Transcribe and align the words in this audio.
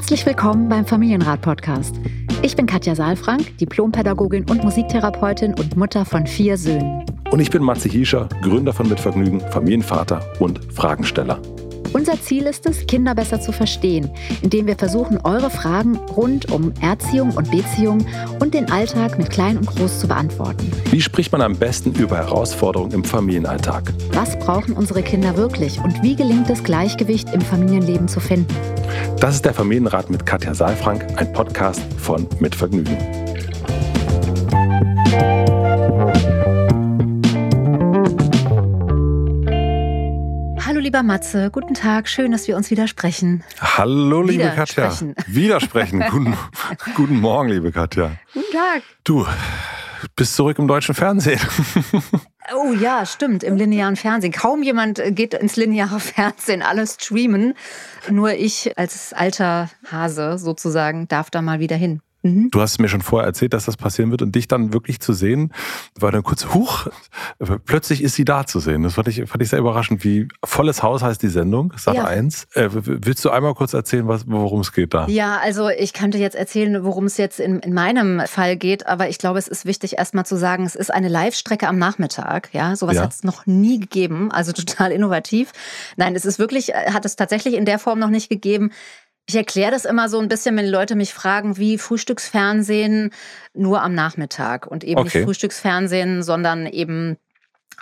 Herzlich 0.00 0.24
willkommen 0.24 0.70
beim 0.70 0.86
Familienrat-Podcast. 0.86 1.94
Ich 2.40 2.56
bin 2.56 2.64
Katja 2.64 2.94
Saalfrank, 2.94 3.58
Diplompädagogin 3.58 4.48
und 4.48 4.64
Musiktherapeutin 4.64 5.52
und 5.52 5.76
Mutter 5.76 6.06
von 6.06 6.26
vier 6.26 6.56
Söhnen. 6.56 7.04
Und 7.30 7.38
ich 7.38 7.50
bin 7.50 7.62
Matze 7.62 7.90
Hiescher, 7.90 8.26
Gründer 8.40 8.72
von 8.72 8.88
Mitvergnügen, 8.88 9.40
Familienvater 9.50 10.22
und 10.38 10.64
Fragensteller. 10.72 11.38
Unser 11.92 12.20
Ziel 12.22 12.44
ist 12.44 12.66
es, 12.66 12.86
Kinder 12.86 13.14
besser 13.14 13.40
zu 13.40 13.50
verstehen, 13.50 14.10
indem 14.42 14.66
wir 14.66 14.76
versuchen, 14.76 15.18
eure 15.24 15.50
Fragen 15.50 15.96
rund 15.96 16.50
um 16.52 16.72
Erziehung 16.80 17.32
und 17.32 17.50
Beziehung 17.50 18.06
und 18.38 18.54
den 18.54 18.70
Alltag 18.70 19.18
mit 19.18 19.30
Klein 19.30 19.56
und 19.56 19.66
Groß 19.66 20.00
zu 20.00 20.06
beantworten. 20.06 20.70
Wie 20.90 21.00
spricht 21.00 21.32
man 21.32 21.42
am 21.42 21.56
besten 21.56 21.92
über 21.92 22.16
Herausforderungen 22.16 22.92
im 22.92 23.04
Familienalltag? 23.04 23.92
Was 24.12 24.38
brauchen 24.38 24.74
unsere 24.74 25.02
Kinder 25.02 25.36
wirklich 25.36 25.80
und 25.80 26.00
wie 26.02 26.14
gelingt 26.14 26.48
es, 26.48 26.62
Gleichgewicht 26.62 27.32
im 27.34 27.40
Familienleben 27.40 28.06
zu 28.06 28.20
finden? 28.20 28.54
Das 29.18 29.34
ist 29.34 29.44
der 29.44 29.54
Familienrat 29.54 30.10
mit 30.10 30.24
Katja 30.24 30.54
Saalfrank, 30.54 31.04
ein 31.16 31.32
Podcast 31.32 31.82
von 31.98 32.28
Mitvergnügen. 32.38 33.29
Lieber 40.90 41.04
Matze. 41.04 41.50
Guten 41.52 41.74
Tag. 41.74 42.08
Schön, 42.08 42.32
dass 42.32 42.48
wir 42.48 42.56
uns 42.56 42.72
widersprechen. 42.72 43.44
Hallo, 43.60 44.22
liebe 44.22 44.50
Katja. 44.56 44.92
Widersprechen. 45.28 46.00
guten, 46.10 46.36
guten 46.96 47.20
Morgen, 47.20 47.48
liebe 47.48 47.70
Katja. 47.70 48.16
Guten 48.34 48.52
Tag. 48.52 48.82
Du 49.04 49.24
bist 50.16 50.34
zurück 50.34 50.58
im 50.58 50.66
deutschen 50.66 50.96
Fernsehen. 50.96 51.40
Oh 52.52 52.72
ja, 52.72 53.06
stimmt, 53.06 53.44
im 53.44 53.54
linearen 53.54 53.94
Fernsehen. 53.94 54.32
Kaum 54.32 54.64
jemand 54.64 55.00
geht 55.10 55.34
ins 55.34 55.54
lineare 55.54 56.00
Fernsehen, 56.00 56.62
alles 56.62 56.96
streamen. 56.98 57.54
Nur 58.10 58.32
ich 58.32 58.76
als 58.76 59.12
alter 59.12 59.70
Hase 59.88 60.36
sozusagen 60.36 61.06
darf 61.06 61.30
da 61.30 61.42
mal 61.42 61.60
wieder 61.60 61.76
hin. 61.76 62.00
Mhm. 62.22 62.50
Du 62.50 62.60
hast 62.60 62.78
mir 62.78 62.88
schon 62.88 63.00
vorher 63.00 63.26
erzählt, 63.26 63.54
dass 63.54 63.64
das 63.64 63.76
passieren 63.76 64.10
wird 64.10 64.22
und 64.22 64.34
dich 64.34 64.48
dann 64.48 64.72
wirklich 64.72 65.00
zu 65.00 65.12
sehen, 65.12 65.52
war 65.98 66.12
dann 66.12 66.22
kurz, 66.22 66.52
huch, 66.52 66.88
plötzlich 67.64 68.02
ist 68.02 68.14
sie 68.14 68.24
da 68.24 68.46
zu 68.46 68.60
sehen. 68.60 68.82
Das 68.82 68.94
fand 68.94 69.08
ich, 69.08 69.28
fand 69.28 69.42
ich 69.42 69.48
sehr 69.48 69.58
überraschend. 69.58 70.04
Wie 70.04 70.28
volles 70.44 70.82
Haus 70.82 71.02
heißt 71.02 71.22
die 71.22 71.28
Sendung, 71.28 71.72
Sat 71.76 71.96
ja. 71.96 72.04
1. 72.04 72.48
Äh, 72.54 72.68
willst 72.72 73.24
du 73.24 73.30
einmal 73.30 73.54
kurz 73.54 73.72
erzählen, 73.72 74.06
worum 74.06 74.60
es 74.60 74.72
geht 74.72 74.92
da? 74.92 75.06
Ja, 75.08 75.38
also 75.42 75.68
ich 75.68 75.92
könnte 75.92 76.18
jetzt 76.18 76.36
erzählen, 76.36 76.84
worum 76.84 77.06
es 77.06 77.16
jetzt 77.16 77.40
in, 77.40 77.60
in 77.60 77.72
meinem 77.72 78.20
Fall 78.26 78.56
geht, 78.56 78.86
aber 78.86 79.08
ich 79.08 79.18
glaube, 79.18 79.38
es 79.38 79.48
ist 79.48 79.64
wichtig, 79.64 79.98
erstmal 79.98 80.26
zu 80.26 80.36
sagen, 80.36 80.64
es 80.66 80.74
ist 80.74 80.92
eine 80.92 81.08
Live-Strecke 81.08 81.68
am 81.68 81.78
Nachmittag. 81.78 82.50
Ja, 82.52 82.76
sowas 82.76 82.96
ja. 82.96 83.02
hat 83.02 83.12
es 83.12 83.24
noch 83.24 83.46
nie 83.46 83.80
gegeben, 83.80 84.30
also 84.30 84.52
total 84.60 84.92
innovativ. 84.92 85.52
Nein, 85.96 86.14
es 86.14 86.24
ist 86.24 86.38
wirklich, 86.38 86.74
äh, 86.74 86.92
hat 86.92 87.04
es 87.04 87.16
tatsächlich 87.16 87.54
in 87.54 87.64
der 87.64 87.78
Form 87.78 87.98
noch 87.98 88.10
nicht 88.10 88.28
gegeben. 88.28 88.70
Ich 89.26 89.36
erkläre 89.36 89.70
das 89.70 89.84
immer 89.84 90.08
so 90.08 90.18
ein 90.18 90.28
bisschen, 90.28 90.56
wenn 90.56 90.66
Leute 90.66 90.96
mich 90.96 91.14
fragen, 91.14 91.56
wie 91.56 91.78
Frühstücksfernsehen 91.78 93.10
nur 93.54 93.82
am 93.82 93.94
Nachmittag 93.94 94.66
und 94.66 94.82
eben 94.82 95.00
okay. 95.00 95.18
nicht 95.18 95.24
Frühstücksfernsehen, 95.24 96.22
sondern 96.22 96.66
eben 96.66 97.16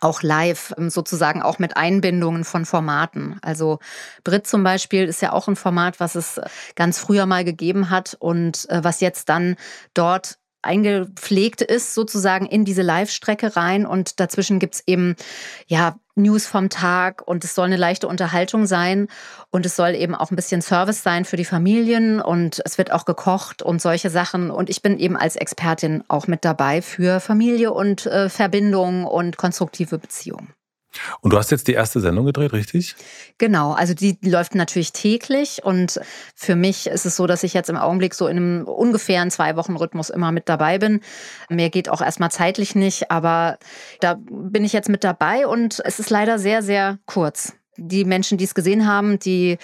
auch 0.00 0.22
live, 0.22 0.74
ähm, 0.78 0.90
sozusagen 0.90 1.42
auch 1.42 1.58
mit 1.58 1.76
Einbindungen 1.76 2.44
von 2.44 2.64
Formaten. 2.64 3.38
Also 3.42 3.78
Brit 4.24 4.46
zum 4.46 4.62
Beispiel 4.62 5.04
ist 5.04 5.22
ja 5.22 5.32
auch 5.32 5.48
ein 5.48 5.56
Format, 5.56 6.00
was 6.00 6.14
es 6.14 6.40
ganz 6.76 6.98
früher 6.98 7.26
mal 7.26 7.44
gegeben 7.44 7.90
hat 7.90 8.16
und 8.18 8.68
äh, 8.70 8.82
was 8.84 9.00
jetzt 9.00 9.28
dann 9.28 9.56
dort 9.94 10.38
eingepflegt 10.62 11.62
ist, 11.62 11.94
sozusagen 11.94 12.46
in 12.46 12.64
diese 12.64 12.82
Live-Strecke 12.82 13.56
rein. 13.56 13.86
Und 13.86 14.20
dazwischen 14.20 14.58
gibt 14.58 14.76
es 14.76 14.82
eben 14.86 15.14
ja 15.66 15.96
News 16.18 16.46
vom 16.46 16.68
Tag 16.68 17.26
und 17.26 17.44
es 17.44 17.54
soll 17.54 17.66
eine 17.66 17.76
leichte 17.76 18.08
Unterhaltung 18.08 18.66
sein 18.66 19.08
und 19.50 19.64
es 19.64 19.76
soll 19.76 19.94
eben 19.94 20.14
auch 20.14 20.30
ein 20.30 20.36
bisschen 20.36 20.60
Service 20.60 21.02
sein 21.02 21.24
für 21.24 21.36
die 21.36 21.44
Familien 21.44 22.20
und 22.20 22.60
es 22.64 22.76
wird 22.76 22.92
auch 22.92 23.04
gekocht 23.04 23.62
und 23.62 23.80
solche 23.80 24.10
Sachen. 24.10 24.50
Und 24.50 24.68
ich 24.68 24.82
bin 24.82 24.98
eben 24.98 25.16
als 25.16 25.36
Expertin 25.36 26.04
auch 26.08 26.26
mit 26.26 26.44
dabei 26.44 26.82
für 26.82 27.20
Familie 27.20 27.72
und 27.72 28.06
äh, 28.06 28.28
Verbindung 28.28 29.04
und 29.06 29.36
konstruktive 29.36 29.98
Beziehungen. 29.98 30.57
Und 31.20 31.32
du 31.32 31.38
hast 31.38 31.50
jetzt 31.50 31.68
die 31.68 31.72
erste 31.72 32.00
Sendung 32.00 32.26
gedreht, 32.26 32.52
richtig? 32.52 32.96
Genau, 33.38 33.72
also 33.72 33.94
die 33.94 34.18
läuft 34.22 34.54
natürlich 34.54 34.92
täglich 34.92 35.64
und 35.64 36.00
für 36.34 36.56
mich 36.56 36.86
ist 36.86 37.06
es 37.06 37.16
so, 37.16 37.26
dass 37.26 37.42
ich 37.42 37.54
jetzt 37.54 37.70
im 37.70 37.76
Augenblick 37.76 38.14
so 38.14 38.26
in 38.26 38.36
einem 38.36 38.64
ungefähren 38.64 39.30
zwei 39.30 39.56
Wochen 39.56 39.76
Rhythmus 39.76 40.10
immer 40.10 40.32
mit 40.32 40.48
dabei 40.48 40.78
bin. 40.78 41.00
Mehr 41.48 41.70
geht 41.70 41.88
auch 41.88 42.00
erstmal 42.00 42.30
zeitlich 42.30 42.74
nicht, 42.74 43.10
aber 43.10 43.58
da 44.00 44.18
bin 44.28 44.64
ich 44.64 44.72
jetzt 44.72 44.88
mit 44.88 45.04
dabei 45.04 45.46
und 45.46 45.80
es 45.84 45.98
ist 45.98 46.10
leider 46.10 46.38
sehr, 46.38 46.62
sehr 46.62 46.98
kurz 47.06 47.52
die 47.78 48.04
Menschen, 48.04 48.36
die 48.38 48.44
es 48.44 48.54
gesehen 48.54 48.86
haben, 48.86 49.18
die 49.18 49.58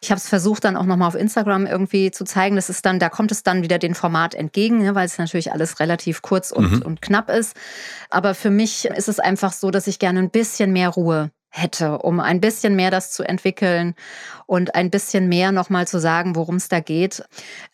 ich 0.00 0.10
habe 0.10 0.18
es 0.18 0.28
versucht 0.28 0.64
dann 0.64 0.76
auch 0.76 0.84
nochmal 0.84 1.08
auf 1.08 1.16
Instagram 1.16 1.66
irgendwie 1.66 2.12
zu 2.12 2.24
zeigen. 2.24 2.54
Das 2.54 2.70
ist 2.70 2.86
dann, 2.86 3.00
da 3.00 3.08
kommt 3.08 3.32
es 3.32 3.42
dann 3.42 3.62
wieder 3.62 3.78
dem 3.78 3.96
Format 3.96 4.34
entgegen, 4.34 4.78
ne, 4.78 4.94
weil 4.94 5.06
es 5.06 5.18
natürlich 5.18 5.52
alles 5.52 5.80
relativ 5.80 6.22
kurz 6.22 6.52
und, 6.52 6.70
mhm. 6.70 6.82
und 6.82 7.02
knapp 7.02 7.28
ist. 7.28 7.56
Aber 8.08 8.34
für 8.34 8.50
mich 8.50 8.84
ist 8.84 9.08
es 9.08 9.18
einfach 9.18 9.52
so, 9.52 9.70
dass 9.72 9.88
ich 9.88 9.98
gerne 9.98 10.20
ein 10.20 10.30
bisschen 10.30 10.72
mehr 10.72 10.90
Ruhe 10.90 11.30
hätte, 11.50 11.98
um 11.98 12.20
ein 12.20 12.40
bisschen 12.40 12.76
mehr 12.76 12.90
das 12.90 13.10
zu 13.12 13.22
entwickeln 13.22 13.94
und 14.46 14.74
ein 14.74 14.90
bisschen 14.90 15.28
mehr 15.28 15.52
nochmal 15.52 15.86
zu 15.86 15.98
sagen, 15.98 16.34
worum 16.34 16.56
es 16.56 16.68
da 16.68 16.80
geht. 16.80 17.22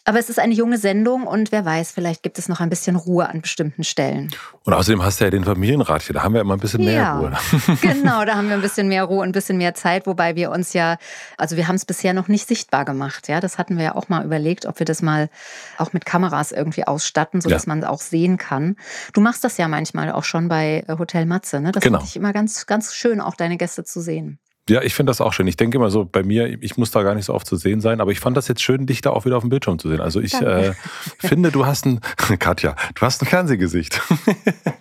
Aber 0.04 0.18
es 0.18 0.28
ist 0.28 0.38
eine 0.38 0.54
junge 0.54 0.76
Sendung 0.76 1.26
und 1.26 1.52
wer 1.52 1.64
weiß, 1.64 1.92
vielleicht 1.92 2.22
gibt 2.22 2.38
es 2.38 2.48
noch 2.48 2.60
ein 2.60 2.68
bisschen 2.68 2.96
Ruhe 2.96 3.28
an 3.28 3.42
bestimmten 3.42 3.84
Stellen. 3.84 4.30
Und 4.64 4.74
außerdem 4.74 5.02
hast 5.02 5.20
du 5.20 5.24
ja 5.24 5.30
den 5.30 5.44
Familienrat 5.44 6.02
hier, 6.02 6.14
da 6.14 6.22
haben 6.22 6.34
wir 6.34 6.40
immer 6.40 6.54
ein 6.54 6.60
bisschen 6.60 6.84
mehr 6.84 6.94
ja, 6.94 7.18
Ruhe. 7.18 7.32
genau, 7.80 8.24
da 8.24 8.34
haben 8.34 8.48
wir 8.48 8.54
ein 8.54 8.60
bisschen 8.60 8.88
mehr 8.88 9.04
Ruhe 9.04 9.22
und 9.22 9.28
ein 9.28 9.32
bisschen 9.32 9.56
mehr 9.56 9.74
Zeit, 9.74 10.06
wobei 10.06 10.34
wir 10.34 10.50
uns 10.50 10.72
ja, 10.72 10.98
also 11.36 11.56
wir 11.56 11.68
haben 11.68 11.76
es 11.76 11.84
bisher 11.84 12.12
noch 12.12 12.28
nicht 12.28 12.48
sichtbar 12.48 12.84
gemacht. 12.84 13.28
Ja, 13.28 13.40
das 13.40 13.56
hatten 13.56 13.76
wir 13.76 13.84
ja 13.84 13.94
auch 13.94 14.08
mal 14.08 14.24
überlegt, 14.24 14.66
ob 14.66 14.78
wir 14.78 14.86
das 14.86 15.00
mal 15.00 15.30
auch 15.78 15.92
mit 15.92 16.04
Kameras 16.04 16.52
irgendwie 16.52 16.86
ausstatten, 16.86 17.40
sodass 17.40 17.66
ja. 17.66 17.68
man 17.70 17.78
es 17.80 17.86
auch 17.86 18.00
sehen 18.00 18.36
kann. 18.36 18.76
Du 19.12 19.20
machst 19.20 19.44
das 19.44 19.58
ja 19.58 19.68
manchmal 19.68 20.10
auch 20.10 20.24
schon 20.24 20.48
bei 20.48 20.84
Hotel 20.88 21.24
Matze, 21.24 21.60
ne? 21.60 21.72
Das 21.72 21.82
genau. 21.82 21.98
finde 21.98 22.10
ich 22.10 22.16
immer 22.16 22.32
ganz, 22.32 22.66
ganz 22.66 22.94
schön, 22.94 23.20
auch 23.20 23.36
deine 23.36 23.56
Gäste 23.64 23.82
zu 23.84 24.02
sehen. 24.02 24.38
Ja, 24.68 24.80
ich 24.80 24.94
finde 24.94 25.10
das 25.10 25.20
auch 25.20 25.34
schön. 25.34 25.46
Ich 25.46 25.56
denke 25.56 25.76
immer 25.76 25.90
so, 25.90 26.06
bei 26.06 26.22
mir, 26.22 26.62
ich 26.62 26.78
muss 26.78 26.90
da 26.90 27.02
gar 27.02 27.14
nicht 27.14 27.26
so 27.26 27.34
oft 27.34 27.46
zu 27.46 27.56
sehen 27.56 27.82
sein, 27.82 28.00
aber 28.00 28.12
ich 28.12 28.20
fand 28.20 28.34
das 28.34 28.48
jetzt 28.48 28.62
schön, 28.62 28.86
dich 28.86 29.02
da 29.02 29.10
auch 29.10 29.26
wieder 29.26 29.36
auf 29.36 29.42
dem 29.42 29.50
Bildschirm 29.50 29.78
zu 29.78 29.90
sehen. 29.90 30.00
Also 30.00 30.22
ich 30.22 30.32
äh, 30.32 30.72
finde, 31.18 31.52
du 31.52 31.66
hast 31.66 31.84
ein, 31.84 32.00
Katja, 32.38 32.74
du 32.94 33.02
hast 33.02 33.20
ein 33.20 33.26
Fernsehgesicht. 33.26 34.00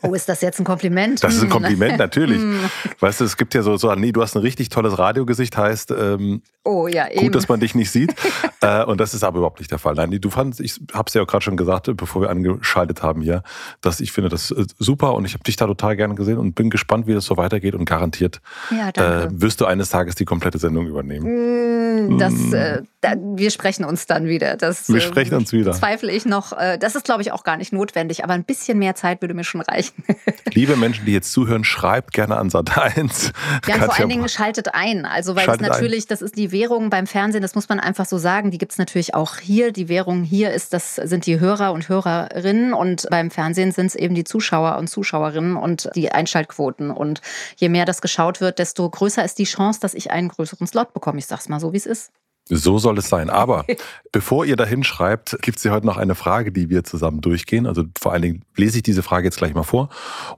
Oh, 0.01 0.13
ist 0.13 0.29
das 0.29 0.39
jetzt 0.39 0.59
ein 0.59 0.63
Kompliment? 0.63 1.21
Das 1.21 1.33
ist 1.33 1.41
ein 1.41 1.44
hm. 1.44 1.49
Kompliment, 1.49 1.97
natürlich. 1.97 2.41
Hm. 2.41 2.59
weißt 3.01 3.19
du, 3.19 3.25
es 3.25 3.35
gibt 3.35 3.53
ja 3.55 3.61
so, 3.61 3.75
so, 3.75 3.94
nee, 3.95 4.13
du 4.13 4.21
hast 4.21 4.35
ein 4.35 4.41
richtig 4.41 4.69
tolles 4.69 4.97
Radiogesicht, 4.97 5.57
heißt, 5.57 5.91
ähm, 5.91 6.41
oh, 6.63 6.88
ja, 6.88 7.09
eben. 7.09 7.21
gut, 7.21 7.35
dass 7.35 7.50
man 7.50 7.59
dich 7.59 7.75
nicht 7.75 7.91
sieht. 7.91 8.15
äh, 8.61 8.85
und 8.85 9.01
das 9.01 9.13
ist 9.13 9.23
aber 9.25 9.39
überhaupt 9.39 9.59
nicht 9.59 9.71
der 9.71 9.79
Fall. 9.79 9.95
Nein, 9.95 10.11
du 10.11 10.29
fandst, 10.29 10.61
ich 10.61 10.79
habe 10.94 11.07
es 11.07 11.13
ja 11.13 11.21
auch 11.21 11.27
gerade 11.27 11.44
schon 11.44 11.57
gesagt, 11.57 11.89
bevor 11.97 12.21
wir 12.21 12.29
angeschaltet 12.29 13.03
haben 13.03 13.21
hier, 13.21 13.44
dass 13.81 14.00
ich 14.00 14.13
finde 14.13 14.29
das 14.29 14.51
äh, 14.51 14.65
super 14.79 15.13
und 15.15 15.25
ich 15.25 15.33
habe 15.33 15.44
dich 15.44 15.57
da 15.57 15.67
total 15.67 15.97
gerne 15.97 16.15
gesehen 16.15 16.38
und 16.38 16.55
bin 16.55 16.69
gespannt, 16.69 17.05
wie 17.05 17.13
das 17.13 17.25
so 17.25 17.35
weitergeht 17.35 17.75
und 17.75 17.83
garantiert 17.83 18.39
ja, 18.71 18.89
äh, 18.89 19.27
wirst 19.29 19.59
du 19.59 19.65
eines 19.73 19.89
Tages 19.89 20.16
die 20.16 20.25
komplette 20.25 20.57
Sendung 20.57 20.88
übernehmen. 20.88 22.07
Mm, 22.07 22.17
das, 22.17 22.34
mm. 22.34 22.53
äh, 22.53 22.81
da, 23.01 23.16
wir 23.17 23.51
sprechen 23.51 23.84
uns 23.84 24.06
dann 24.06 24.28
wieder. 24.28 24.56
Das, 24.56 24.88
wir 24.88 25.01
sprechen 25.01 25.35
uns 25.35 25.51
wieder. 25.51 25.73
Zweifle 25.73 26.11
ich 26.11 26.25
noch. 26.25 26.53
Äh, 26.53 26.78
das 26.78 26.95
ist, 26.95 27.06
glaube 27.06 27.22
ich, 27.22 27.31
auch 27.31 27.44
gar 27.44 27.57
nicht 27.57 27.73
notwendig, 27.73 28.23
aber 28.23 28.33
ein 28.33 28.45
bisschen 28.45 28.79
mehr 28.79 28.95
Zeit 28.95 29.22
würde 29.22 29.33
mir 29.33 29.44
schon 29.44 29.62
reichen. 29.62 30.03
Liebe 30.53 30.78
Menschen, 30.78 31.06
die 31.06 31.12
jetzt 31.12 31.31
zuhören, 31.33 31.63
schreibt 31.63 32.13
gerne 32.13 32.38
an 32.38 32.50
Sat 32.50 32.78
1. 32.78 33.33
Ja, 33.67 33.75
vor 33.75 34.00
allen 34.00 34.09
Dingen 34.09 34.29
schaltet 34.29 34.73
ein. 34.73 35.06
Also, 35.06 35.35
weil 35.35 35.50
es 35.50 35.59
natürlich, 35.59 36.06
ein. 36.06 36.09
das 36.09 36.22
ist 36.22 36.38
die 36.38 36.51
Währung 36.51 36.89
beim 36.89 37.07
Fernsehen, 37.07 37.41
das 37.41 37.56
muss 37.56 37.67
man 37.67 37.79
einfach 37.79 38.06
so 38.06 38.17
sagen, 38.17 38.51
die 38.51 38.57
gibt 38.57 38.72
es 38.72 38.78
natürlich 38.78 39.13
auch 39.13 39.38
hier. 39.38 39.72
Die 39.72 39.89
Währung 39.89 40.23
hier 40.23 40.51
ist, 40.51 40.73
das 40.73 40.95
sind 40.95 41.25
die 41.25 41.39
Hörer 41.39 41.73
und 41.73 41.89
Hörerinnen 41.89 42.73
und 42.73 43.07
beim 43.09 43.31
Fernsehen 43.31 43.72
sind 43.72 43.88
es 43.88 43.95
eben 43.95 44.16
die 44.16 44.23
Zuschauer 44.23 44.78
und 44.78 44.88
Zuschauerinnen 44.88 45.56
und 45.56 45.89
die 45.95 46.12
Einschaltquoten. 46.12 46.91
Und 46.91 47.22
je 47.57 47.69
mehr 47.69 47.85
das 47.85 48.01
geschaut 48.01 48.39
wird, 48.39 48.59
desto 48.59 48.89
größer 48.89 49.23
ist 49.25 49.39
die 49.39 49.45
Chance, 49.45 49.62
dass 49.71 49.94
ich 49.94 50.12
einen 50.12 50.30
größeren 50.30 50.68
Slot 50.68 50.94
bekomme. 50.94 51.19
Ich 51.19 51.25
sag's 51.25 51.50
mal 51.50 51.60
so, 51.60 51.74
wie 51.74 51.77
es 51.77 51.86
ist. 51.86 52.12
So 52.50 52.77
soll 52.77 52.98
es 52.98 53.07
sein. 53.07 53.30
Aber 53.30 53.65
bevor 54.12 54.45
ihr 54.45 54.56
dahin 54.56 54.83
schreibt, 54.83 55.38
gibt 55.42 55.57
es 55.57 55.63
hier 55.63 55.71
heute 55.71 55.86
noch 55.86 55.98
eine 55.98 56.15
Frage, 56.15 56.51
die 56.51 56.69
wir 56.69 56.83
zusammen 56.83 57.21
durchgehen. 57.21 57.65
Also 57.65 57.86
vor 57.98 58.12
allen 58.12 58.21
Dingen 58.21 58.45
lese 58.56 58.77
ich 58.77 58.83
diese 58.83 59.04
Frage 59.04 59.25
jetzt 59.25 59.38
gleich 59.38 59.54
mal 59.54 59.63
vor 59.63 59.89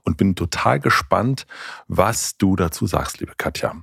und 0.04 0.16
bin 0.16 0.36
total 0.36 0.80
gespannt, 0.80 1.46
was 1.88 2.36
du 2.38 2.56
dazu 2.56 2.86
sagst, 2.86 3.20
liebe 3.20 3.32
Katja. 3.36 3.74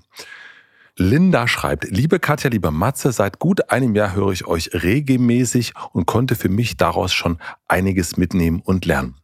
Linda 0.95 1.47
schreibt, 1.47 1.85
liebe 1.85 2.19
Katja, 2.19 2.51
liebe 2.51 2.69
Matze, 2.69 3.11
seit 3.11 3.39
gut 3.39 3.71
einem 3.71 3.95
Jahr 3.95 4.13
höre 4.13 4.31
ich 4.31 4.45
euch 4.45 4.69
regelmäßig 4.73 5.73
und 5.91 6.05
konnte 6.05 6.35
für 6.35 6.49
mich 6.49 6.77
daraus 6.77 7.11
schon 7.11 7.39
einiges 7.67 8.15
mitnehmen 8.15 8.61
und 8.63 8.85
lernen. 8.85 9.15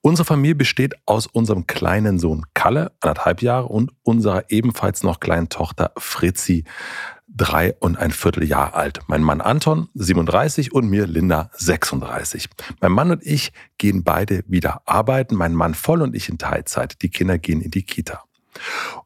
Unsere 0.00 0.24
Familie 0.24 0.54
besteht 0.54 0.94
aus 1.06 1.26
unserem 1.26 1.66
kleinen 1.66 2.18
Sohn 2.18 2.46
Kalle, 2.54 2.92
anderthalb 3.00 3.42
Jahre, 3.42 3.66
und 3.66 3.92
unserer 4.02 4.50
ebenfalls 4.50 5.02
noch 5.02 5.20
kleinen 5.20 5.48
Tochter 5.48 5.92
Fritzi, 5.98 6.64
drei 7.28 7.74
und 7.80 7.96
ein 7.96 8.10
Vierteljahr 8.10 8.74
alt. 8.74 9.00
Mein 9.06 9.22
Mann 9.22 9.40
Anton, 9.40 9.88
37 9.94 10.72
und 10.72 10.88
mir 10.88 11.06
Linda, 11.06 11.50
36. 11.54 12.48
Mein 12.80 12.92
Mann 12.92 13.10
und 13.10 13.24
ich 13.24 13.52
gehen 13.78 14.02
beide 14.02 14.42
wieder 14.46 14.82
arbeiten, 14.86 15.36
mein 15.36 15.54
Mann 15.54 15.74
voll 15.74 16.02
und 16.02 16.14
ich 16.14 16.28
in 16.28 16.38
Teilzeit. 16.38 17.02
Die 17.02 17.10
Kinder 17.10 17.38
gehen 17.38 17.60
in 17.60 17.70
die 17.70 17.84
Kita. 17.84 18.24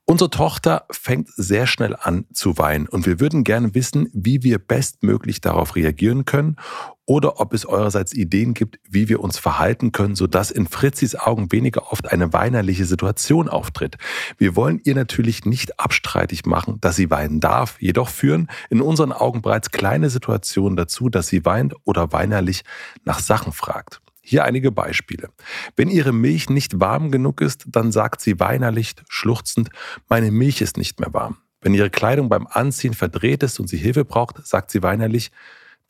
Unsere 0.06 0.30
Tochter 0.30 0.86
fängt 0.90 1.28
sehr 1.36 1.66
schnell 1.66 1.96
an 1.96 2.24
zu 2.32 2.58
weinen 2.58 2.88
und 2.88 3.06
wir 3.06 3.20
würden 3.20 3.44
gerne 3.44 3.74
wissen, 3.74 4.08
wie 4.12 4.42
wir 4.42 4.58
bestmöglich 4.58 5.40
darauf 5.40 5.76
reagieren 5.76 6.24
können 6.24 6.56
oder 7.06 7.40
ob 7.40 7.52
es 7.52 7.66
eurerseits 7.66 8.12
Ideen 8.14 8.54
gibt, 8.54 8.78
wie 8.88 9.08
wir 9.08 9.20
uns 9.20 9.38
verhalten 9.38 9.92
können, 9.92 10.14
sodass 10.14 10.50
in 10.50 10.66
Fritzis 10.66 11.14
Augen 11.14 11.52
weniger 11.52 11.92
oft 11.92 12.10
eine 12.10 12.32
weinerliche 12.32 12.86
Situation 12.86 13.48
auftritt. 13.48 13.96
Wir 14.38 14.56
wollen 14.56 14.80
ihr 14.84 14.94
natürlich 14.94 15.44
nicht 15.44 15.78
abstreitig 15.78 16.46
machen, 16.46 16.78
dass 16.80 16.96
sie 16.96 17.10
weinen 17.10 17.40
darf, 17.40 17.76
jedoch 17.80 18.08
führen 18.08 18.48
in 18.70 18.80
unseren 18.80 19.12
Augen 19.12 19.42
bereits 19.42 19.70
kleine 19.70 20.08
Situationen 20.08 20.76
dazu, 20.76 21.08
dass 21.08 21.28
sie 21.28 21.44
weint 21.44 21.74
oder 21.84 22.12
weinerlich 22.12 22.64
nach 23.04 23.18
Sachen 23.18 23.52
fragt. 23.52 24.00
Hier 24.22 24.44
einige 24.44 24.72
Beispiele. 24.72 25.28
Wenn 25.76 25.90
ihre 25.90 26.12
Milch 26.12 26.48
nicht 26.48 26.80
warm 26.80 27.10
genug 27.10 27.42
ist, 27.42 27.66
dann 27.66 27.92
sagt 27.92 28.22
sie 28.22 28.40
weinerlich, 28.40 28.94
schluchzend, 29.06 29.68
meine 30.08 30.30
Milch 30.30 30.62
ist 30.62 30.78
nicht 30.78 30.98
mehr 30.98 31.12
warm. 31.12 31.36
Wenn 31.60 31.74
ihre 31.74 31.90
Kleidung 31.90 32.30
beim 32.30 32.46
Anziehen 32.46 32.94
verdreht 32.94 33.42
ist 33.42 33.60
und 33.60 33.68
sie 33.68 33.76
Hilfe 33.76 34.06
braucht, 34.06 34.46
sagt 34.46 34.70
sie 34.70 34.82
weinerlich, 34.82 35.30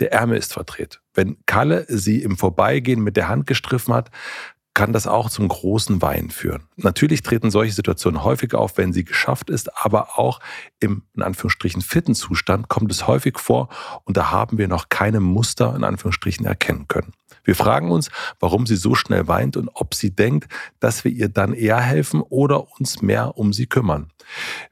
der 0.01 0.13
Ärmel 0.13 0.39
ist 0.39 0.53
verdreht. 0.53 1.01
Wenn 1.15 1.37
Kalle 1.47 1.87
sie 1.89 2.23
im 2.23 2.37
Vorbeigehen 2.37 3.03
mit 3.03 3.17
der 3.17 3.29
Hand 3.29 3.47
gestriffen 3.47 3.95
hat, 3.95 4.11
kann 4.75 4.93
das 4.93 5.07
auch 5.07 5.31
zum 5.31 5.47
großen 5.47 6.03
Weinen 6.03 6.31
führen. 6.31 6.65
Natürlich 6.77 7.23
treten 7.23 7.53
solche 7.53 7.73
Situationen 7.73 8.25
häufig 8.25 8.55
auf, 8.55 8.77
wenn 8.77 8.93
sie 8.93 9.05
geschafft 9.05 9.49
ist, 9.49 9.71
aber 9.85 10.19
auch 10.19 10.41
im 10.81 11.05
in 11.15 11.23
Anführungsstrichen 11.23 11.81
fitten 11.81 12.17
Zustand 12.17 12.69
kommt 12.69 12.91
es 12.91 13.07
häufig 13.07 13.39
vor 13.39 13.69
und 14.03 14.17
da 14.17 14.33
haben 14.33 14.59
wir 14.59 14.67
noch 14.67 14.89
keine 14.89 15.21
Muster 15.21 15.75
in 15.77 15.85
Anführungsstrichen 15.85 16.45
erkennen 16.45 16.89
können. 16.89 17.13
Wir 17.45 17.55
fragen 17.55 17.91
uns, 17.91 18.11
warum 18.41 18.67
sie 18.67 18.77
so 18.77 18.95
schnell 18.95 19.29
weint 19.29 19.57
und 19.57 19.69
ob 19.75 19.95
sie 19.95 20.11
denkt, 20.11 20.53
dass 20.81 21.05
wir 21.05 21.13
ihr 21.13 21.29
dann 21.29 21.53
eher 21.53 21.81
helfen 21.81 22.21
oder 22.23 22.73
uns 22.79 23.03
mehr 23.03 23.37
um 23.37 23.53
sie 23.53 23.67
kümmern. 23.67 24.11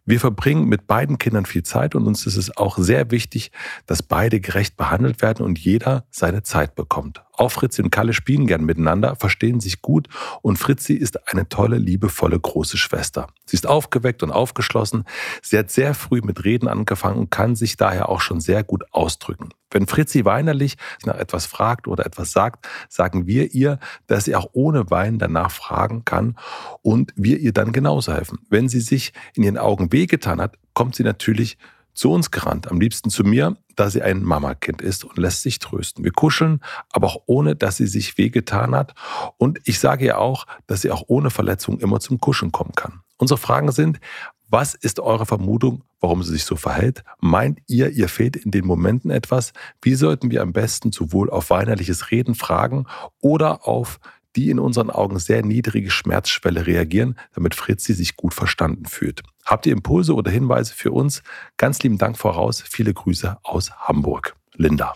Wir 0.04 0.18
verbringen 0.18 0.66
mit 0.66 0.86
beiden 0.86 1.18
Kindern 1.18 1.46
viel 1.46 1.62
Zeit 1.62 1.94
und 1.94 2.06
uns 2.06 2.26
ist 2.26 2.36
es 2.36 2.56
auch 2.56 2.78
sehr 2.78 3.10
wichtig, 3.10 3.52
dass 3.86 4.02
beide 4.02 4.40
gerecht 4.40 4.76
behandelt 4.76 5.22
werden 5.22 5.44
und 5.44 5.58
jeder 5.58 6.04
seine 6.10 6.42
Zeit 6.42 6.74
bekommt. 6.74 7.22
Auch 7.42 7.50
Fritzi 7.50 7.82
und 7.82 7.90
Kalle 7.90 8.12
spielen 8.12 8.46
gern 8.46 8.62
miteinander, 8.62 9.16
verstehen 9.16 9.58
sich 9.58 9.82
gut 9.82 10.06
und 10.42 10.60
Fritzi 10.60 10.92
ist 10.92 11.28
eine 11.28 11.48
tolle, 11.48 11.76
liebevolle 11.76 12.38
große 12.38 12.76
Schwester. 12.76 13.26
Sie 13.46 13.56
ist 13.56 13.66
aufgeweckt 13.66 14.22
und 14.22 14.30
aufgeschlossen. 14.30 15.02
Sie 15.42 15.58
hat 15.58 15.68
sehr 15.68 15.94
früh 15.94 16.20
mit 16.22 16.44
Reden 16.44 16.68
angefangen 16.68 17.18
und 17.18 17.32
kann 17.32 17.56
sich 17.56 17.76
daher 17.76 18.10
auch 18.10 18.20
schon 18.20 18.40
sehr 18.40 18.62
gut 18.62 18.84
ausdrücken. 18.92 19.48
Wenn 19.72 19.88
Fritzi 19.88 20.24
weinerlich 20.24 20.76
nach 21.04 21.16
etwas 21.16 21.46
fragt 21.46 21.88
oder 21.88 22.06
etwas 22.06 22.30
sagt, 22.30 22.68
sagen 22.88 23.26
wir 23.26 23.52
ihr, 23.52 23.80
dass 24.06 24.26
sie 24.26 24.36
auch 24.36 24.50
ohne 24.52 24.88
Weinen 24.92 25.18
danach 25.18 25.50
fragen 25.50 26.04
kann 26.04 26.36
und 26.80 27.12
wir 27.16 27.40
ihr 27.40 27.52
dann 27.52 27.72
genauso 27.72 28.12
helfen. 28.12 28.38
Wenn 28.50 28.68
sie 28.68 28.80
sich 28.80 29.12
in 29.34 29.42
ihren 29.42 29.58
Augen 29.58 29.92
wehgetan 29.92 30.40
hat, 30.40 30.58
kommt 30.74 30.94
sie 30.94 31.02
natürlich 31.02 31.58
zu 31.94 32.10
uns 32.10 32.30
gerannt, 32.30 32.70
am 32.70 32.80
liebsten 32.80 33.10
zu 33.10 33.24
mir, 33.24 33.56
da 33.76 33.90
sie 33.90 34.02
ein 34.02 34.22
Mamakind 34.22 34.82
ist 34.82 35.04
und 35.04 35.18
lässt 35.18 35.42
sich 35.42 35.58
trösten. 35.58 36.04
Wir 36.04 36.12
kuscheln, 36.12 36.60
aber 36.90 37.08
auch 37.08 37.22
ohne, 37.26 37.56
dass 37.56 37.76
sie 37.76 37.86
sich 37.86 38.18
wehgetan 38.18 38.74
hat. 38.74 38.94
Und 39.38 39.60
ich 39.64 39.78
sage 39.78 40.06
ihr 40.06 40.18
auch, 40.18 40.46
dass 40.66 40.82
sie 40.82 40.90
auch 40.90 41.04
ohne 41.06 41.30
Verletzung 41.30 41.78
immer 41.80 42.00
zum 42.00 42.18
Kuscheln 42.20 42.52
kommen 42.52 42.72
kann. 42.74 43.00
Unsere 43.18 43.38
Fragen 43.38 43.72
sind, 43.72 44.00
was 44.48 44.74
ist 44.74 45.00
eure 45.00 45.24
Vermutung, 45.24 45.82
warum 46.00 46.22
sie 46.22 46.32
sich 46.32 46.44
so 46.44 46.56
verhält? 46.56 47.04
Meint 47.20 47.60
ihr, 47.68 47.90
ihr 47.90 48.08
fehlt 48.08 48.36
in 48.36 48.50
den 48.50 48.66
Momenten 48.66 49.10
etwas? 49.10 49.52
Wie 49.80 49.94
sollten 49.94 50.30
wir 50.30 50.42
am 50.42 50.52
besten 50.52 50.92
sowohl 50.92 51.30
auf 51.30 51.48
weinerliches 51.48 52.10
Reden 52.10 52.34
fragen 52.34 52.86
oder 53.20 53.66
auf 53.66 53.98
die 54.36 54.50
in 54.50 54.58
unseren 54.58 54.90
Augen 54.90 55.18
sehr 55.18 55.44
niedrige 55.44 55.90
Schmerzschwelle 55.90 56.66
reagieren, 56.66 57.16
damit 57.34 57.54
Fritzi 57.54 57.94
sich 57.94 58.16
gut 58.16 58.34
verstanden 58.34 58.86
fühlt. 58.86 59.22
Habt 59.44 59.66
ihr 59.66 59.72
Impulse 59.72 60.14
oder 60.14 60.30
Hinweise 60.30 60.74
für 60.74 60.92
uns? 60.92 61.22
Ganz 61.56 61.82
lieben 61.82 61.98
Dank 61.98 62.16
voraus. 62.16 62.62
Viele 62.62 62.94
Grüße 62.94 63.38
aus 63.42 63.72
Hamburg. 63.72 64.36
Linda. 64.54 64.94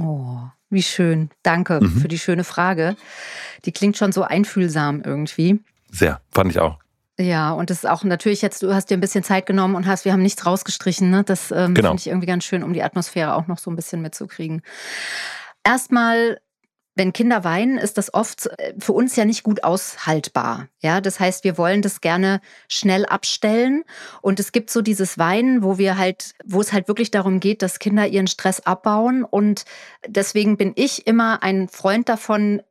Oh, 0.00 0.38
wie 0.70 0.82
schön. 0.82 1.30
Danke 1.42 1.80
mhm. 1.80 2.00
für 2.00 2.08
die 2.08 2.18
schöne 2.18 2.44
Frage. 2.44 2.96
Die 3.64 3.72
klingt 3.72 3.96
schon 3.96 4.12
so 4.12 4.22
einfühlsam 4.22 5.02
irgendwie. 5.04 5.60
Sehr, 5.90 6.20
fand 6.32 6.50
ich 6.50 6.58
auch. 6.58 6.78
Ja, 7.18 7.52
und 7.52 7.70
das 7.70 7.78
ist 7.78 7.86
auch 7.86 8.04
natürlich 8.04 8.42
jetzt, 8.42 8.62
du 8.62 8.74
hast 8.74 8.90
dir 8.90 8.96
ein 8.96 9.00
bisschen 9.00 9.24
Zeit 9.24 9.46
genommen 9.46 9.74
und 9.74 9.86
hast, 9.86 10.04
wir 10.04 10.12
haben 10.12 10.22
nichts 10.22 10.44
rausgestrichen. 10.44 11.10
Ne? 11.10 11.24
Das 11.24 11.50
ähm, 11.50 11.74
genau. 11.74 11.90
finde 11.90 12.00
ich 12.00 12.06
irgendwie 12.08 12.26
ganz 12.26 12.44
schön, 12.44 12.62
um 12.62 12.74
die 12.74 12.82
Atmosphäre 12.82 13.34
auch 13.34 13.46
noch 13.46 13.58
so 13.58 13.70
ein 13.70 13.76
bisschen 13.76 14.02
mitzukriegen. 14.02 14.62
Erstmal 15.64 16.40
wenn 16.96 17.12
Kinder 17.12 17.44
weinen, 17.44 17.78
ist 17.78 17.98
das 17.98 18.12
oft 18.12 18.46
äh, 18.58 18.74
für 18.78 18.92
uns 18.92 19.16
ja 19.16 19.24
nicht 19.24 19.42
gut 19.42 19.64
aushaltbar. 19.64 20.68
Ja, 20.80 21.00
das 21.00 21.20
heißt, 21.20 21.44
wir 21.44 21.58
wollen 21.58 21.82
das 21.82 22.00
gerne 22.00 22.40
schnell 22.68 23.06
abstellen. 23.06 23.84
Und 24.22 24.40
es 24.40 24.52
gibt 24.52 24.70
so 24.70 24.82
dieses 24.82 25.18
Weinen, 25.18 25.62
wo 25.62 25.78
wir 25.78 25.98
halt, 25.98 26.34
wo 26.44 26.60
es 26.60 26.72
halt 26.72 26.88
wirklich 26.88 27.10
darum 27.10 27.40
geht, 27.40 27.62
dass 27.62 27.78
Kinder 27.78 28.06
ihren 28.06 28.26
Stress 28.26 28.60
abbauen. 28.60 29.24
Und 29.24 29.64
deswegen 30.06 30.56
bin 30.56 30.72
ich 30.76 31.06
immer 31.06 31.42
ein 31.42 31.68
Freund 31.68 32.08
davon, 32.08 32.62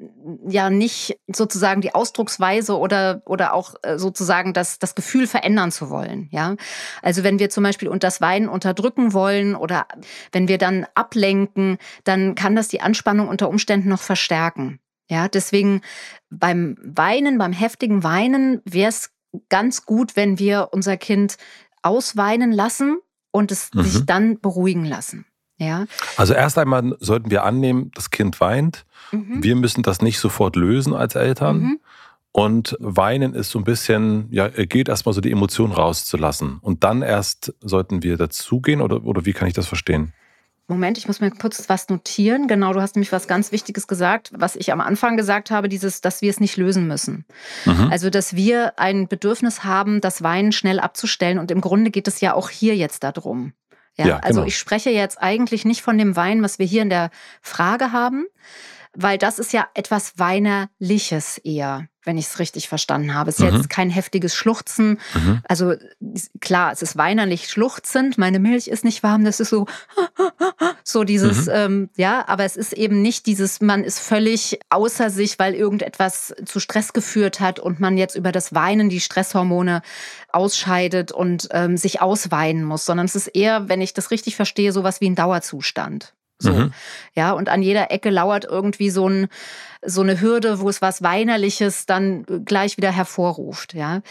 ja 0.48 0.70
nicht 0.70 1.20
sozusagen 1.28 1.82
die 1.82 1.94
Ausdrucksweise 1.94 2.78
oder, 2.78 3.22
oder 3.26 3.54
auch 3.54 3.76
äh, 3.84 3.98
sozusagen 3.98 4.54
das, 4.54 4.80
das 4.80 4.96
Gefühl 4.96 5.28
verändern 5.28 5.72
zu 5.72 5.90
wollen. 5.90 6.30
Ja, 6.32 6.56
also 7.02 7.24
wenn 7.24 7.40
wir 7.40 7.50
zum 7.50 7.64
Beispiel 7.64 7.88
unter 7.88 8.06
das 8.06 8.22
Weinen 8.22 8.50
unterdrücken 8.50 9.14
wollen 9.14 9.56
oder 9.56 9.88
wenn 10.32 10.48
wir 10.48 10.58
dann 10.58 10.86
ablenken, 10.96 11.78
dann 12.04 12.36
kann 12.36 12.56
das 12.56 12.68
die 12.68 12.82
Anspannung 12.82 13.28
unter 13.28 13.50
Umständen 13.50 13.90
noch. 13.90 14.02
Ja, 15.10 15.28
deswegen 15.28 15.82
beim 16.30 16.78
Weinen, 16.82 17.38
beim 17.38 17.54
heftigen 17.54 18.04
Weinen 18.04 18.62
wäre 18.66 18.90
es 18.90 19.12
ganz 19.50 19.86
gut, 19.86 20.16
wenn 20.16 20.40
wir 20.40 20.70
unser 20.72 20.98
Kind 20.98 21.38
ausweinen 21.82 22.52
lassen 22.52 22.98
und 23.32 23.52
es 23.52 23.74
mhm. 23.74 23.84
sich 23.84 24.06
dann 24.06 24.40
beruhigen 24.40 24.86
lassen. 24.86 25.26
Ja. 25.58 25.86
Also 26.18 26.34
erst 26.34 26.58
einmal 26.58 26.96
sollten 27.00 27.32
wir 27.32 27.44
annehmen, 27.44 27.92
das 27.94 28.10
Kind 28.10 28.40
weint. 28.42 28.86
Mhm. 29.12 29.44
Wir 29.44 29.56
müssen 29.56 29.84
das 29.84 30.02
nicht 30.02 30.20
sofort 30.20 30.56
lösen 30.56 30.94
als 30.94 31.16
Eltern. 31.16 31.60
Mhm. 31.60 31.80
Und 32.32 32.76
weinen 32.80 33.34
ist 33.34 33.52
so 33.52 33.60
ein 33.60 33.64
bisschen, 33.64 34.28
ja, 34.30 34.50
geht 34.50 34.90
erstmal 34.90 35.14
so 35.14 35.22
die 35.22 35.32
Emotion 35.32 35.72
rauszulassen. 35.72 36.58
Und 36.60 36.84
dann 36.84 37.02
erst 37.02 37.54
sollten 37.62 38.04
wir 38.04 38.18
dazugehen 38.18 38.82
oder, 38.82 39.06
oder 39.06 39.26
wie 39.26 39.32
kann 39.32 39.48
ich 39.48 39.54
das 39.54 39.68
verstehen? 39.68 40.14
Moment, 40.68 40.98
ich 40.98 41.08
muss 41.08 41.22
mir 41.22 41.30
kurz 41.30 41.70
was 41.70 41.90
notieren. 41.90 42.48
Genau, 42.48 42.74
du 42.74 42.82
hast 42.82 42.96
nämlich 42.96 43.12
was 43.12 43.28
ganz 43.28 43.52
Wichtiges 43.52 43.88
gesagt, 43.88 44.32
was 44.34 44.56
ich 44.56 44.72
am 44.72 44.82
Anfang 44.82 45.16
gesagt 45.16 45.52
habe, 45.52 45.70
dieses, 45.70 46.02
dass 46.02 46.24
wir 46.24 46.30
es 46.30 46.40
nicht 46.40 46.58
lösen 46.58 46.88
müssen. 46.88 47.26
Mhm. 47.66 47.90
Also, 47.92 48.10
dass 48.10 48.36
wir 48.36 48.80
ein 48.80 49.08
Bedürfnis 49.08 49.64
haben, 49.64 50.02
das 50.02 50.24
Weinen 50.24 50.52
schnell 50.52 50.80
abzustellen. 50.80 51.38
Und 51.38 51.52
im 51.52 51.62
Grunde 51.62 51.92
geht 51.92 52.08
es 52.08 52.20
ja 52.20 52.34
auch 52.34 52.50
hier 52.50 52.76
jetzt 52.76 53.04
darum. 53.04 53.54
Ja, 53.96 54.08
ja 54.08 54.18
also 54.18 54.40
genau. 54.40 54.48
ich 54.48 54.58
spreche 54.58 54.90
jetzt 54.90 55.22
eigentlich 55.22 55.66
nicht 55.66 55.82
von 55.82 55.98
dem 55.98 56.16
Wein, 56.16 56.42
was 56.42 56.58
wir 56.58 56.66
hier 56.66 56.82
in 56.82 56.90
der 56.90 57.12
Frage 57.42 57.92
haben, 57.92 58.26
weil 58.96 59.18
das 59.18 59.40
ist 59.40 59.54
ja 59.54 59.68
etwas 59.74 60.18
Weinerliches 60.18 61.38
eher 61.40 61.88
wenn 62.06 62.18
ich 62.18 62.28
es 62.28 62.40
richtig 62.40 62.70
verstanden 62.70 63.14
habe. 63.14 63.30
Es 63.30 63.40
ist 63.40 63.52
mhm. 63.52 63.58
jetzt 63.58 63.70
kein 63.70 63.90
heftiges 63.90 64.36
Schluchzen. 64.36 65.00
Mhm. 65.14 65.42
Also 65.48 65.74
klar, 66.40 66.72
es 66.72 66.82
ist 66.82 66.98
weinerlich 66.98 67.50
schluchzend. 67.50 68.18
Meine 68.18 68.40
Milch 68.40 68.68
ist 68.68 68.84
nicht 68.84 69.04
warm. 69.04 69.26
Das 69.26 69.40
ist 69.40 69.50
so, 69.50 69.66
so 70.84 71.04
dieses, 71.04 71.48
mhm. 71.48 71.52
ähm, 71.54 71.90
ja, 71.98 72.28
aber 72.28 72.46
es 72.46 72.56
ist 72.56 72.74
eben 72.74 73.02
nicht 73.02 73.26
dieses, 73.26 73.60
man 73.62 73.84
ist 73.84 74.00
völlig 74.00 74.60
außer 74.70 75.10
sich, 75.10 75.40
weil 75.40 75.56
irgendetwas 75.56 76.34
zu 76.46 76.60
Stress 76.60 76.94
geführt 76.94 77.40
hat 77.40 77.60
und 77.60 77.80
man 77.80 77.98
jetzt 77.98 78.16
über 78.16 78.32
das 78.32 78.54
Weinen 78.54 78.90
die 78.90 79.02
Stresshormone 79.02 79.82
ausscheidet 80.32 81.12
und 81.12 81.48
ähm, 81.52 81.78
sich 81.78 82.02
ausweinen 82.02 82.64
muss, 82.64 82.86
sondern 82.86 83.06
es 83.06 83.16
ist 83.16 83.28
eher, 83.28 83.68
wenn 83.70 83.82
ich 83.82 83.94
das 83.94 84.12
richtig 84.12 84.36
verstehe, 84.36 84.72
sowas 84.72 85.02
wie 85.02 85.10
ein 85.10 85.16
Dauerzustand. 85.16 86.14
So. 86.38 86.52
Mhm. 86.52 86.74
Ja, 87.14 87.32
und 87.32 87.48
an 87.48 87.62
jeder 87.62 87.92
Ecke 87.92 88.10
lauert 88.10 88.46
irgendwie 88.46 88.90
so, 88.90 89.08
ein, 89.08 89.28
so 89.82 90.02
eine 90.02 90.20
Hürde, 90.20 90.60
wo 90.60 90.68
es 90.68 90.82
was 90.82 91.02
Weinerliches 91.02 91.86
dann 91.86 92.26
gleich 92.44 92.76
wieder 92.78 92.92
hervorruft. 92.92 93.74
Ja. 93.74 94.02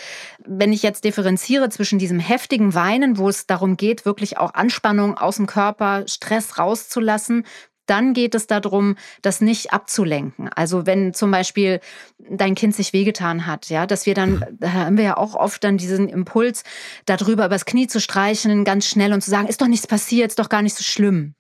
Wenn 0.47 0.73
ich 0.73 0.83
jetzt 0.83 1.05
differenziere 1.05 1.69
zwischen 1.69 1.99
diesem 1.99 2.21
heftigen 2.21 2.75
Weinen, 2.75 3.19
wo 3.19 3.29
es 3.29 3.47
darum 3.47 3.77
geht, 3.77 4.07
wirklich 4.07 4.39
auch 4.39 4.55
Anspannung 4.55 5.19
aus 5.19 5.37
dem 5.37 5.47
Körper, 5.47 6.05
Stress 6.07 6.59
rauszulassen, 6.59 7.45
dann 7.87 8.15
geht 8.15 8.35
es 8.35 8.47
darum, 8.47 8.97
das 9.23 9.43
nicht 9.43 9.73
abzulenken. 9.73 10.49
Also 10.49 10.87
wenn 10.87 11.13
zum 11.13 11.31
Beispiel 11.31 11.81
dein 12.19 12.55
Kind 12.55 12.75
sich 12.75 12.95
wehgetan 12.95 13.47
hat, 13.47 13.69
ja, 13.69 13.87
dass 13.87 14.07
wir 14.07 14.15
dann, 14.15 14.37
mhm. 14.37 14.45
da 14.59 14.73
haben 14.73 14.97
wir 14.97 15.05
ja 15.05 15.17
auch 15.17 15.35
oft 15.35 15.63
dann 15.65 15.77
diesen 15.77 16.09
Impuls, 16.09 16.65
darüber 17.05 17.45
übers 17.47 17.67
Knie 17.67 17.87
zu 17.87 18.01
streichen, 18.01 18.65
ganz 18.65 18.87
schnell 18.87 19.13
und 19.13 19.21
zu 19.21 19.31
sagen, 19.31 19.49
ist 19.49 19.61
doch 19.61 19.69
nichts 19.69 19.87
passiert, 19.87 20.31
ist 20.31 20.39
doch 20.39 20.49
gar 20.49 20.63
nicht 20.63 20.77
so 20.77 20.83
schlimm. 20.83 21.35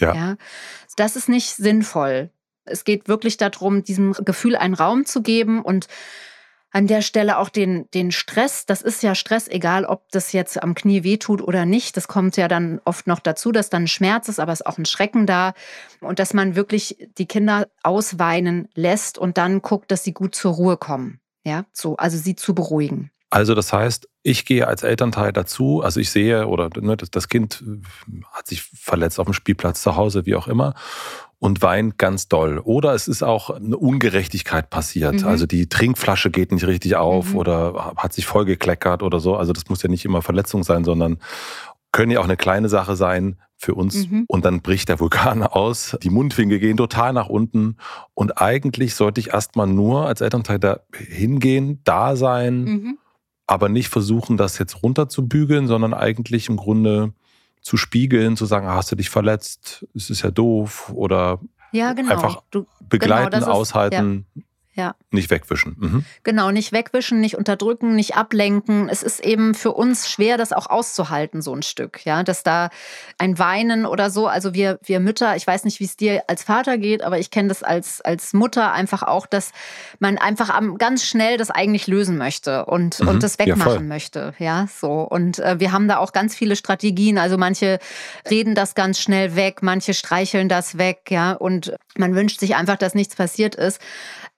Ja. 0.00 0.14
ja. 0.14 0.36
Das 0.96 1.16
ist 1.16 1.28
nicht 1.28 1.54
sinnvoll. 1.56 2.30
Es 2.64 2.84
geht 2.84 3.08
wirklich 3.08 3.36
darum, 3.36 3.82
diesem 3.82 4.12
Gefühl 4.12 4.56
einen 4.56 4.74
Raum 4.74 5.04
zu 5.04 5.22
geben 5.22 5.62
und 5.62 5.86
an 6.74 6.88
der 6.88 7.02
Stelle 7.02 7.38
auch 7.38 7.50
den, 7.50 7.88
den 7.94 8.10
Stress, 8.10 8.66
das 8.66 8.82
ist 8.82 9.04
ja 9.04 9.14
Stress, 9.14 9.46
egal 9.46 9.84
ob 9.84 10.10
das 10.10 10.32
jetzt 10.32 10.60
am 10.60 10.74
Knie 10.74 11.04
wehtut 11.04 11.40
oder 11.40 11.66
nicht. 11.66 11.96
Das 11.96 12.08
kommt 12.08 12.36
ja 12.36 12.48
dann 12.48 12.80
oft 12.84 13.06
noch 13.06 13.20
dazu, 13.20 13.52
dass 13.52 13.70
dann 13.70 13.84
ein 13.84 13.88
Schmerz 13.88 14.28
ist, 14.28 14.40
aber 14.40 14.52
es 14.52 14.60
ist 14.60 14.66
auch 14.66 14.76
ein 14.76 14.84
Schrecken 14.84 15.24
da. 15.24 15.54
Und 16.00 16.18
dass 16.18 16.34
man 16.34 16.56
wirklich 16.56 16.96
die 17.16 17.26
Kinder 17.26 17.68
ausweinen 17.84 18.68
lässt 18.74 19.18
und 19.18 19.38
dann 19.38 19.62
guckt, 19.62 19.92
dass 19.92 20.02
sie 20.02 20.12
gut 20.12 20.34
zur 20.34 20.54
Ruhe 20.54 20.76
kommen. 20.76 21.20
Ja, 21.44 21.64
so, 21.72 21.96
also 21.96 22.18
sie 22.18 22.34
zu 22.34 22.56
beruhigen. 22.56 23.12
Also 23.30 23.54
das 23.54 23.72
heißt, 23.72 24.08
ich 24.26 24.46
gehe 24.46 24.66
als 24.66 24.82
Elternteil 24.82 25.32
dazu, 25.34 25.82
also 25.82 26.00
ich 26.00 26.10
sehe 26.10 26.48
oder 26.48 26.70
ne, 26.80 26.96
das 26.96 27.28
Kind 27.28 27.62
hat 28.32 28.46
sich 28.46 28.62
verletzt 28.62 29.20
auf 29.20 29.26
dem 29.26 29.34
Spielplatz 29.34 29.82
zu 29.82 29.96
Hause, 29.96 30.24
wie 30.24 30.34
auch 30.34 30.48
immer, 30.48 30.74
und 31.38 31.60
weint 31.60 31.98
ganz 31.98 32.26
doll. 32.26 32.58
Oder 32.58 32.94
es 32.94 33.06
ist 33.06 33.22
auch 33.22 33.50
eine 33.50 33.76
Ungerechtigkeit 33.76 34.70
passiert. 34.70 35.20
Mhm. 35.20 35.26
Also 35.26 35.44
die 35.44 35.68
Trinkflasche 35.68 36.30
geht 36.30 36.52
nicht 36.52 36.66
richtig 36.66 36.96
auf 36.96 37.32
mhm. 37.32 37.36
oder 37.36 37.92
hat 37.98 38.14
sich 38.14 38.24
vollgekleckert 38.24 39.02
oder 39.02 39.20
so. 39.20 39.36
Also 39.36 39.52
das 39.52 39.68
muss 39.68 39.82
ja 39.82 39.90
nicht 39.90 40.06
immer 40.06 40.22
Verletzung 40.22 40.64
sein, 40.64 40.84
sondern 40.84 41.18
können 41.92 42.10
ja 42.10 42.20
auch 42.20 42.24
eine 42.24 42.38
kleine 42.38 42.70
Sache 42.70 42.96
sein 42.96 43.36
für 43.58 43.74
uns. 43.74 44.08
Mhm. 44.08 44.24
Und 44.26 44.46
dann 44.46 44.62
bricht 44.62 44.88
der 44.88 45.00
Vulkan 45.00 45.42
aus, 45.42 45.98
die 46.02 46.08
Mundwinkel 46.08 46.60
gehen 46.60 46.78
total 46.78 47.12
nach 47.12 47.28
unten. 47.28 47.76
Und 48.14 48.40
eigentlich 48.40 48.94
sollte 48.94 49.20
ich 49.20 49.34
erstmal 49.34 49.66
nur 49.66 50.06
als 50.06 50.22
Elternteil 50.22 50.58
da 50.58 50.80
hingehen, 50.96 51.82
da 51.84 52.16
sein, 52.16 52.64
mhm. 52.64 52.98
Aber 53.46 53.68
nicht 53.68 53.88
versuchen, 53.88 54.36
das 54.36 54.58
jetzt 54.58 54.82
runterzubügeln, 54.82 55.66
sondern 55.66 55.94
eigentlich 55.94 56.48
im 56.48 56.56
Grunde 56.56 57.12
zu 57.60 57.76
spiegeln, 57.76 58.36
zu 58.36 58.46
sagen, 58.46 58.66
hast 58.68 58.92
du 58.92 58.96
dich 58.96 59.10
verletzt, 59.10 59.86
es 59.94 60.10
ist 60.10 60.22
ja 60.22 60.30
doof 60.30 60.90
oder 60.94 61.40
ja, 61.72 61.92
genau. 61.92 62.12
einfach 62.12 62.42
du, 62.50 62.66
begleiten, 62.88 63.30
genau, 63.30 63.46
ist, 63.46 63.52
aushalten. 63.52 64.26
Ja 64.34 64.42
ja. 64.74 64.96
Nicht 65.12 65.30
wegwischen. 65.30 65.76
Mhm. 65.78 66.04
Genau, 66.24 66.50
nicht 66.50 66.72
wegwischen, 66.72 67.20
nicht 67.20 67.36
unterdrücken, 67.36 67.94
nicht 67.94 68.16
ablenken. 68.16 68.88
Es 68.88 69.04
ist 69.04 69.24
eben 69.24 69.54
für 69.54 69.70
uns 69.70 70.10
schwer, 70.10 70.36
das 70.36 70.52
auch 70.52 70.68
auszuhalten, 70.68 71.42
so 71.42 71.54
ein 71.54 71.62
Stück. 71.62 72.04
Ja, 72.04 72.24
dass 72.24 72.42
da 72.42 72.70
ein 73.16 73.38
Weinen 73.38 73.86
oder 73.86 74.10
so. 74.10 74.26
Also 74.26 74.52
wir, 74.52 74.80
wir 74.82 74.98
Mütter, 74.98 75.36
ich 75.36 75.46
weiß 75.46 75.64
nicht, 75.64 75.78
wie 75.78 75.84
es 75.84 75.96
dir 75.96 76.24
als 76.26 76.42
Vater 76.42 76.76
geht, 76.76 77.04
aber 77.04 77.20
ich 77.20 77.30
kenne 77.30 77.48
das 77.48 77.62
als, 77.62 78.00
als 78.00 78.32
Mutter 78.32 78.72
einfach 78.72 79.04
auch, 79.04 79.26
dass 79.26 79.52
man 80.00 80.18
einfach 80.18 80.60
ganz 80.78 81.04
schnell 81.04 81.36
das 81.36 81.52
eigentlich 81.52 81.86
lösen 81.86 82.18
möchte 82.18 82.64
und, 82.64 82.98
mhm. 82.98 83.08
und 83.08 83.22
das 83.22 83.38
wegmachen 83.38 83.74
ja, 83.74 83.80
möchte. 83.80 84.34
Ja, 84.40 84.66
so. 84.66 85.02
Und 85.02 85.38
äh, 85.38 85.60
wir 85.60 85.70
haben 85.70 85.86
da 85.86 85.98
auch 85.98 86.12
ganz 86.12 86.34
viele 86.34 86.56
Strategien. 86.56 87.18
Also 87.18 87.38
manche 87.38 87.78
reden 88.28 88.56
das 88.56 88.74
ganz 88.74 88.98
schnell 88.98 89.36
weg, 89.36 89.62
manche 89.62 89.94
streicheln 89.94 90.48
das 90.48 90.78
weg. 90.78 91.02
Ja, 91.10 91.32
und 91.32 91.76
man 91.96 92.16
wünscht 92.16 92.40
sich 92.40 92.56
einfach, 92.56 92.76
dass 92.76 92.94
nichts 92.94 93.14
passiert 93.14 93.54
ist 93.54 93.80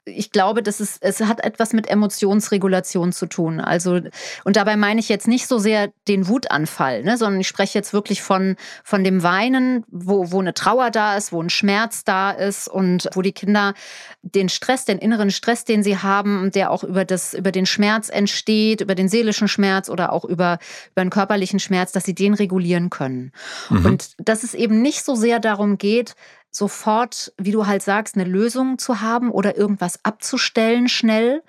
ich 0.06 0.30
glaube, 0.30 0.62
das 0.62 0.80
ist, 0.80 0.98
es 1.02 1.20
hat 1.20 1.44
etwas 1.44 1.72
mit 1.72 1.88
Emotionsregulation 1.90 3.12
zu 3.12 3.26
tun. 3.26 3.60
Also, 3.60 4.00
und 4.44 4.56
dabei 4.56 4.76
meine 4.76 5.00
ich 5.00 5.08
jetzt 5.08 5.26
nicht 5.26 5.48
so 5.48 5.58
sehr 5.58 5.90
den 6.06 6.28
Wutanfall, 6.28 7.02
ne, 7.02 7.16
sondern 7.16 7.40
ich 7.40 7.48
spreche 7.48 7.76
jetzt 7.76 7.92
wirklich 7.92 8.22
von, 8.22 8.56
von 8.84 9.02
dem 9.02 9.25
Weinen, 9.25 9.84
wo, 9.88 10.30
wo 10.30 10.38
eine 10.38 10.54
Trauer 10.54 10.90
da 10.90 11.16
ist, 11.16 11.32
wo 11.32 11.42
ein 11.42 11.50
Schmerz 11.50 12.04
da 12.04 12.30
ist 12.30 12.68
und 12.68 13.08
wo 13.14 13.22
die 13.22 13.32
Kinder 13.32 13.75
den 14.22 14.48
Stress, 14.48 14.84
den 14.84 14.98
inneren 14.98 15.30
Stress, 15.30 15.64
den 15.64 15.82
sie 15.82 15.98
haben, 15.98 16.52
der 16.52 16.70
auch 16.70 16.84
über, 16.84 17.04
das, 17.04 17.34
über 17.34 17.50
den 17.50 17.66
Schmerz 17.66 18.08
entsteht, 18.08 18.80
über 18.80 18.94
den 18.94 19.08
seelischen 19.08 19.48
Schmerz 19.48 19.88
oder 19.88 20.12
auch 20.12 20.25
über, 20.25 20.58
über 20.92 21.04
den 21.04 21.10
körperlichen 21.10 21.58
Schmerz, 21.58 21.90
dass 21.90 22.04
sie 22.04 22.14
den 22.14 22.34
regulieren 22.34 22.90
können. 22.90 23.32
Mhm. 23.70 23.86
Und 23.86 24.10
dass 24.18 24.44
es 24.44 24.54
eben 24.54 24.82
nicht 24.82 25.04
so 25.04 25.16
sehr 25.16 25.40
darum 25.40 25.78
geht, 25.78 26.14
sofort, 26.56 27.32
wie 27.38 27.52
du 27.52 27.66
halt 27.66 27.82
sagst, 27.82 28.16
eine 28.16 28.25
Lösung 28.25 28.78
zu 28.78 29.00
haben 29.00 29.30
oder 29.30 29.56
irgendwas 29.56 30.04
abzustellen 30.04 30.88
schnell, 30.88 31.42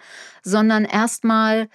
sondern 0.43 0.85
erstmal 0.85 1.69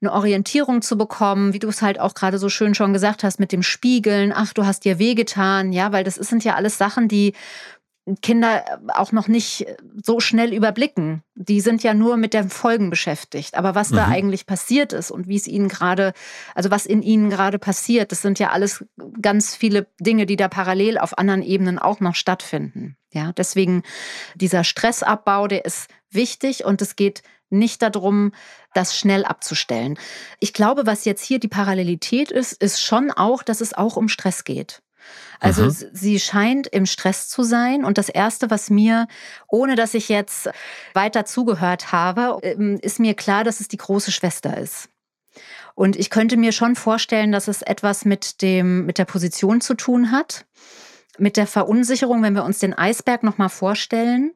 eine 0.00 0.12
Orientierung 0.12 0.80
zu 0.80 0.96
bekommen, 0.96 1.52
wie 1.52 1.58
du 1.58 1.68
es 1.68 1.82
halt 1.82 1.98
auch 1.98 2.14
gerade 2.14 2.38
so 2.38 2.48
schön 2.48 2.74
schon 2.74 2.92
gesagt 2.92 3.24
hast, 3.24 3.40
mit 3.40 3.50
dem 3.50 3.62
Spiegeln, 3.62 4.32
ach, 4.34 4.52
du 4.52 4.64
hast 4.64 4.84
dir 4.84 4.98
wehgetan, 4.98 5.72
ja, 5.72 5.92
weil 5.92 6.04
das 6.04 6.14
sind 6.14 6.44
ja 6.44 6.54
alles 6.54 6.78
Sachen, 6.78 7.08
die 7.08 7.34
Kinder 8.16 8.80
auch 8.94 9.12
noch 9.12 9.28
nicht 9.28 9.66
so 10.02 10.20
schnell 10.20 10.52
überblicken. 10.52 11.22
Die 11.34 11.60
sind 11.60 11.82
ja 11.82 11.94
nur 11.94 12.16
mit 12.16 12.34
den 12.34 12.50
Folgen 12.50 12.90
beschäftigt. 12.90 13.56
Aber 13.56 13.74
was 13.74 13.90
mhm. 13.90 13.96
da 13.96 14.08
eigentlich 14.08 14.46
passiert 14.46 14.92
ist 14.92 15.10
und 15.10 15.28
wie 15.28 15.36
es 15.36 15.46
ihnen 15.46 15.68
gerade, 15.68 16.12
also 16.54 16.70
was 16.70 16.86
in 16.86 17.02
ihnen 17.02 17.30
gerade 17.30 17.58
passiert, 17.58 18.12
das 18.12 18.22
sind 18.22 18.38
ja 18.38 18.50
alles 18.50 18.84
ganz 19.20 19.54
viele 19.54 19.86
Dinge, 20.00 20.26
die 20.26 20.36
da 20.36 20.48
parallel 20.48 20.98
auf 20.98 21.18
anderen 21.18 21.42
Ebenen 21.42 21.78
auch 21.78 22.00
noch 22.00 22.14
stattfinden. 22.14 22.96
Ja, 23.12 23.32
deswegen 23.32 23.82
dieser 24.34 24.64
Stressabbau, 24.64 25.46
der 25.46 25.64
ist 25.64 25.88
wichtig 26.10 26.64
und 26.64 26.82
es 26.82 26.96
geht 26.96 27.22
nicht 27.50 27.80
darum, 27.82 28.32
das 28.74 28.96
schnell 28.96 29.24
abzustellen. 29.24 29.98
Ich 30.40 30.52
glaube, 30.52 30.86
was 30.86 31.04
jetzt 31.04 31.24
hier 31.24 31.38
die 31.38 31.48
Parallelität 31.48 32.30
ist, 32.30 32.52
ist 32.52 32.82
schon 32.82 33.10
auch, 33.10 33.42
dass 33.42 33.60
es 33.60 33.72
auch 33.72 33.96
um 33.96 34.08
Stress 34.08 34.44
geht. 34.44 34.82
Also 35.40 35.64
mhm. 35.64 35.90
sie 35.92 36.20
scheint 36.20 36.66
im 36.66 36.86
Stress 36.86 37.28
zu 37.28 37.42
sein. 37.42 37.84
Und 37.84 37.98
das 37.98 38.08
Erste, 38.08 38.50
was 38.50 38.70
mir, 38.70 39.06
ohne 39.46 39.76
dass 39.76 39.94
ich 39.94 40.08
jetzt 40.08 40.50
weiter 40.94 41.24
zugehört 41.24 41.92
habe, 41.92 42.38
ähm, 42.42 42.78
ist 42.82 42.98
mir 42.98 43.14
klar, 43.14 43.44
dass 43.44 43.60
es 43.60 43.68
die 43.68 43.76
große 43.76 44.10
Schwester 44.10 44.56
ist. 44.56 44.88
Und 45.74 45.94
ich 45.94 46.10
könnte 46.10 46.36
mir 46.36 46.50
schon 46.50 46.74
vorstellen, 46.74 47.30
dass 47.30 47.46
es 47.46 47.62
etwas 47.62 48.04
mit, 48.04 48.42
dem, 48.42 48.84
mit 48.84 48.98
der 48.98 49.04
Position 49.04 49.60
zu 49.60 49.74
tun 49.74 50.10
hat, 50.10 50.44
mit 51.18 51.36
der 51.36 51.46
Verunsicherung, 51.46 52.22
wenn 52.22 52.34
wir 52.34 52.44
uns 52.44 52.58
den 52.58 52.74
Eisberg 52.74 53.22
nochmal 53.22 53.48
vorstellen. 53.48 54.32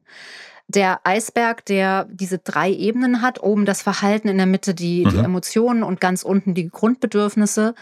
Der 0.69 1.01
Eisberg, 1.05 1.65
der 1.65 2.07
diese 2.11 2.39
drei 2.39 2.71
Ebenen 2.71 3.23
hat, 3.23 3.43
oben 3.43 3.65
das 3.65 3.83
Verhalten, 3.83 4.29
in 4.29 4.37
der 4.37 4.47
Mitte 4.47 4.73
die, 4.73 5.05
mhm. 5.05 5.11
die 5.11 5.19
Emotionen 5.19 5.83
und 5.83 6.01
ganz 6.01 6.23
unten 6.23 6.55
die 6.55 6.69
Grundbedürfnisse. 6.69 7.75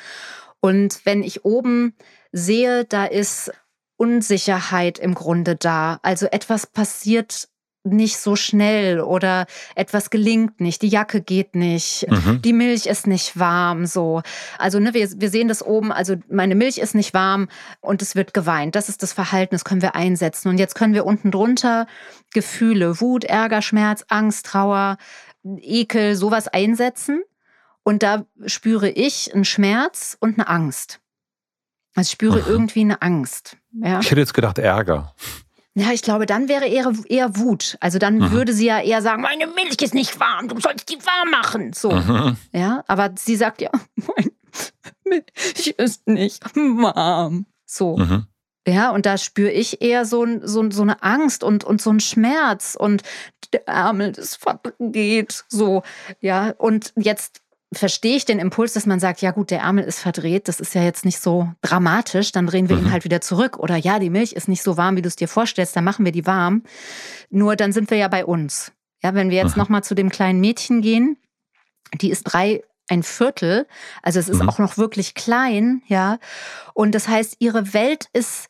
Und 0.60 1.04
wenn 1.04 1.22
ich 1.22 1.44
oben 1.44 1.94
sehe, 2.32 2.84
da 2.84 3.04
ist 3.04 3.52
Unsicherheit 3.96 4.98
im 4.98 5.14
Grunde 5.14 5.56
da. 5.56 5.98
Also 6.02 6.26
etwas 6.26 6.66
passiert 6.66 7.48
nicht 7.82 8.18
so 8.18 8.36
schnell 8.36 9.00
oder 9.00 9.46
etwas 9.74 10.10
gelingt 10.10 10.60
nicht, 10.60 10.82
die 10.82 10.88
Jacke 10.88 11.22
geht 11.22 11.54
nicht, 11.54 12.06
mhm. 12.08 12.42
die 12.42 12.52
Milch 12.52 12.86
ist 12.86 13.06
nicht 13.06 13.38
warm, 13.38 13.86
so. 13.86 14.22
Also 14.58 14.78
ne, 14.78 14.92
wir, 14.92 15.08
wir 15.16 15.30
sehen 15.30 15.48
das 15.48 15.62
oben, 15.64 15.90
also 15.90 16.16
meine 16.28 16.54
Milch 16.54 16.78
ist 16.78 16.94
nicht 16.94 17.14
warm 17.14 17.48
und 17.80 18.02
es 18.02 18.14
wird 18.14 18.34
geweint. 18.34 18.74
Das 18.74 18.88
ist 18.88 19.02
das 19.02 19.12
Verhalten, 19.12 19.54
das 19.54 19.64
können 19.64 19.82
wir 19.82 19.94
einsetzen. 19.94 20.48
Und 20.48 20.58
jetzt 20.58 20.74
können 20.74 20.94
wir 20.94 21.06
unten 21.06 21.30
drunter 21.30 21.86
Gefühle, 22.34 23.00
Wut, 23.00 23.24
Ärger, 23.24 23.62
Schmerz, 23.62 24.04
Angst, 24.08 24.46
Trauer, 24.46 24.98
Ekel, 25.42 26.16
sowas 26.16 26.48
einsetzen. 26.48 27.22
Und 27.82 28.02
da 28.02 28.26
spüre 28.44 28.90
ich 28.90 29.34
einen 29.34 29.46
Schmerz 29.46 30.16
und 30.20 30.38
eine 30.38 30.48
Angst. 30.48 30.99
Also 31.94 32.08
ich 32.08 32.12
spüre 32.12 32.40
Aha. 32.40 32.48
irgendwie 32.48 32.80
eine 32.80 33.02
Angst. 33.02 33.56
Ja. 33.72 34.00
Ich 34.00 34.10
hätte 34.10 34.20
jetzt 34.20 34.34
gedacht 34.34 34.58
Ärger. 34.58 35.14
Ja, 35.74 35.92
ich 35.92 36.02
glaube, 36.02 36.26
dann 36.26 36.48
wäre 36.48 36.66
eher, 36.66 36.92
eher 37.08 37.36
Wut. 37.36 37.76
Also 37.80 37.98
dann 37.98 38.20
Aha. 38.22 38.32
würde 38.32 38.52
sie 38.52 38.66
ja 38.66 38.80
eher 38.80 39.02
sagen, 39.02 39.22
meine 39.22 39.46
Milch 39.46 39.80
ist 39.80 39.94
nicht 39.94 40.18
warm, 40.18 40.48
du 40.48 40.60
sollst 40.60 40.88
die 40.88 40.98
warm 40.98 41.30
machen. 41.30 41.72
So. 41.72 41.92
Aha. 41.92 42.36
Ja, 42.52 42.84
aber 42.86 43.12
sie 43.16 43.36
sagt 43.36 43.60
ja, 43.60 43.70
meine 43.94 44.30
Milch 45.04 45.74
ist 45.78 46.06
nicht 46.08 46.44
warm. 46.54 47.46
So. 47.66 47.98
Ja, 48.66 48.90
und 48.90 49.06
da 49.06 49.16
spüre 49.16 49.50
ich 49.50 49.80
eher 49.80 50.04
so, 50.04 50.26
so, 50.42 50.70
so 50.70 50.82
eine 50.82 51.02
Angst 51.02 51.42
und, 51.42 51.64
und 51.64 51.80
so 51.80 51.90
einen 51.90 52.00
Schmerz 52.00 52.76
und 52.78 53.02
der 53.52 53.66
Ärmel 53.66 54.12
des 54.12 54.36
Vaters 54.36 54.74
geht 54.78 55.44
so. 55.48 55.82
Ja, 56.20 56.50
und 56.58 56.92
jetzt 56.96 57.39
verstehe 57.72 58.16
ich 58.16 58.24
den 58.24 58.40
Impuls, 58.40 58.72
dass 58.72 58.86
man 58.86 58.98
sagt, 58.98 59.22
ja 59.22 59.30
gut, 59.30 59.50
der 59.50 59.60
Ärmel 59.60 59.84
ist 59.84 60.00
verdreht, 60.00 60.48
das 60.48 60.58
ist 60.58 60.74
ja 60.74 60.82
jetzt 60.82 61.04
nicht 61.04 61.20
so 61.20 61.52
dramatisch, 61.62 62.32
dann 62.32 62.46
drehen 62.46 62.68
wir 62.68 62.76
mhm. 62.76 62.86
ihn 62.86 62.92
halt 62.92 63.04
wieder 63.04 63.20
zurück. 63.20 63.58
Oder 63.58 63.76
ja, 63.76 63.98
die 63.98 64.10
Milch 64.10 64.32
ist 64.32 64.48
nicht 64.48 64.62
so 64.62 64.76
warm, 64.76 64.96
wie 64.96 65.02
du 65.02 65.08
es 65.08 65.16
dir 65.16 65.28
vorstellst, 65.28 65.76
dann 65.76 65.84
machen 65.84 66.04
wir 66.04 66.12
die 66.12 66.26
warm. 66.26 66.64
Nur 67.30 67.56
dann 67.56 67.72
sind 67.72 67.90
wir 67.90 67.98
ja 67.98 68.08
bei 68.08 68.24
uns. 68.24 68.72
Ja, 69.02 69.14
wenn 69.14 69.30
wir 69.30 69.38
jetzt 69.38 69.56
mhm. 69.56 69.62
nochmal 69.62 69.84
zu 69.84 69.94
dem 69.94 70.10
kleinen 70.10 70.40
Mädchen 70.40 70.82
gehen, 70.82 71.16
die 72.00 72.10
ist 72.10 72.24
drei 72.24 72.62
ein 72.88 73.02
Viertel, 73.04 73.68
also 74.02 74.18
es 74.18 74.28
ist 74.28 74.42
mhm. 74.42 74.48
auch 74.48 74.58
noch 74.58 74.76
wirklich 74.76 75.14
klein, 75.14 75.82
ja. 75.86 76.18
Und 76.74 76.92
das 76.94 77.06
heißt, 77.06 77.36
ihre 77.38 77.72
Welt 77.72 78.08
ist 78.12 78.48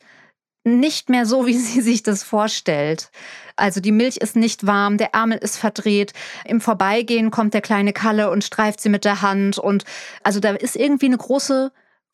nicht 0.63 1.09
mehr 1.09 1.25
so, 1.25 1.45
wie 1.45 1.57
sie 1.57 1.81
sich 1.81 2.03
das 2.03 2.23
vorstellt. 2.23 3.11
Also 3.55 3.79
die 3.79 3.91
Milch 3.91 4.17
ist 4.17 4.35
nicht 4.35 4.65
warm, 4.65 4.97
der 4.97 5.13
Ärmel 5.13 5.37
ist 5.37 5.57
verdreht. 5.57 6.13
Im 6.45 6.61
Vorbeigehen 6.61 7.31
kommt 7.31 7.53
der 7.53 7.61
kleine 7.61 7.93
Kalle 7.93 8.31
und 8.31 8.43
streift 8.43 8.81
sie 8.81 8.89
mit 8.89 9.05
der 9.05 9.21
Hand. 9.21 9.57
Und 9.57 9.83
also 10.23 10.39
da 10.39 10.51
ist 10.51 10.75
irgendwie 10.75 11.07
eine 11.07 11.17
große 11.17 11.71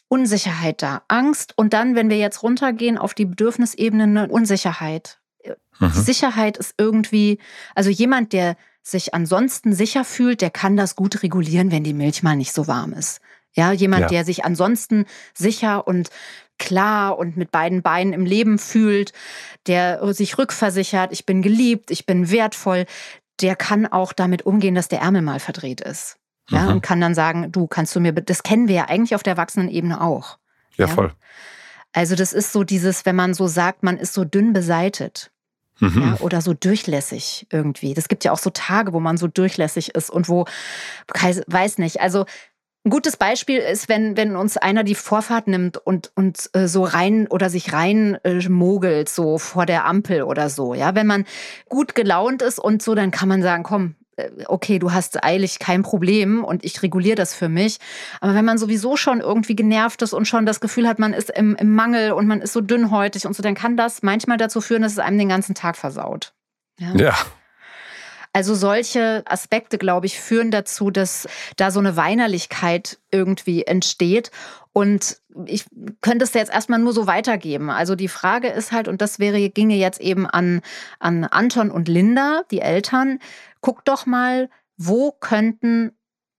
Unsicherheit 0.09 0.81
da, 0.81 1.03
Angst. 1.07 1.53
Und 1.57 1.73
dann, 1.73 1.95
wenn 1.95 2.09
wir 2.09 2.17
jetzt 2.17 2.43
runtergehen 2.43 2.97
auf 2.97 3.13
die 3.13 3.25
Bedürfnisebene, 3.25 4.03
eine 4.03 4.27
Unsicherheit. 4.29 5.19
Mhm. 5.79 5.91
Sicherheit 5.91 6.57
ist 6.57 6.73
irgendwie, 6.77 7.39
also 7.75 7.89
jemand, 7.89 8.33
der 8.33 8.57
sich 8.81 9.13
ansonsten 9.13 9.73
sicher 9.73 10.05
fühlt, 10.05 10.41
der 10.41 10.49
kann 10.49 10.77
das 10.77 10.95
gut 10.95 11.23
regulieren, 11.23 11.71
wenn 11.71 11.83
die 11.83 11.93
Milch 11.93 12.23
mal 12.23 12.35
nicht 12.35 12.53
so 12.53 12.67
warm 12.67 12.93
ist. 12.93 13.19
Ja, 13.53 13.71
jemand, 13.71 14.03
ja. 14.03 14.07
der 14.07 14.25
sich 14.25 14.45
ansonsten 14.45 15.05
sicher 15.33 15.87
und 15.87 16.09
klar 16.57 17.17
und 17.17 17.37
mit 17.37 17.51
beiden 17.51 17.81
Beinen 17.81 18.13
im 18.13 18.25
Leben 18.25 18.59
fühlt, 18.59 19.13
der 19.67 20.13
sich 20.13 20.37
rückversichert, 20.37 21.11
ich 21.11 21.25
bin 21.25 21.41
geliebt, 21.41 21.91
ich 21.91 22.05
bin 22.05 22.31
wertvoll, 22.31 22.85
der 23.41 23.55
kann 23.55 23.85
auch 23.85 24.13
damit 24.13 24.45
umgehen, 24.45 24.75
dass 24.75 24.87
der 24.87 25.01
Ärmel 25.01 25.21
mal 25.21 25.39
verdreht 25.39 25.81
ist. 25.81 26.17
Ja, 26.49 26.63
mhm. 26.63 26.69
und 26.69 26.81
kann 26.81 27.01
dann 27.01 27.13
sagen, 27.13 27.51
du 27.51 27.67
kannst 27.67 27.93
du 27.95 27.99
mir, 27.99 28.13
das 28.13 28.41
kennen 28.41 28.69
wir 28.69 28.75
ja 28.75 28.85
eigentlich 28.85 29.15
auf 29.15 29.23
der 29.23 29.31
Erwachsenenebene 29.33 29.99
auch. 29.99 30.37
Ja, 30.77 30.85
ja, 30.85 30.93
voll. 30.93 31.13
Also 31.91 32.15
das 32.15 32.31
ist 32.31 32.53
so 32.53 32.63
dieses, 32.63 33.05
wenn 33.05 33.15
man 33.15 33.33
so 33.33 33.47
sagt, 33.47 33.83
man 33.83 33.97
ist 33.97 34.13
so 34.13 34.23
dünn 34.23 34.53
beseitet. 34.53 35.31
Mhm. 35.79 36.01
Ja, 36.01 36.17
oder 36.21 36.41
so 36.41 36.53
durchlässig 36.53 37.47
irgendwie. 37.51 37.93
Das 37.93 38.07
gibt 38.07 38.23
ja 38.23 38.31
auch 38.31 38.39
so 38.39 38.49
Tage, 38.49 38.93
wo 38.93 38.99
man 38.99 39.17
so 39.17 39.27
durchlässig 39.27 39.93
ist 39.93 40.09
und 40.09 40.27
wo, 40.27 40.45
weiß 41.13 41.77
nicht, 41.77 42.01
also 42.01 42.25
ein 42.85 42.89
gutes 42.89 43.17
Beispiel 43.17 43.59
ist, 43.59 43.89
wenn, 43.89 44.15
wenn 44.15 44.35
uns 44.35 44.55
einer 44.55 44.83
die 44.83 44.95
Vorfahrt 44.95 45.47
nimmt 45.47 45.77
und, 45.77 46.11
und 46.15 46.49
äh, 46.53 46.67
so 46.67 46.83
rein 46.83 47.27
oder 47.27 47.49
sich 47.49 47.73
rein 47.73 48.17
äh, 48.23 48.47
mogelt, 48.47 49.09
so 49.09 49.37
vor 49.37 49.65
der 49.65 49.85
Ampel 49.85 50.23
oder 50.23 50.49
so. 50.49 50.73
Ja, 50.73 50.95
wenn 50.95 51.07
man 51.07 51.25
gut 51.67 51.95
gelaunt 51.95 52.41
ist 52.41 52.59
und 52.59 52.81
so, 52.81 52.95
dann 52.95 53.11
kann 53.11 53.27
man 53.27 53.41
sagen, 53.41 53.63
komm, 53.63 53.95
äh, 54.15 54.29
okay, 54.47 54.79
du 54.79 54.93
hast 54.93 55.23
eilig 55.23 55.59
kein 55.59 55.83
Problem 55.83 56.43
und 56.43 56.63
ich 56.63 56.81
reguliere 56.81 57.15
das 57.15 57.33
für 57.33 57.49
mich. 57.49 57.77
Aber 58.21 58.35
wenn 58.35 58.45
man 58.45 58.57
sowieso 58.57 58.95
schon 58.95 59.19
irgendwie 59.19 59.55
genervt 59.55 60.01
ist 60.01 60.13
und 60.13 60.25
schon 60.25 60.45
das 60.45 60.59
Gefühl 60.59 60.87
hat, 60.87 60.99
man 60.99 61.13
ist 61.13 61.29
im, 61.29 61.55
im 61.55 61.73
Mangel 61.73 62.13
und 62.13 62.27
man 62.27 62.41
ist 62.41 62.53
so 62.53 62.61
dünnhäutig 62.61 63.25
und 63.25 63.35
so, 63.35 63.43
dann 63.43 63.55
kann 63.55 63.75
das 63.77 64.01
manchmal 64.01 64.37
dazu 64.37 64.61
führen, 64.61 64.81
dass 64.81 64.93
es 64.93 64.99
einem 64.99 65.17
den 65.17 65.29
ganzen 65.29 65.55
Tag 65.55 65.75
versaut. 65.75 66.33
Ja. 66.79 66.93
ja. 66.95 67.15
Also 68.37 68.53
solche 68.53 69.23
Aspekte, 69.25 69.79
glaube 69.79 70.05
ich, 70.05 70.19
führen 70.19 70.51
dazu, 70.51 70.91
dass 70.91 71.27
da 71.55 71.71
so 71.71 71.79
eine 71.79 71.97
Weinerlichkeit 71.97 72.99
irgendwie 73.09 73.63
entsteht. 73.63 74.29
Und 74.73 75.17
ich 75.47 75.65
könnte 76.01 76.23
es 76.23 76.35
jetzt 76.35 76.53
erstmal 76.53 76.77
nur 76.77 76.93
so 76.93 77.07
weitergeben. 77.07 77.71
Also 77.71 77.95
die 77.95 78.07
Frage 78.07 78.49
ist 78.49 78.71
halt, 78.71 78.87
und 78.87 79.01
das 79.01 79.17
wäre, 79.17 79.49
ginge 79.49 79.73
jetzt 79.73 79.99
eben 79.99 80.27
an, 80.27 80.61
an 80.99 81.23
Anton 81.23 81.71
und 81.71 81.87
Linda, 81.87 82.43
die 82.51 82.59
Eltern, 82.59 83.17
guckt 83.61 83.87
doch 83.87 84.05
mal, 84.05 84.51
wo 84.77 85.11
könnten 85.11 85.93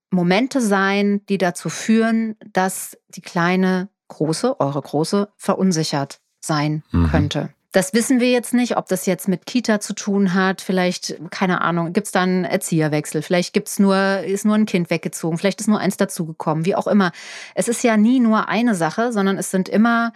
Momente 0.09 0.61
sein, 0.61 1.25
die 1.27 1.37
dazu 1.37 1.67
führen, 1.67 2.37
dass 2.53 2.97
die 3.09 3.21
kleine 3.21 3.89
Große, 4.07 4.57
eure 4.61 4.81
Große, 4.81 5.27
verunsichert 5.35 6.21
sein 6.39 6.81
mhm. 6.91 7.09
könnte. 7.09 7.49
Das 7.71 7.93
wissen 7.93 8.19
wir 8.19 8.31
jetzt 8.31 8.53
nicht, 8.53 8.77
ob 8.77 8.87
das 8.87 9.05
jetzt 9.05 9.27
mit 9.27 9.45
Kita 9.45 9.79
zu 9.79 9.93
tun 9.93 10.33
hat. 10.33 10.61
Vielleicht, 10.61 11.19
keine 11.29 11.61
Ahnung, 11.61 11.93
gibt 11.93 12.07
es 12.07 12.11
da 12.11 12.23
einen 12.23 12.43
Erzieherwechsel. 12.43 13.21
Vielleicht 13.21 13.53
gibt's 13.53 13.77
nur, 13.77 14.21
ist 14.21 14.43
nur 14.43 14.55
ein 14.55 14.65
Kind 14.65 14.89
weggezogen. 14.89 15.37
Vielleicht 15.37 15.61
ist 15.61 15.67
nur 15.67 15.79
eins 15.79 15.95
dazugekommen. 15.95 16.65
Wie 16.65 16.75
auch 16.75 16.87
immer. 16.87 17.11
Es 17.53 17.67
ist 17.67 17.83
ja 17.83 17.95
nie 17.95 18.19
nur 18.19 18.49
eine 18.49 18.73
Sache, 18.73 19.11
sondern 19.11 19.37
es 19.37 19.51
sind 19.51 19.69
immer 19.69 20.13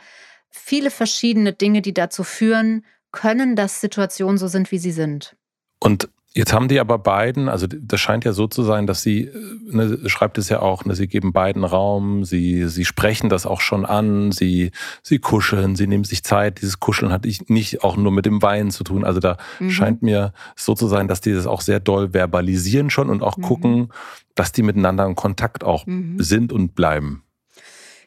viele 0.50 0.90
verschiedene 0.90 1.54
Dinge, 1.54 1.84
die 1.84 1.94
dazu 1.94 2.24
führen 2.24 2.86
können, 3.12 3.56
dass 3.56 3.82
Situationen 3.82 4.40
so 4.40 4.48
sind, 4.48 4.72
wie 4.72 4.80
sie 4.80 4.92
sind. 4.92 5.36
Und 5.80 6.10
Jetzt 6.36 6.52
haben 6.52 6.68
die 6.68 6.80
aber 6.80 6.98
beiden, 6.98 7.48
also 7.48 7.68
das 7.68 8.02
scheint 8.02 8.26
ja 8.26 8.34
so 8.34 8.48
zu 8.48 8.64
sein, 8.64 8.88
dass 8.88 9.04
sie, 9.04 9.26
äh, 9.26 9.32
ne, 9.66 10.10
schreibt 10.10 10.40
es 10.40 10.50
ja 10.50 10.64
auch, 10.64 10.84
ne, 10.84 10.96
sie 10.96 11.08
geben 11.08 11.32
beiden 11.32 11.64
Raum, 11.64 12.26
sie, 12.26 12.68
sie 12.68 12.86
sprechen 12.86 13.30
das 13.30 13.46
auch 13.46 13.62
schon 13.62 13.86
an, 13.86 14.32
sie, 14.32 14.72
sie 15.04 15.20
kuscheln, 15.20 15.76
sie 15.76 15.86
nehmen 15.86 16.06
sich 16.06 16.24
Zeit. 16.24 16.62
Dieses 16.62 16.80
Kuscheln 16.80 17.12
hat 17.12 17.28
nicht 17.48 17.84
auch 17.84 17.98
nur 17.98 18.12
mit 18.12 18.26
dem 18.26 18.42
Weinen 18.42 18.72
zu 18.72 18.84
tun. 18.84 19.04
Also 19.04 19.20
da 19.20 19.38
mhm. 19.60 19.70
scheint 19.70 20.02
mir 20.02 20.34
so 20.56 20.74
zu 20.74 20.88
sein, 20.88 21.08
dass 21.08 21.22
die 21.22 21.34
das 21.34 21.46
auch 21.46 21.62
sehr 21.62 21.80
doll 21.80 22.14
verbalisieren 22.14 22.90
schon 22.90 23.12
und 23.12 23.22
auch 23.22 23.38
mhm. 23.38 23.42
gucken, 23.44 23.90
dass 24.34 24.52
die 24.52 24.64
miteinander 24.64 25.06
in 25.06 25.16
Kontakt 25.16 25.64
auch 25.64 25.86
mhm. 25.86 26.16
sind 26.20 26.52
und 26.52 26.74
bleiben. 26.74 27.22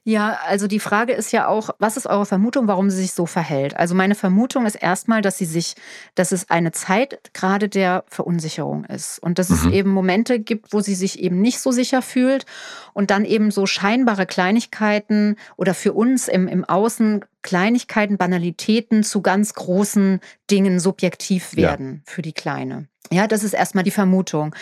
Ja, 0.09 0.39
also 0.47 0.69
die 0.69 0.79
Frage 0.79 1.15
ist 1.15 1.33
ja 1.33 1.49
auch, 1.49 1.71
was 1.81 1.97
ist 1.97 2.07
eure 2.07 2.27
Vermutung, 2.27 2.69
warum 2.69 2.91
sie 2.91 2.99
sich 2.99 3.13
so 3.13 3.27
verhält? 3.27 3.77
Also 3.77 3.97
meine 3.97 4.15
Vermutung 4.15 4.65
ist 4.65 4.77
erstmal, 4.77 5.21
dass 5.21 5.37
sie 5.37 5.47
sich, 5.47 5.75
dass 6.15 6.31
es 6.31 6.49
eine 6.49 6.71
Zeit 6.71 7.19
gerade 7.35 7.69
der 7.69 8.05
Verunsicherung 8.07 8.85
ist 8.85 9.19
und 9.19 9.41
dass 9.41 9.49
mhm. 9.49 9.57
es 9.57 9.67
eben 9.67 9.91
Momente 9.91 10.39
gibt, 10.39 10.73
wo 10.73 10.79
sie 10.79 10.95
sich 10.95 11.19
eben 11.19 11.41
nicht 11.41 11.59
so 11.59 11.73
sicher 11.73 12.03
fühlt 12.03 12.47
und 12.93 13.11
dann 13.11 13.25
eben 13.25 13.51
so 13.51 13.67
scheinbare 13.67 14.27
Kleinigkeiten 14.27 15.35
oder 15.57 15.75
für 15.75 15.93
uns 15.93 16.29
im, 16.29 16.47
im 16.47 16.65
Außen 16.65 17.25
Kleinigkeiten, 17.43 18.17
Banalitäten 18.17 19.03
zu 19.03 19.23
ganz 19.23 19.55
großen 19.55 20.21
Dingen 20.49 20.79
subjektiv 20.79 21.57
werden 21.57 22.05
ja. 22.07 22.13
für 22.13 22.23
die 22.23 22.33
Kleine. 22.33 22.87
Ja, 23.13 23.27
das 23.27 23.45
ist 23.45 23.55
erstmal 23.55 23.85
die 23.85 23.91
Vermutung. 23.91 24.55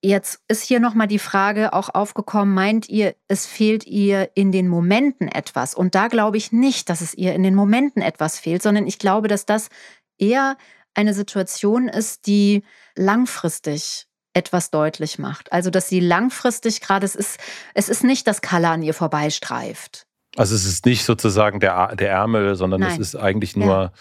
Jetzt 0.00 0.40
ist 0.46 0.62
hier 0.62 0.78
nochmal 0.78 1.08
die 1.08 1.18
Frage 1.18 1.72
auch 1.72 1.92
aufgekommen, 1.92 2.54
meint 2.54 2.88
ihr, 2.88 3.16
es 3.26 3.46
fehlt 3.46 3.84
ihr 3.84 4.30
in 4.34 4.52
den 4.52 4.68
Momenten 4.68 5.26
etwas? 5.26 5.74
Und 5.74 5.96
da 5.96 6.06
glaube 6.06 6.36
ich 6.36 6.52
nicht, 6.52 6.88
dass 6.88 7.00
es 7.00 7.14
ihr 7.14 7.34
in 7.34 7.42
den 7.42 7.56
Momenten 7.56 8.00
etwas 8.00 8.38
fehlt, 8.38 8.62
sondern 8.62 8.86
ich 8.86 9.00
glaube, 9.00 9.26
dass 9.26 9.44
das 9.44 9.68
eher 10.16 10.56
eine 10.94 11.14
Situation 11.14 11.88
ist, 11.88 12.26
die 12.26 12.62
langfristig 12.96 14.06
etwas 14.34 14.70
deutlich 14.70 15.18
macht. 15.18 15.52
Also, 15.52 15.70
dass 15.70 15.88
sie 15.88 16.00
langfristig 16.00 16.80
gerade, 16.80 17.04
es 17.04 17.16
ist, 17.16 17.38
es 17.74 17.88
ist 17.88 18.04
nicht, 18.04 18.26
dass 18.26 18.40
Kalla 18.40 18.72
an 18.72 18.82
ihr 18.82 18.94
vorbeistreift. 18.94 20.06
Also 20.36 20.54
es 20.54 20.64
ist 20.64 20.86
nicht 20.86 21.04
sozusagen 21.04 21.58
der, 21.58 21.96
der 21.96 22.10
Ärmel, 22.10 22.54
sondern 22.54 22.82
Nein. 22.82 22.92
es 22.92 22.98
ist 22.98 23.16
eigentlich 23.16 23.56
nur 23.56 23.66
ja. 23.66 23.92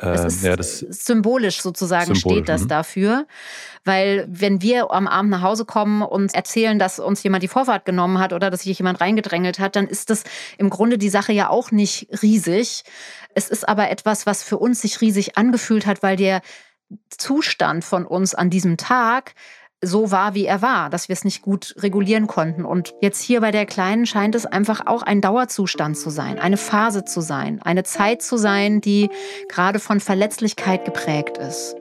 Es 0.00 0.20
ähm, 0.20 0.26
ist 0.26 0.42
ja, 0.42 0.56
symbolisch 0.92 1.60
sozusagen 1.60 2.14
symbolisch, 2.14 2.20
steht 2.20 2.48
das 2.48 2.62
mhm. 2.62 2.68
dafür. 2.68 3.26
Weil 3.84 4.26
wenn 4.28 4.62
wir 4.62 4.90
am 4.90 5.06
Abend 5.06 5.30
nach 5.30 5.42
Hause 5.42 5.64
kommen 5.64 6.02
und 6.02 6.34
erzählen, 6.34 6.78
dass 6.78 6.98
uns 6.98 7.22
jemand 7.22 7.42
die 7.42 7.48
Vorfahrt 7.48 7.84
genommen 7.84 8.18
hat 8.18 8.32
oder 8.32 8.50
dass 8.50 8.62
sich 8.62 8.78
jemand 8.78 9.00
reingedrängelt 9.00 9.58
hat, 9.58 9.76
dann 9.76 9.86
ist 9.86 10.10
das 10.10 10.24
im 10.58 10.70
Grunde 10.70 10.98
die 10.98 11.08
Sache 11.08 11.32
ja 11.32 11.48
auch 11.48 11.70
nicht 11.70 12.08
riesig. 12.22 12.84
Es 13.34 13.48
ist 13.48 13.68
aber 13.68 13.90
etwas, 13.90 14.26
was 14.26 14.42
für 14.42 14.58
uns 14.58 14.82
sich 14.82 15.00
riesig 15.00 15.36
angefühlt 15.36 15.86
hat, 15.86 16.02
weil 16.02 16.16
der 16.16 16.40
Zustand 17.10 17.84
von 17.84 18.04
uns 18.04 18.34
an 18.34 18.50
diesem 18.50 18.76
Tag 18.76 19.34
so 19.82 20.10
war, 20.10 20.34
wie 20.34 20.44
er 20.44 20.62
war, 20.62 20.90
dass 20.90 21.08
wir 21.08 21.14
es 21.14 21.24
nicht 21.24 21.42
gut 21.42 21.74
regulieren 21.78 22.26
konnten. 22.26 22.64
Und 22.64 22.94
jetzt 23.00 23.22
hier 23.22 23.40
bei 23.40 23.50
der 23.50 23.66
Kleinen 23.66 24.06
scheint 24.06 24.34
es 24.34 24.46
einfach 24.46 24.86
auch 24.86 25.02
ein 25.02 25.20
Dauerzustand 25.20 25.96
zu 25.96 26.10
sein, 26.10 26.38
eine 26.38 26.56
Phase 26.56 27.04
zu 27.04 27.20
sein, 27.20 27.62
eine 27.62 27.82
Zeit 27.82 28.22
zu 28.22 28.36
sein, 28.36 28.80
die 28.80 29.10
gerade 29.48 29.78
von 29.78 30.00
Verletzlichkeit 30.00 30.84
geprägt 30.84 31.38
ist. 31.38 31.76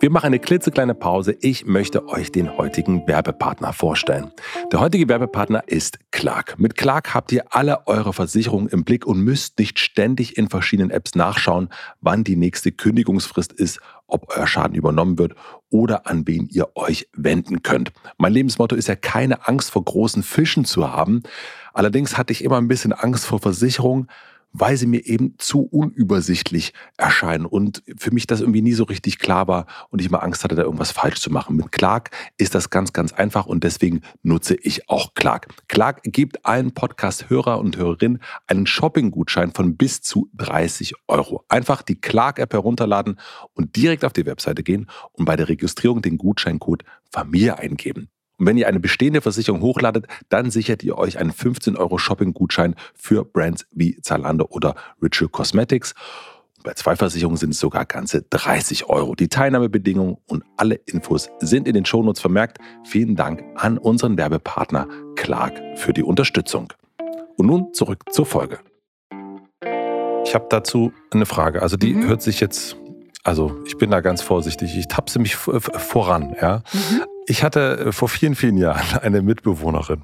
Wir 0.00 0.10
machen 0.10 0.26
eine 0.26 0.38
klitzekleine 0.38 0.94
Pause. 0.94 1.36
Ich 1.40 1.66
möchte 1.66 2.06
euch 2.06 2.30
den 2.30 2.56
heutigen 2.56 3.08
Werbepartner 3.08 3.72
vorstellen. 3.72 4.30
Der 4.70 4.78
heutige 4.78 5.08
Werbepartner 5.08 5.64
ist 5.66 5.98
Clark. 6.12 6.56
Mit 6.56 6.76
Clark 6.76 7.14
habt 7.14 7.32
ihr 7.32 7.46
alle 7.50 7.88
eure 7.88 8.12
Versicherungen 8.12 8.68
im 8.68 8.84
Blick 8.84 9.06
und 9.06 9.20
müsst 9.20 9.58
nicht 9.58 9.80
ständig 9.80 10.38
in 10.38 10.48
verschiedenen 10.48 10.92
Apps 10.92 11.16
nachschauen, 11.16 11.68
wann 12.00 12.22
die 12.22 12.36
nächste 12.36 12.70
Kündigungsfrist 12.70 13.52
ist, 13.52 13.80
ob 14.06 14.32
euer 14.36 14.46
Schaden 14.46 14.76
übernommen 14.76 15.18
wird 15.18 15.34
oder 15.68 16.06
an 16.06 16.28
wen 16.28 16.48
ihr 16.48 16.76
euch 16.76 17.08
wenden 17.14 17.62
könnt. 17.62 17.90
Mein 18.18 18.32
Lebensmotto 18.32 18.76
ist 18.76 18.86
ja 18.86 18.94
keine 18.94 19.48
Angst 19.48 19.72
vor 19.72 19.84
großen 19.84 20.22
Fischen 20.22 20.64
zu 20.64 20.92
haben. 20.92 21.24
Allerdings 21.72 22.16
hatte 22.16 22.32
ich 22.32 22.44
immer 22.44 22.58
ein 22.58 22.68
bisschen 22.68 22.92
Angst 22.92 23.26
vor 23.26 23.40
Versicherungen 23.40 24.08
weil 24.52 24.76
sie 24.76 24.86
mir 24.86 25.06
eben 25.06 25.34
zu 25.38 25.62
unübersichtlich 25.62 26.72
erscheinen 26.96 27.46
und 27.46 27.82
für 27.96 28.10
mich 28.10 28.26
das 28.26 28.40
irgendwie 28.40 28.62
nie 28.62 28.72
so 28.72 28.84
richtig 28.84 29.18
klar 29.18 29.48
war 29.48 29.66
und 29.90 30.00
ich 30.00 30.08
immer 30.08 30.22
Angst 30.22 30.44
hatte, 30.44 30.54
da 30.54 30.62
irgendwas 30.62 30.90
falsch 30.90 31.20
zu 31.20 31.30
machen. 31.30 31.56
Mit 31.56 31.72
Clark 31.72 32.10
ist 32.36 32.54
das 32.54 32.70
ganz, 32.70 32.92
ganz 32.92 33.12
einfach 33.12 33.46
und 33.46 33.64
deswegen 33.64 34.00
nutze 34.22 34.54
ich 34.54 34.88
auch 34.88 35.14
Clark. 35.14 35.48
Clark 35.68 36.02
gibt 36.04 36.44
allen 36.46 36.72
Podcast-Hörer 36.72 37.58
und 37.58 37.76
Hörerinnen 37.76 38.20
einen 38.46 38.66
Shopping-Gutschein 38.66 39.52
von 39.52 39.76
bis 39.76 40.00
zu 40.02 40.28
30 40.34 40.94
Euro. 41.06 41.44
Einfach 41.48 41.82
die 41.82 42.00
Clark-App 42.00 42.52
herunterladen 42.52 43.18
und 43.54 43.76
direkt 43.76 44.04
auf 44.04 44.12
die 44.12 44.26
Webseite 44.26 44.62
gehen 44.62 44.86
und 45.12 45.24
bei 45.24 45.36
der 45.36 45.48
Registrierung 45.48 46.02
den 46.02 46.18
Gutscheincode 46.18 46.84
Familie 47.10 47.58
eingeben. 47.58 48.10
Und 48.38 48.46
wenn 48.46 48.56
ihr 48.56 48.68
eine 48.68 48.80
bestehende 48.80 49.20
Versicherung 49.20 49.60
hochladet, 49.60 50.06
dann 50.28 50.50
sichert 50.50 50.82
ihr 50.84 50.96
euch 50.96 51.18
einen 51.18 51.32
15 51.32 51.76
Euro 51.76 51.98
Shopping-Gutschein 51.98 52.76
für 52.94 53.24
Brands 53.24 53.66
wie 53.72 54.00
Zalando 54.00 54.46
oder 54.50 54.76
Ritual 55.02 55.28
Cosmetics. 55.28 55.94
Bei 56.64 56.74
zwei 56.74 56.96
Versicherungen 56.96 57.36
sind 57.36 57.50
es 57.50 57.60
sogar 57.60 57.84
ganze 57.84 58.22
30 58.22 58.88
Euro. 58.88 59.14
Die 59.14 59.28
Teilnahmebedingungen 59.28 60.16
und 60.26 60.44
alle 60.56 60.74
Infos 60.86 61.30
sind 61.40 61.68
in 61.68 61.74
den 61.74 61.84
Shownotes 61.84 62.20
vermerkt. 62.20 62.58
Vielen 62.84 63.16
Dank 63.16 63.42
an 63.56 63.78
unseren 63.78 64.16
Werbepartner 64.16 64.88
Clark 65.16 65.60
für 65.76 65.92
die 65.92 66.02
Unterstützung. 66.02 66.72
Und 67.36 67.46
nun 67.46 67.72
zurück 67.74 68.04
zur 68.12 68.26
Folge. 68.26 68.58
Ich 70.24 70.34
habe 70.34 70.46
dazu 70.50 70.92
eine 71.10 71.26
Frage. 71.26 71.62
Also 71.62 71.76
die 71.76 71.94
mhm. 71.94 72.06
hört 72.06 72.22
sich 72.22 72.40
jetzt, 72.40 72.76
also 73.24 73.56
ich 73.64 73.78
bin 73.78 73.90
da 73.90 74.00
ganz 74.00 74.20
vorsichtig. 74.20 74.76
Ich 74.76 74.88
tapse 74.88 75.18
mich 75.20 75.36
voran, 75.36 76.36
ja. 76.40 76.62
Mhm. 76.72 77.04
Ich 77.28 77.42
hatte 77.42 77.78
äh, 77.78 77.92
vor 77.92 78.08
vielen, 78.08 78.34
vielen 78.34 78.56
Jahren 78.56 78.98
eine 79.02 79.22
Mitbewohnerin. 79.22 80.02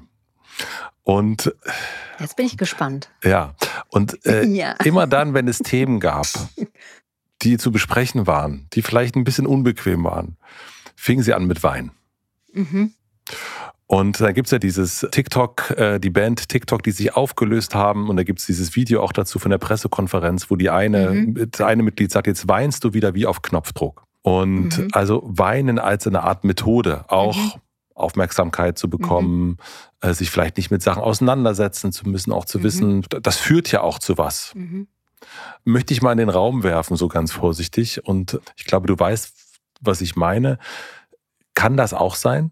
Und 1.03 1.53
jetzt 2.19 2.35
bin 2.35 2.45
ich 2.45 2.57
gespannt. 2.57 3.09
Ja, 3.23 3.55
und 3.89 4.25
äh, 4.25 4.45
ja. 4.45 4.73
immer 4.83 5.07
dann, 5.07 5.33
wenn 5.33 5.47
es 5.47 5.59
Themen 5.59 5.99
gab, 5.99 6.27
die 7.41 7.57
zu 7.57 7.71
besprechen 7.71 8.25
waren, 8.25 8.67
die 8.73 8.81
vielleicht 8.81 9.15
ein 9.15 9.23
bisschen 9.23 9.45
unbequem 9.45 10.03
waren, 10.03 10.37
fing 10.95 11.21
sie 11.21 11.33
an 11.33 11.45
mit 11.45 11.61
Wein. 11.63 11.91
Mhm. 12.53 12.93
Und 13.87 14.19
da 14.19 14.31
gibt 14.31 14.47
es 14.47 14.51
ja 14.51 14.57
dieses 14.57 15.05
TikTok, 15.11 15.71
äh, 15.77 15.99
die 15.99 16.09
Band 16.09 16.49
TikTok, 16.49 16.81
die 16.81 16.91
sich 16.91 17.15
aufgelöst 17.15 17.75
haben. 17.75 18.09
Und 18.09 18.17
da 18.17 18.23
gibt 18.23 18.39
es 18.39 18.47
dieses 18.47 18.75
Video 18.75 19.03
auch 19.03 19.11
dazu 19.11 19.37
von 19.37 19.51
der 19.51 19.59
Pressekonferenz, 19.59 20.49
wo 20.49 20.55
die 20.55 20.71
eine, 20.71 21.11
mhm. 21.11 21.51
das 21.51 21.61
eine 21.61 21.83
Mitglied 21.83 22.11
sagt, 22.11 22.25
jetzt 22.25 22.47
weinst 22.47 22.83
du 22.83 22.93
wieder 22.93 23.13
wie 23.13 23.27
auf 23.27 23.43
Knopfdruck. 23.43 24.04
Und 24.25 24.79
mhm. 24.79 24.87
also 24.91 25.21
Weinen 25.23 25.77
als 25.77 26.07
eine 26.07 26.23
Art 26.23 26.45
Methode, 26.45 27.05
auch 27.09 27.37
mhm. 27.37 27.61
Aufmerksamkeit 27.93 28.75
zu 28.75 28.89
bekommen, 28.89 29.49
mhm. 29.49 29.57
äh, 30.01 30.15
sich 30.15 30.31
vielleicht 30.31 30.57
nicht 30.57 30.71
mit 30.71 30.81
Sachen 30.81 31.03
auseinandersetzen 31.03 31.91
zu 31.91 32.09
müssen, 32.09 32.33
auch 32.33 32.45
zu 32.45 32.57
mhm. 32.57 32.63
wissen, 32.63 33.05
das 33.21 33.37
führt 33.37 33.71
ja 33.71 33.81
auch 33.81 33.99
zu 33.99 34.17
was. 34.17 34.51
Mhm. 34.55 34.87
möchte 35.63 35.93
ich 35.93 36.01
mal 36.01 36.11
in 36.11 36.17
den 36.17 36.29
Raum 36.29 36.63
werfen, 36.63 36.97
so 36.97 37.07
ganz 37.07 37.33
vorsichtig. 37.33 38.03
Und 38.03 38.39
ich 38.55 38.65
glaube, 38.65 38.87
du 38.87 38.97
weißt, 38.97 39.31
was 39.81 40.01
ich 40.01 40.15
meine. 40.15 40.57
Kann 41.53 41.77
das 41.77 41.93
auch 41.93 42.15
sein? 42.15 42.49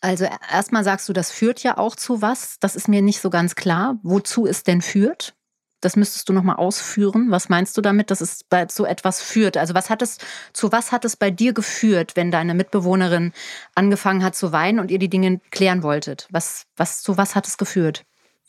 Also 0.00 0.26
erstmal 0.50 0.82
sagst 0.82 1.08
du, 1.08 1.12
das 1.12 1.30
führt 1.30 1.62
ja 1.62 1.78
auch 1.78 1.94
zu 1.94 2.20
was. 2.20 2.58
Das 2.58 2.74
ist 2.74 2.88
mir 2.88 3.00
nicht 3.00 3.20
so 3.20 3.30
ganz 3.30 3.54
klar, 3.54 4.00
wozu 4.02 4.44
es 4.44 4.64
denn 4.64 4.82
führt. 4.82 5.36
Das 5.82 5.96
müsstest 5.96 6.28
du 6.28 6.32
nochmal 6.32 6.56
ausführen. 6.56 7.30
Was 7.30 7.48
meinst 7.48 7.76
du 7.76 7.82
damit, 7.82 8.10
dass 8.10 8.20
es 8.20 8.46
zu 8.68 8.84
etwas 8.86 9.20
führt? 9.20 9.56
Also 9.56 9.74
was 9.74 9.90
hat 9.90 10.00
es, 10.00 10.18
zu 10.52 10.72
was 10.72 10.92
hat 10.92 11.04
es 11.04 11.16
bei 11.16 11.30
dir 11.30 11.52
geführt, 11.52 12.16
wenn 12.16 12.30
deine 12.30 12.54
Mitbewohnerin 12.54 13.32
angefangen 13.74 14.22
hat 14.24 14.34
zu 14.34 14.52
weinen 14.52 14.78
und 14.78 14.90
ihr 14.90 14.98
die 14.98 15.10
Dinge 15.10 15.40
klären 15.50 15.82
wolltet? 15.82 16.28
Was, 16.30 16.66
was, 16.76 17.02
zu 17.02 17.18
was 17.18 17.34
hat 17.34 17.46
es 17.46 17.58
geführt? 17.58 18.04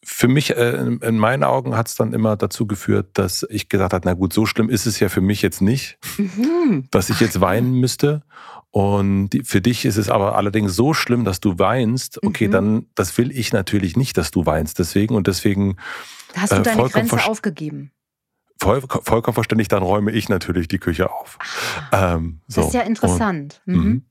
Für 0.06 0.28
mich, 0.28 0.56
äh, 0.56 0.72
in 1.02 1.18
meinen 1.18 1.44
Augen, 1.44 1.76
hat 1.76 1.88
es 1.88 1.96
dann 1.96 2.14
immer 2.14 2.36
dazu 2.36 2.68
geführt, 2.68 3.10
dass 3.14 3.46
ich 3.50 3.70
gesagt 3.70 3.94
habe, 3.94 4.06
na 4.06 4.14
gut, 4.14 4.34
so 4.34 4.46
schlimm 4.46 4.70
ist 4.70 4.86
es 4.86 5.00
ja 5.00 5.10
für 5.10 5.22
mich 5.22 5.42
jetzt 5.42 5.62
nicht, 5.62 5.98
mhm. 6.18 6.88
dass 6.92 7.10
ich 7.10 7.20
jetzt 7.20 7.42
weinen 7.42 7.74
müsste. 7.80 8.24
Und 8.72 9.30
für 9.44 9.62
dich 9.62 9.86
ist 9.86 9.98
es 9.98 10.10
aber 10.10 10.36
allerdings 10.36 10.76
so 10.76 10.94
schlimm, 10.94 11.26
dass 11.26 11.40
du 11.40 11.60
weinst. 11.60 12.24
Okay, 12.24 12.48
mhm. 12.48 12.52
dann, 12.52 12.86
das 12.96 13.18
will 13.18 13.32
ich 13.32 13.54
natürlich 13.54 13.96
nicht, 13.96 14.18
dass 14.18 14.32
du 14.32 14.46
weinst. 14.46 14.80
Deswegen 14.80 15.16
und 15.16 15.28
deswegen 15.28 15.78
Hast 16.36 16.52
du 16.52 16.58
äh, 16.58 16.64
deine 16.64 16.90
Grenze 16.90 17.24
aufgegeben? 17.26 17.92
Voll, 18.60 18.82
vollkommen 18.82 19.34
verständlich, 19.36 19.68
dann 19.68 19.84
räume 19.84 20.12
ich 20.12 20.30
natürlich 20.30 20.68
die 20.68 20.80
Küche 20.80 21.12
auf. 21.12 21.38
Ah, 21.92 22.16
ähm, 22.16 22.42
so. 22.48 22.62
Das 22.62 22.70
ist 22.70 22.74
ja 22.74 22.82
interessant. 22.82 23.62
Und, 23.66 23.76
mhm. 23.76 23.84
mhm. 23.84 24.06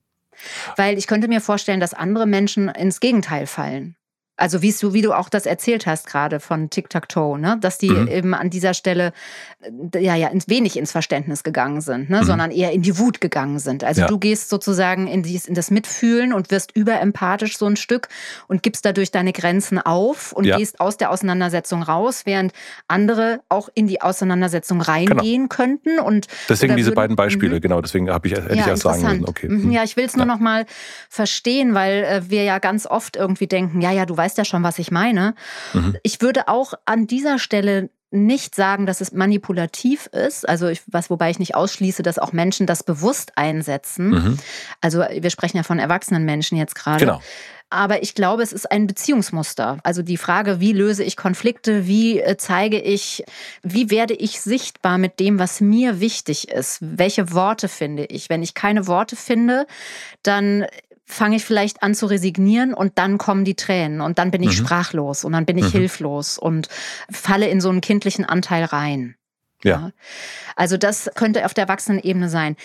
Weil 0.77 0.97
ich 0.97 1.07
könnte 1.07 1.27
mir 1.27 1.41
vorstellen, 1.41 1.79
dass 1.79 1.93
andere 1.93 2.25
Menschen 2.25 2.69
ins 2.69 2.99
Gegenteil 2.99 3.47
fallen. 3.47 3.95
Also 4.35 4.63
wie 4.63 4.71
du, 4.71 4.93
wie 4.93 5.03
du 5.03 5.13
auch 5.13 5.29
das 5.29 5.45
erzählt 5.45 5.85
hast 5.85 6.07
gerade 6.07 6.39
von 6.39 6.71
Tic-Tac-Toe, 6.71 7.37
ne? 7.37 7.57
dass 7.61 7.77
die 7.77 7.91
mhm. 7.91 8.07
eben 8.07 8.33
an 8.33 8.49
dieser 8.49 8.73
Stelle 8.73 9.13
äh, 9.93 9.99
ja, 9.99 10.15
ja 10.15 10.31
wenig 10.47 10.75
ins 10.75 10.91
Verständnis 10.91 11.43
gegangen 11.43 11.81
sind, 11.81 12.09
ne? 12.09 12.21
Mhm. 12.21 12.25
sondern 12.25 12.51
eher 12.51 12.71
in 12.71 12.81
die 12.81 12.97
Wut 12.97 13.21
gegangen 13.21 13.59
sind. 13.59 13.83
Also 13.83 14.01
ja. 14.01 14.07
du 14.07 14.17
gehst 14.17 14.49
sozusagen 14.49 15.07
in, 15.07 15.21
dies, 15.21 15.45
in 15.45 15.53
das 15.53 15.69
Mitfühlen 15.69 16.33
und 16.33 16.49
wirst 16.49 16.75
überempathisch 16.75 17.57
so 17.57 17.67
ein 17.67 17.75
Stück 17.75 18.07
und 18.47 18.63
gibst 18.63 18.85
dadurch 18.85 19.11
deine 19.11 19.33
Grenzen 19.33 19.79
auf 19.79 20.31
und 20.33 20.45
ja. 20.45 20.57
gehst 20.57 20.79
aus 20.79 20.97
der 20.97 21.11
Auseinandersetzung 21.11 21.83
raus, 21.83 22.23
während 22.25 22.53
andere 22.87 23.41
auch 23.49 23.69
in 23.75 23.85
die 23.85 24.01
Auseinandersetzung 24.01 24.81
reingehen 24.81 25.43
genau. 25.43 25.55
könnten. 25.55 25.99
Und 25.99 26.27
deswegen 26.49 26.75
diese 26.75 26.87
würden, 26.87 26.95
beiden 26.95 27.15
Beispiele, 27.15 27.55
mhm. 27.57 27.61
genau, 27.61 27.81
deswegen 27.81 28.09
habe 28.09 28.27
ich, 28.27 28.33
hätte 28.33 28.55
ja, 28.55 28.61
ich 28.61 28.67
erst 28.67 28.81
sagen 28.81 29.03
müssen. 29.03 29.25
Okay. 29.25 29.47
Mhm. 29.47 29.71
Ja, 29.71 29.83
ich 29.83 29.95
will 29.95 30.05
es 30.05 30.15
nur 30.15 30.25
noch 30.25 30.39
mal 30.39 30.65
verstehen, 31.07 31.75
weil 31.75 32.03
äh, 32.03 32.21
wir 32.29 32.43
ja 32.43 32.57
ganz 32.57 32.87
oft 32.87 33.15
irgendwie 33.15 33.47
denken, 33.47 33.79
ja, 33.79 33.91
ja, 33.91 34.07
du 34.07 34.17
weißt 34.17 34.22
weißt 34.23 34.37
ja 34.37 34.45
schon, 34.45 34.63
was 34.63 34.79
ich 34.79 34.89
meine. 34.89 35.35
Mhm. 35.73 35.97
Ich 36.03 36.21
würde 36.21 36.47
auch 36.47 36.73
an 36.85 37.07
dieser 37.07 37.39
Stelle 37.39 37.89
nicht 38.09 38.53
sagen, 38.55 38.85
dass 38.85 39.01
es 39.01 39.11
manipulativ 39.11 40.05
ist, 40.07 40.47
also 40.47 40.67
ich, 40.67 40.83
was 40.85 41.09
wobei 41.09 41.31
ich 41.31 41.39
nicht 41.39 41.55
ausschließe, 41.55 42.03
dass 42.03 42.19
auch 42.19 42.31
Menschen 42.31 42.67
das 42.67 42.83
bewusst 42.83 43.33
einsetzen. 43.37 44.09
Mhm. 44.09 44.39
Also 44.81 44.99
wir 44.99 45.31
sprechen 45.31 45.57
ja 45.57 45.63
von 45.63 45.79
erwachsenen 45.79 46.23
Menschen 46.23 46.57
jetzt 46.57 46.75
gerade. 46.75 47.03
Genau. 47.03 47.21
Aber 47.71 48.03
ich 48.03 48.13
glaube, 48.13 48.43
es 48.43 48.53
ist 48.53 48.71
ein 48.71 48.85
Beziehungsmuster. 48.85 49.79
Also 49.81 50.03
die 50.03 50.17
Frage, 50.17 50.59
wie 50.59 50.73
löse 50.73 51.03
ich 51.03 51.17
Konflikte, 51.17 51.87
wie 51.87 52.19
äh, 52.19 52.37
zeige 52.37 52.79
ich, 52.79 53.23
wie 53.63 53.89
werde 53.89 54.13
ich 54.13 54.41
sichtbar 54.41 54.99
mit 54.99 55.19
dem, 55.19 55.39
was 55.39 55.59
mir 55.59 55.99
wichtig 55.99 56.49
ist? 56.49 56.77
Welche 56.81 57.33
Worte 57.33 57.67
finde 57.67 58.05
ich? 58.05 58.29
Wenn 58.29 58.43
ich 58.43 58.53
keine 58.53 58.85
Worte 58.85 59.15
finde, 59.15 59.65
dann 60.21 60.67
fange 61.05 61.35
ich 61.35 61.45
vielleicht 61.45 61.83
an 61.83 61.95
zu 61.95 62.05
resignieren 62.05 62.73
und 62.73 62.97
dann 62.97 63.17
kommen 63.17 63.45
die 63.45 63.55
Tränen 63.55 64.01
und 64.01 64.19
dann 64.19 64.31
bin 64.31 64.41
ich 64.41 64.49
mhm. 64.49 64.65
sprachlos 64.65 65.23
und 65.23 65.33
dann 65.33 65.45
bin 65.45 65.57
ich 65.57 65.65
mhm. 65.65 65.79
hilflos 65.79 66.37
und 66.37 66.69
falle 67.11 67.47
in 67.49 67.61
so 67.61 67.69
einen 67.69 67.81
kindlichen 67.81 68.25
Anteil 68.25 68.63
rein. 68.63 69.15
Ja. 69.63 69.71
ja. 69.71 69.91
Also 70.55 70.77
das 70.77 71.09
könnte 71.15 71.45
auf 71.45 71.53
der 71.53 71.63
Erwachsenenebene 71.63 72.29
sein. 72.29 72.55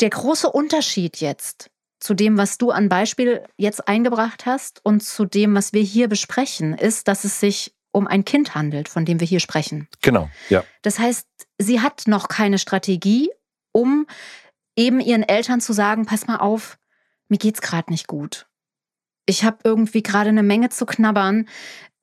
Der 0.00 0.10
große 0.10 0.50
Unterschied 0.50 1.18
jetzt 1.18 1.70
zu 2.00 2.14
dem, 2.14 2.36
was 2.36 2.58
du 2.58 2.70
an 2.70 2.88
Beispiel 2.88 3.42
jetzt 3.56 3.88
eingebracht 3.88 4.46
hast 4.46 4.84
und 4.84 5.02
zu 5.02 5.24
dem, 5.24 5.54
was 5.54 5.72
wir 5.72 5.82
hier 5.82 6.08
besprechen, 6.08 6.74
ist, 6.74 7.08
dass 7.08 7.24
es 7.24 7.40
sich 7.40 7.74
um 7.92 8.06
ein 8.06 8.24
Kind 8.26 8.54
handelt, 8.54 8.88
von 8.88 9.06
dem 9.06 9.20
wir 9.20 9.26
hier 9.26 9.40
sprechen. 9.40 9.88
Genau, 10.02 10.28
ja. 10.50 10.64
Das 10.82 10.98
heißt, 10.98 11.26
sie 11.58 11.80
hat 11.80 12.02
noch 12.06 12.28
keine 12.28 12.58
Strategie, 12.58 13.30
um 13.72 14.06
eben 14.76 15.00
ihren 15.00 15.22
Eltern 15.22 15.62
zu 15.62 15.72
sagen, 15.72 16.04
pass 16.04 16.26
mal 16.26 16.36
auf, 16.36 16.78
mir 17.28 17.38
geht's 17.38 17.60
gerade 17.60 17.90
nicht 17.90 18.06
gut. 18.06 18.46
Ich 19.26 19.44
habe 19.44 19.58
irgendwie 19.64 20.02
gerade 20.02 20.30
eine 20.30 20.42
Menge 20.42 20.68
zu 20.68 20.86
knabbern. 20.86 21.48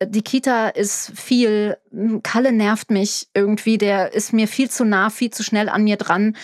Die 0.03 0.21
Kita 0.21 0.69
ist 0.69 1.13
viel, 1.17 1.77
Kalle 2.23 2.51
nervt 2.51 2.91
mich 2.91 3.29
irgendwie, 3.33 3.77
der 3.77 4.13
ist 4.13 4.33
mir 4.33 4.49
viel 4.49 4.69
zu 4.69 4.83
nah, 4.83 5.09
viel 5.09 5.31
zu 5.31 5.43
schnell 5.43 5.69
an 5.69 5.85
mir 5.85 5.95
dran. 5.95 6.35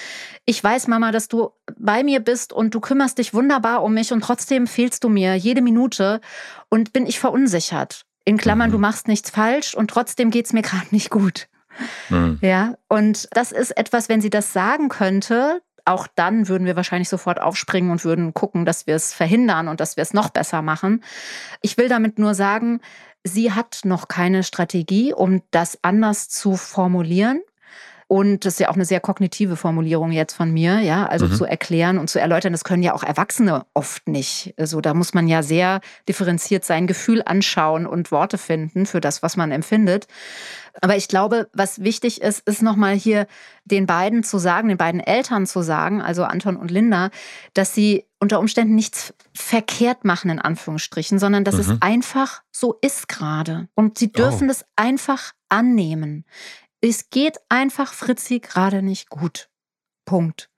Ich 0.46 0.64
weiß, 0.64 0.88
Mama, 0.88 1.12
dass 1.12 1.28
du 1.28 1.50
bei 1.78 2.04
mir 2.04 2.22
bist 2.22 2.54
und 2.54 2.74
du 2.74 2.80
kümmerst 2.80 3.18
dich 3.18 3.34
wunderbar 3.34 3.84
um 3.84 3.94
mich 3.94 4.14
und 4.14 4.22
trotzdem 4.22 4.68
fehlst 4.68 5.04
du 5.04 5.10
mir 5.10 5.36
jede 5.36 5.62
Minute 5.62 6.22
und 6.70 6.94
bin 6.94 7.06
ich 7.06 7.20
verunsichert. 7.20 8.06
In 8.24 8.38
Klammern, 8.38 8.70
mhm. 8.70 8.74
du 8.74 8.80
machst 8.80 9.10
nichts 9.10 9.30
falsch 9.30 9.74
und 9.74 9.90
trotzdem 9.90 10.30
geht's 10.30 10.54
mir 10.54 10.62
gerade 10.62 10.88
nicht 10.92 11.10
gut. 11.10 11.50
Mhm. 12.10 12.38
Ja, 12.42 12.76
und 12.88 13.28
das 13.32 13.52
ist 13.52 13.72
etwas, 13.72 14.10
wenn 14.10 14.22
sie 14.22 14.30
das 14.30 14.54
sagen 14.54 14.90
könnte, 14.90 15.62
auch 15.90 16.08
dann 16.16 16.48
würden 16.48 16.66
wir 16.66 16.76
wahrscheinlich 16.76 17.10
sofort 17.10 17.42
aufspringen 17.42 17.92
und 17.92 18.06
würden 18.06 18.34
gucken, 18.34 18.66
dass 18.66 18.88
wir 18.88 18.96
es 18.96 19.14
verhindern 19.14 19.68
und 19.68 19.80
dass 19.80 19.98
wir 19.98 20.02
es 20.02 20.14
noch 20.14 20.30
besser 20.30 20.62
machen. 20.62 21.04
Ich 21.62 21.78
will 21.78 21.90
damit 21.90 22.20
nur 22.20 22.34
sagen, 22.36 22.80
sie 23.24 23.52
hat 23.52 23.82
noch 23.84 24.08
keine 24.08 24.44
Strategie, 24.44 25.14
um 25.14 25.42
das 25.52 25.80
anders 25.82 26.30
zu 26.30 26.56
formulieren. 26.56 27.42
Und 28.12 28.44
das 28.44 28.54
ist 28.54 28.60
ja 28.60 28.70
auch 28.70 28.76
eine 28.76 28.86
sehr 28.86 29.02
kognitive 29.02 29.56
Formulierung 29.56 30.12
jetzt 30.12 30.34
von 30.34 30.52
mir, 30.52 30.80
ja, 30.80 31.06
also 31.06 31.28
mhm. 31.28 31.36
zu 31.36 31.46
erklären 31.46 32.00
und 32.00 32.10
zu 32.10 32.20
erläutern, 32.20 32.54
das 32.54 32.64
können 32.64 32.82
ja 32.82 32.96
auch 32.96 33.04
Erwachsene 33.04 33.68
oft 33.76 34.10
nicht. 34.10 34.56
Also 34.58 34.82
da 34.82 34.96
muss 34.96 35.14
man 35.14 35.28
ja 35.28 35.44
sehr 35.44 35.80
differenziert 36.08 36.66
sein 36.66 36.88
Gefühl 36.88 37.22
anschauen 37.24 37.86
und 37.86 38.12
Worte 38.12 38.40
finden 38.40 38.88
für 38.88 39.00
das, 39.00 39.22
was 39.22 39.38
man 39.38 39.52
empfindet. 39.52 40.08
Aber 40.82 40.96
ich 40.96 41.08
glaube, 41.08 41.50
was 41.54 41.84
wichtig 41.84 42.24
ist, 42.24 42.48
ist 42.48 42.64
nochmal 42.64 42.96
hier 42.96 43.28
den 43.66 43.86
beiden 43.86 44.24
zu 44.24 44.40
sagen, 44.40 44.70
den 44.70 44.78
beiden 44.78 45.02
Eltern 45.02 45.46
zu 45.46 45.62
sagen, 45.62 46.02
also 46.02 46.24
Anton 46.24 46.58
und 46.58 46.72
Linda, 46.72 47.12
dass 47.54 47.76
sie 47.76 48.06
unter 48.20 48.40
Umständen 48.40 48.74
nichts 48.74 49.14
verkehrt 49.36 50.04
machen, 50.04 50.32
in 50.32 50.40
Anführungsstrichen, 50.40 51.20
sondern 51.20 51.44
dass 51.44 51.56
mhm. 51.56 51.62
es 51.62 51.82
einfach 51.82 52.42
so 52.52 52.80
ist 52.82 53.08
gerade. 53.08 53.68
Und 53.76 54.00
sie 54.00 54.12
dürfen 54.12 54.46
oh. 54.46 54.48
das 54.48 54.66
einfach 54.76 55.34
annehmen 55.48 56.26
es 56.82 57.10
geht 57.10 57.38
einfach 57.50 57.94
Fritzi 57.94 58.40
gerade 58.40 58.82
nicht 58.82 59.10
gut. 59.10 59.50
Punkt. 60.06 60.50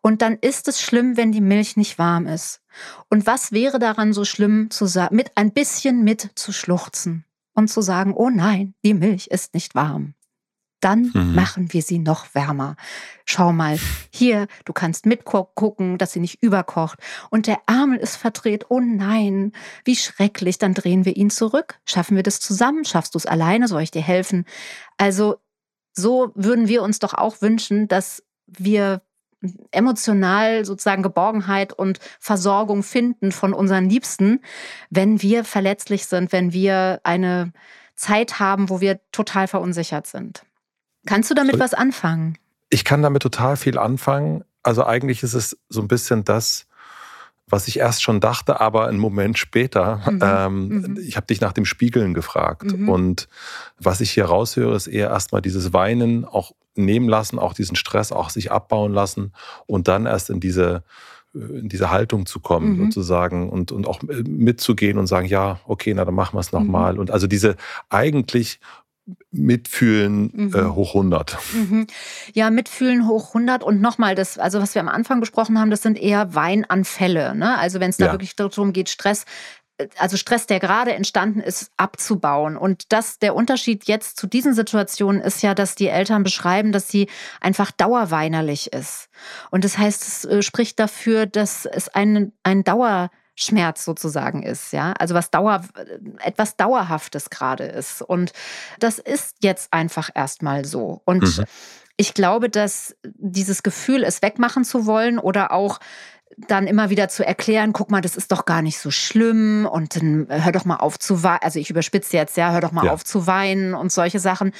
Und 0.00 0.20
dann 0.20 0.36
ist 0.36 0.68
es 0.68 0.80
schlimm, 0.80 1.16
wenn 1.16 1.32
die 1.32 1.40
Milch 1.40 1.76
nicht 1.76 1.98
warm 1.98 2.26
ist. 2.26 2.60
Und 3.08 3.26
was 3.26 3.52
wäre 3.52 3.78
daran 3.78 4.12
so 4.12 4.24
schlimm, 4.24 4.70
zu 4.70 4.86
mit 5.10 5.32
ein 5.36 5.52
bisschen 5.52 6.02
mit 6.02 6.30
zu 6.34 6.52
schluchzen 6.52 7.24
und 7.54 7.68
zu 7.68 7.82
sagen, 7.82 8.12
oh 8.14 8.30
nein, 8.30 8.74
die 8.84 8.94
Milch 8.94 9.28
ist 9.28 9.54
nicht 9.54 9.74
warm. 9.74 10.14
Dann 10.82 11.12
mhm. 11.14 11.36
machen 11.36 11.72
wir 11.72 11.80
sie 11.80 12.00
noch 12.00 12.34
wärmer. 12.34 12.74
Schau 13.24 13.52
mal, 13.52 13.78
hier, 14.10 14.48
du 14.64 14.72
kannst 14.72 15.06
mitgucken, 15.06 15.96
dass 15.96 16.12
sie 16.12 16.18
nicht 16.18 16.42
überkocht. 16.42 16.98
Und 17.30 17.46
der 17.46 17.60
Ärmel 17.68 17.98
ist 17.98 18.16
verdreht. 18.16 18.66
Oh 18.68 18.80
nein, 18.80 19.52
wie 19.84 19.94
schrecklich. 19.94 20.58
Dann 20.58 20.74
drehen 20.74 21.04
wir 21.04 21.16
ihn 21.16 21.30
zurück. 21.30 21.78
Schaffen 21.84 22.16
wir 22.16 22.24
das 22.24 22.40
zusammen? 22.40 22.84
Schaffst 22.84 23.14
du 23.14 23.18
es 23.18 23.26
alleine? 23.26 23.68
Soll 23.68 23.82
ich 23.82 23.92
dir 23.92 24.02
helfen? 24.02 24.44
Also 24.98 25.36
so 25.92 26.32
würden 26.34 26.68
wir 26.68 26.82
uns 26.82 26.98
doch 26.98 27.14
auch 27.14 27.42
wünschen, 27.42 27.88
dass 27.88 28.22
wir 28.46 29.02
emotional 29.72 30.64
sozusagen 30.64 31.02
Geborgenheit 31.02 31.72
und 31.72 31.98
Versorgung 32.20 32.82
finden 32.82 33.32
von 33.32 33.52
unseren 33.52 33.88
Liebsten, 33.88 34.40
wenn 34.90 35.20
wir 35.20 35.44
verletzlich 35.44 36.06
sind, 36.06 36.32
wenn 36.32 36.52
wir 36.52 37.00
eine 37.02 37.52
Zeit 37.96 38.38
haben, 38.38 38.70
wo 38.70 38.80
wir 38.80 39.00
total 39.10 39.48
verunsichert 39.48 40.06
sind. 40.06 40.44
Kannst 41.06 41.30
du 41.30 41.34
damit 41.34 41.58
was 41.58 41.74
anfangen? 41.74 42.38
Ich 42.70 42.84
kann 42.84 43.02
damit 43.02 43.22
total 43.22 43.56
viel 43.56 43.78
anfangen. 43.78 44.44
Also 44.62 44.86
eigentlich 44.86 45.22
ist 45.22 45.34
es 45.34 45.58
so 45.68 45.80
ein 45.80 45.88
bisschen 45.88 46.24
das, 46.24 46.66
was 47.52 47.68
ich 47.68 47.78
erst 47.78 48.02
schon 48.02 48.18
dachte, 48.18 48.60
aber 48.60 48.86
einen 48.88 48.98
Moment 48.98 49.38
später. 49.38 50.00
Mhm. 50.10 50.20
Ähm, 50.22 50.68
mhm. 50.68 50.98
Ich 51.06 51.16
habe 51.16 51.26
dich 51.26 51.42
nach 51.42 51.52
dem 51.52 51.66
Spiegeln 51.66 52.14
gefragt. 52.14 52.76
Mhm. 52.76 52.88
Und 52.88 53.28
was 53.78 54.00
ich 54.00 54.10
hier 54.10 54.24
raushöre, 54.24 54.74
ist 54.74 54.86
eher 54.86 55.10
erstmal 55.10 55.42
dieses 55.42 55.74
Weinen 55.74 56.24
auch 56.24 56.52
nehmen 56.74 57.10
lassen, 57.10 57.38
auch 57.38 57.52
diesen 57.52 57.76
Stress 57.76 58.10
auch 58.10 58.30
sich 58.30 58.50
abbauen 58.50 58.94
lassen 58.94 59.32
und 59.66 59.86
dann 59.86 60.06
erst 60.06 60.30
in 60.30 60.40
diese 60.40 60.82
in 61.34 61.70
diese 61.70 61.90
Haltung 61.90 62.26
zu 62.26 62.40
kommen, 62.40 62.76
mhm. 62.76 62.84
sozusagen, 62.84 63.48
und, 63.48 63.72
und 63.72 63.86
auch 63.86 64.00
mitzugehen 64.02 64.98
und 64.98 65.06
sagen, 65.06 65.26
ja, 65.26 65.60
okay, 65.66 65.94
na 65.94 66.04
dann 66.04 66.14
machen 66.14 66.36
wir 66.36 66.40
es 66.40 66.52
nochmal. 66.52 66.94
Mhm. 66.94 67.00
Und 67.00 67.10
also 67.10 67.26
diese 67.26 67.56
eigentlich 67.88 68.60
Mitfühlen 69.30 70.30
mhm. 70.32 70.54
äh, 70.54 70.64
hoch 70.70 70.94
100. 70.94 71.36
Mhm. 71.54 71.86
Ja, 72.34 72.50
Mitfühlen 72.50 73.08
hoch 73.08 73.28
100 73.28 73.62
und 73.64 73.80
nochmal 73.80 74.14
das, 74.14 74.38
also 74.38 74.60
was 74.60 74.74
wir 74.74 74.82
am 74.82 74.88
Anfang 74.88 75.20
besprochen 75.20 75.58
haben, 75.58 75.70
das 75.70 75.82
sind 75.82 75.98
eher 75.98 76.34
Weinanfälle. 76.34 77.34
Ne? 77.34 77.58
Also 77.58 77.80
wenn 77.80 77.90
es 77.90 77.96
da 77.96 78.06
ja. 78.06 78.12
wirklich 78.12 78.36
darum 78.36 78.72
geht, 78.72 78.88
Stress 78.88 79.24
also 79.98 80.16
Stress, 80.16 80.46
der 80.46 80.60
gerade 80.60 80.92
entstanden 80.92 81.40
ist, 81.40 81.72
abzubauen. 81.76 82.56
Und 82.56 82.92
das, 82.92 83.18
der 83.18 83.34
Unterschied 83.34 83.84
jetzt 83.84 84.16
zu 84.16 84.26
diesen 84.26 84.54
Situationen 84.54 85.20
ist 85.20 85.42
ja, 85.42 85.54
dass 85.54 85.74
die 85.74 85.88
Eltern 85.88 86.22
beschreiben, 86.22 86.72
dass 86.72 86.88
sie 86.88 87.08
einfach 87.40 87.70
dauerweinerlich 87.70 88.72
ist. 88.72 89.08
Und 89.50 89.64
das 89.64 89.78
heißt, 89.78 90.02
es 90.02 90.24
äh, 90.24 90.42
spricht 90.42 90.78
dafür, 90.78 91.26
dass 91.26 91.66
es 91.66 91.88
ein, 91.88 92.32
ein 92.42 92.64
Dauerschmerz 93.36 93.84
sozusagen 93.84 94.42
ist, 94.42 94.72
ja. 94.72 94.92
Also 94.98 95.14
was 95.14 95.30
Dauer, 95.30 95.62
etwas 96.18 96.56
Dauerhaftes 96.56 97.30
gerade 97.30 97.64
ist. 97.64 98.02
Und 98.02 98.32
das 98.78 98.98
ist 98.98 99.36
jetzt 99.42 99.72
einfach 99.72 100.10
erstmal 100.14 100.64
so. 100.64 101.02
Und 101.04 101.22
mhm. 101.22 101.44
ich 101.96 102.14
glaube, 102.14 102.48
dass 102.48 102.96
dieses 103.04 103.62
Gefühl, 103.62 104.04
es 104.04 104.22
wegmachen 104.22 104.64
zu 104.64 104.86
wollen 104.86 105.18
oder 105.18 105.52
auch 105.52 105.78
dann 106.48 106.66
immer 106.66 106.88
wieder 106.88 107.08
zu 107.08 107.26
erklären, 107.26 107.74
guck 107.74 107.90
mal, 107.90 108.00
das 108.00 108.16
ist 108.16 108.32
doch 108.32 108.46
gar 108.46 108.62
nicht 108.62 108.78
so 108.78 108.90
schlimm 108.90 109.68
und 109.70 109.96
dann 109.96 110.30
äh, 110.30 110.40
hör 110.40 110.52
doch 110.52 110.64
mal 110.64 110.76
auf 110.76 110.98
zu 110.98 111.22
weinen, 111.22 111.40
also 111.42 111.58
ich 111.58 111.68
überspitze 111.68 112.16
jetzt, 112.16 112.38
ja, 112.38 112.52
hör 112.52 112.62
doch 112.62 112.72
mal 112.72 112.86
ja. 112.86 112.92
auf 112.92 113.04
zu 113.04 113.26
weinen 113.26 113.74
und 113.74 113.92
solche 113.92 114.18
Sachen, 114.18 114.52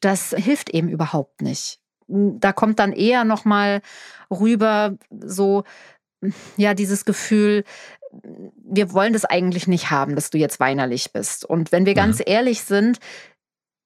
das 0.00 0.30
hilft 0.38 0.70
eben 0.70 0.88
überhaupt 0.88 1.42
nicht. 1.42 1.80
Da 2.06 2.52
kommt 2.52 2.78
dann 2.78 2.92
eher 2.92 3.24
noch 3.24 3.44
mal 3.44 3.82
rüber 4.30 4.96
so 5.10 5.64
ja, 6.56 6.74
dieses 6.74 7.04
Gefühl, 7.04 7.64
wir 8.12 8.92
wollen 8.92 9.12
das 9.12 9.24
eigentlich 9.24 9.66
nicht 9.66 9.90
haben, 9.90 10.14
dass 10.14 10.30
du 10.30 10.38
jetzt 10.38 10.60
weinerlich 10.60 11.12
bist. 11.12 11.44
Und 11.44 11.72
wenn 11.72 11.86
wir 11.86 11.92
mhm. 11.92 11.96
ganz 11.96 12.22
ehrlich 12.24 12.62
sind, 12.62 12.98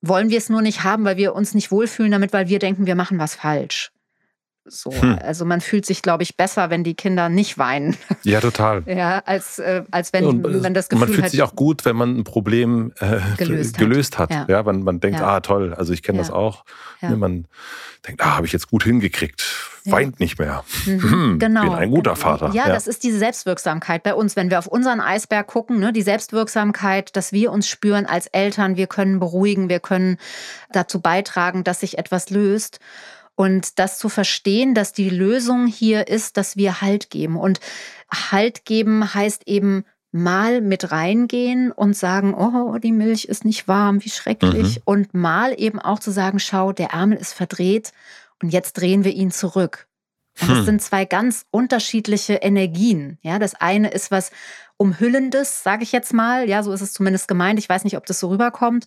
wollen 0.03 0.31
wir 0.31 0.39
es 0.39 0.49
nur 0.49 0.63
nicht 0.63 0.85
haben, 0.85 1.05
weil 1.05 1.17
wir 1.17 1.35
uns 1.35 1.55
nicht 1.55 1.71
wohlfühlen 1.71 2.13
damit, 2.13 2.33
weil 2.33 2.49
wir 2.49 2.59
denken, 2.59 2.87
wir 2.87 2.95
machen 2.95 3.19
was 3.19 3.35
falsch. 3.35 3.93
So, 4.67 4.93
hm. 4.93 5.19
also 5.23 5.47
man 5.47 5.61
fühlt 5.61 5.87
sich, 5.87 6.03
glaube 6.03 6.23
ich, 6.23 6.37
besser, 6.37 6.69
wenn 6.69 6.85
die 6.85 6.95
Kinder 6.95 7.29
nicht 7.29 7.59
weinen. 7.59 7.97
Ja, 8.23 8.41
total. 8.41 8.83
ja, 8.87 9.23
als, 9.25 9.59
äh, 9.59 9.83
als 9.91 10.13
wenn, 10.13 10.27
und, 10.27 10.63
wenn 10.63 10.75
das 10.75 10.91
Gefühl 10.91 11.07
Man 11.07 11.15
fühlt 11.15 11.31
sich 11.31 11.43
auch 11.43 11.57
gut, 11.57 11.87
wenn 11.87 11.97
man 11.97 12.19
ein 12.19 12.25
Problem 12.25 12.93
äh, 13.01 13.19
gelöst, 13.39 13.79
gelöst 13.79 14.19
hat. 14.19 14.35
hat. 14.35 14.49
Ja. 14.49 14.57
ja, 14.57 14.63
man, 14.63 14.83
man 14.83 15.01
denkt, 15.01 15.21
ja. 15.21 15.27
ah 15.27 15.41
toll, 15.41 15.73
also 15.73 15.95
ich 15.95 16.03
kenne 16.03 16.19
ja. 16.19 16.25
das 16.25 16.31
auch. 16.31 16.65
Ja. 17.01 17.17
Man 17.17 17.47
denkt, 18.07 18.23
ah, 18.23 18.37
habe 18.37 18.47
ich 18.47 18.53
jetzt 18.53 18.69
gut 18.69 18.85
hingekriegt. 18.85 19.43
Weint 19.87 20.21
nicht 20.21 20.39
mehr. 20.39 20.65
Mhm, 20.85 21.11
hm, 21.11 21.39
genau. 21.39 21.63
Bin 21.63 21.73
ein 21.73 21.91
guter 21.91 22.15
Vater. 22.15 22.51
Ja, 22.53 22.69
das 22.69 22.87
ist 22.87 23.03
diese 23.03 23.19
Selbstwirksamkeit 23.19 24.03
bei 24.03 24.15
uns. 24.15 24.37
Wenn 24.37 24.51
wir 24.51 24.59
auf 24.59 24.67
unseren 24.67 25.01
Eisberg 25.01 25.47
gucken, 25.47 25.79
ne, 25.79 25.93
die 25.93 26.03
Selbstwirksamkeit, 26.03 27.17
dass 27.17 27.33
wir 27.33 27.51
uns 27.51 27.69
spüren 27.69 28.05
als 28.05 28.27
Eltern, 28.27 28.77
wir 28.77 28.87
können 28.87 29.19
beruhigen, 29.19 29.71
wir 29.71 29.81
können 29.81 30.19
dazu 30.71 31.01
beitragen, 31.01 31.65
dass 31.65 31.81
sich 31.81 31.97
etwas 31.97 32.29
löst. 32.29 32.79
Und 33.41 33.79
das 33.79 33.99
zu 33.99 34.11
verstehen, 34.11 34.75
dass 34.75 34.93
die 34.93 35.09
Lösung 35.09 35.67
hier 35.67 36.09
ist, 36.09 36.37
dass 36.37 36.59
wir 36.59 36.83
Halt 36.83 37.09
geben. 37.09 37.39
Und 37.39 37.59
Halt 38.13 38.67
geben 38.67 39.15
heißt 39.15 39.49
eben 39.49 39.87
mal 40.13 40.61
mit 40.61 40.93
reingehen 40.93 41.73
und 41.73 41.97
sagen, 41.97 42.35
oh, 42.35 42.77
die 42.77 42.93
Milch 42.93 43.25
ist 43.25 43.47
nicht 43.47 43.67
warm, 43.67 44.05
wie 44.05 44.11
schrecklich. 44.11 44.77
Mhm. 44.77 44.83
Und 44.85 45.15
mal 45.15 45.55
eben 45.59 45.79
auch 45.79 46.01
zu 46.01 46.11
sagen, 46.11 46.39
schau, 46.39 46.73
der 46.73 46.91
Ärmel 46.91 47.17
ist 47.17 47.33
verdreht 47.33 47.95
und 48.43 48.51
jetzt 48.51 48.75
drehen 48.75 49.05
wir 49.05 49.13
ihn 49.15 49.31
zurück. 49.31 49.87
Und 50.39 50.51
das 50.51 50.59
hm. 50.59 50.65
sind 50.67 50.83
zwei 50.83 51.07
ganz 51.07 51.47
unterschiedliche 51.51 52.35
Energien. 52.35 53.17
Ja, 53.23 53.39
das 53.39 53.55
eine 53.55 53.91
ist 53.91 54.11
was 54.11 54.33
Umhüllendes, 54.77 55.63
sage 55.63 55.83
ich 55.83 55.93
jetzt 55.93 56.13
mal. 56.13 56.47
Ja, 56.47 56.63
so 56.63 56.75
ist 56.75 56.83
es 56.83 56.93
zumindest 56.93 57.27
gemeint. 57.27 57.59
Ich 57.59 57.71
weiß 57.71 57.85
nicht, 57.85 57.97
ob 57.97 58.05
das 58.05 58.21
so 58.21 58.29
rüberkommt. 58.29 58.87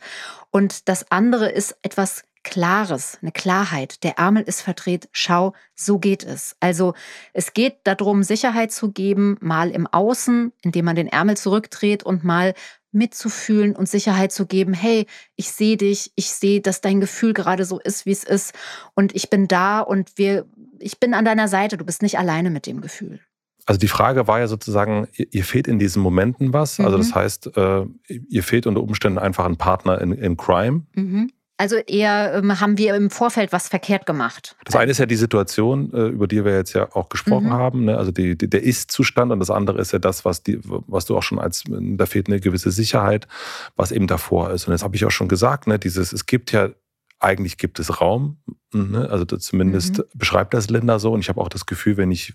Und 0.51 0.87
das 0.89 1.11
andere 1.11 1.49
ist 1.49 1.75
etwas 1.81 2.23
Klares, 2.43 3.17
eine 3.21 3.31
Klarheit. 3.31 4.03
Der 4.03 4.17
Ärmel 4.17 4.43
ist 4.43 4.61
verdreht. 4.61 5.09
Schau, 5.11 5.53
so 5.75 5.99
geht 5.99 6.23
es. 6.23 6.55
Also 6.59 6.93
es 7.33 7.53
geht 7.53 7.77
darum, 7.83 8.23
Sicherheit 8.23 8.71
zu 8.71 8.91
geben, 8.91 9.37
mal 9.41 9.71
im 9.71 9.87
Außen, 9.87 10.51
indem 10.61 10.85
man 10.85 10.95
den 10.95 11.07
Ärmel 11.07 11.37
zurückdreht 11.37 12.03
und 12.03 12.23
mal 12.23 12.53
mitzufühlen 12.91 13.75
und 13.75 13.89
Sicherheit 13.89 14.31
zu 14.31 14.45
geben. 14.45 14.73
Hey, 14.73 15.07
ich 15.35 15.51
sehe 15.51 15.77
dich, 15.77 16.11
ich 16.15 16.29
sehe, 16.29 16.61
dass 16.61 16.81
dein 16.81 17.01
Gefühl 17.01 17.33
gerade 17.33 17.65
so 17.65 17.79
ist, 17.79 18.05
wie 18.05 18.11
es 18.11 18.23
ist 18.23 18.53
und 18.93 19.15
ich 19.15 19.29
bin 19.29 19.47
da 19.47 19.79
und 19.79 20.11
wir, 20.17 20.45
ich 20.79 20.99
bin 20.99 21.13
an 21.13 21.25
deiner 21.25 21.47
Seite. 21.47 21.77
Du 21.77 21.85
bist 21.85 22.01
nicht 22.01 22.19
alleine 22.19 22.49
mit 22.49 22.67
dem 22.67 22.81
Gefühl. 22.81 23.19
Also 23.65 23.79
die 23.79 23.87
Frage 23.87 24.27
war 24.27 24.39
ja 24.39 24.47
sozusagen, 24.47 25.07
ihr 25.13 25.43
fehlt 25.45 25.67
in 25.67 25.79
diesen 25.79 26.01
Momenten 26.01 26.53
was. 26.53 26.79
Mhm. 26.79 26.85
Also 26.85 26.97
das 26.97 27.09
mhm. 27.09 27.15
heißt, 27.15 27.57
äh, 27.57 27.85
ihr 28.07 28.43
fehlt 28.43 28.67
unter 28.67 28.81
Umständen 28.81 29.17
einfach 29.17 29.45
ein 29.45 29.57
Partner 29.57 30.01
in, 30.01 30.11
in 30.11 30.37
Crime. 30.37 30.85
Mhm. 30.95 31.31
Also 31.57 31.75
eher 31.75 32.33
ähm, 32.33 32.59
haben 32.59 32.77
wir 32.77 32.95
im 32.95 33.09
Vorfeld 33.11 33.51
was 33.51 33.67
verkehrt 33.67 34.05
gemacht. 34.05 34.55
Das 34.65 34.75
eine 34.75 34.91
ist 34.91 34.97
ja 34.97 35.05
die 35.05 35.15
Situation, 35.15 35.93
äh, 35.93 36.07
über 36.07 36.27
die 36.27 36.43
wir 36.43 36.55
jetzt 36.55 36.73
ja 36.73 36.87
auch 36.95 37.09
gesprochen 37.09 37.47
mhm. 37.47 37.53
haben, 37.53 37.85
ne? 37.85 37.97
also 37.97 38.11
die, 38.11 38.35
die, 38.35 38.49
der 38.49 38.63
Ist-Zustand 38.63 39.31
und 39.31 39.39
das 39.39 39.51
andere 39.51 39.79
ist 39.79 39.93
ja 39.93 39.99
das, 39.99 40.25
was, 40.25 40.41
die, 40.41 40.59
was 40.63 41.05
du 41.05 41.15
auch 41.15 41.21
schon 41.21 41.37
als, 41.37 41.63
da 41.67 42.05
fehlt 42.07 42.27
eine 42.27 42.39
gewisse 42.39 42.71
Sicherheit, 42.71 43.27
was 43.75 43.91
eben 43.91 44.07
davor 44.07 44.49
ist. 44.49 44.67
Und 44.67 44.71
das 44.71 44.83
habe 44.83 44.95
ich 44.95 45.05
auch 45.05 45.11
schon 45.11 45.27
gesagt, 45.27 45.67
ne? 45.67 45.77
dieses, 45.77 46.11
es 46.11 46.25
gibt 46.25 46.51
ja 46.51 46.69
eigentlich 47.19 47.57
gibt 47.57 47.79
es 47.79 48.01
Raum. 48.01 48.37
Ne? 48.73 49.09
Also 49.09 49.25
zumindest 49.25 49.97
mhm. 49.99 50.03
beschreibt 50.13 50.53
das 50.53 50.69
Linda 50.69 50.99
so. 50.99 51.11
Und 51.11 51.19
ich 51.19 51.29
habe 51.29 51.41
auch 51.41 51.49
das 51.49 51.65
Gefühl, 51.65 51.97
wenn 51.97 52.11
ich, 52.11 52.33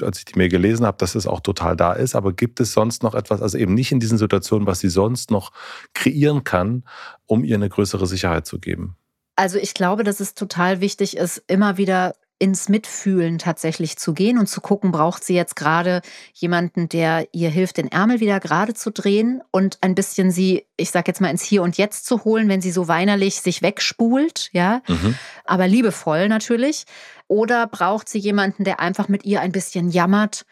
als 0.00 0.18
ich 0.18 0.24
die 0.24 0.38
Mail 0.38 0.48
gelesen 0.48 0.86
habe, 0.86 0.96
dass 0.98 1.14
es 1.14 1.26
auch 1.26 1.40
total 1.40 1.76
da 1.76 1.92
ist. 1.92 2.14
Aber 2.14 2.32
gibt 2.32 2.60
es 2.60 2.72
sonst 2.72 3.02
noch 3.02 3.14
etwas, 3.14 3.42
also 3.42 3.58
eben 3.58 3.74
nicht 3.74 3.92
in 3.92 4.00
diesen 4.00 4.18
Situationen, 4.18 4.66
was 4.66 4.80
sie 4.80 4.88
sonst 4.88 5.30
noch 5.30 5.52
kreieren 5.92 6.44
kann, 6.44 6.84
um 7.26 7.44
ihr 7.44 7.56
eine 7.56 7.68
größere 7.68 8.06
Sicherheit 8.06 8.46
zu 8.46 8.58
geben? 8.58 8.96
Also 9.36 9.58
ich 9.58 9.74
glaube, 9.74 10.04
dass 10.04 10.20
es 10.20 10.34
total 10.34 10.80
wichtig 10.80 11.16
ist, 11.16 11.42
immer 11.48 11.76
wieder 11.76 12.14
ins 12.44 12.68
Mitfühlen 12.68 13.38
tatsächlich 13.38 13.96
zu 13.96 14.12
gehen 14.12 14.36
und 14.36 14.50
zu 14.50 14.60
gucken, 14.60 14.92
braucht 14.92 15.24
sie 15.24 15.34
jetzt 15.34 15.56
gerade 15.56 16.02
jemanden, 16.34 16.90
der 16.90 17.26
ihr 17.32 17.48
hilft, 17.48 17.78
den 17.78 17.90
Ärmel 17.90 18.20
wieder 18.20 18.38
gerade 18.38 18.74
zu 18.74 18.90
drehen 18.90 19.40
und 19.50 19.78
ein 19.80 19.94
bisschen 19.94 20.30
sie, 20.30 20.66
ich 20.76 20.90
sag 20.90 21.08
jetzt 21.08 21.22
mal, 21.22 21.30
ins 21.30 21.42
Hier 21.42 21.62
und 21.62 21.78
Jetzt 21.78 22.04
zu 22.04 22.22
holen, 22.24 22.50
wenn 22.50 22.60
sie 22.60 22.70
so 22.70 22.86
weinerlich 22.86 23.40
sich 23.40 23.62
wegspult, 23.62 24.50
ja, 24.52 24.82
mhm. 24.86 25.14
aber 25.46 25.66
liebevoll 25.66 26.28
natürlich. 26.28 26.84
Oder 27.28 27.66
braucht 27.66 28.10
sie 28.10 28.18
jemanden, 28.18 28.64
der 28.64 28.78
einfach 28.78 29.08
mit 29.08 29.24
ihr 29.24 29.40
ein 29.40 29.52
bisschen 29.52 29.88
jammert 29.88 30.44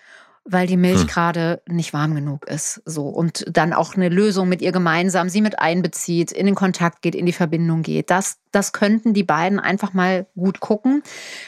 weil 0.44 0.66
die 0.66 0.76
Milch 0.76 1.02
hm. 1.02 1.06
gerade 1.06 1.62
nicht 1.68 1.92
warm 1.92 2.14
genug 2.14 2.46
ist. 2.48 2.82
So. 2.84 3.08
Und 3.08 3.44
dann 3.48 3.72
auch 3.72 3.94
eine 3.94 4.08
Lösung 4.08 4.48
mit 4.48 4.60
ihr 4.60 4.72
gemeinsam, 4.72 5.28
sie 5.28 5.40
mit 5.40 5.60
einbezieht, 5.60 6.32
in 6.32 6.46
den 6.46 6.54
Kontakt 6.54 7.02
geht, 7.02 7.14
in 7.14 7.26
die 7.26 7.32
Verbindung 7.32 7.82
geht. 7.82 8.10
Das, 8.10 8.38
das 8.50 8.72
könnten 8.72 9.14
die 9.14 9.22
beiden 9.22 9.60
einfach 9.60 9.92
mal 9.92 10.26
gut 10.36 10.60
gucken. 10.60 11.02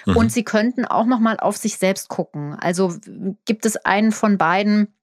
Mhm. 0.07 0.17
Und 0.17 0.33
sie 0.33 0.45
könnten 0.45 0.85
auch 0.85 1.07
noch 1.07 1.19
mal 1.19 1.39
auf 1.39 1.57
sich 1.57 1.77
selbst 1.77 2.09
gucken. 2.09 2.55
Also 2.55 2.95
gibt 3.45 3.67
es 3.67 3.77
einen 3.77 4.13
von 4.13 4.39
beiden, 4.39 4.94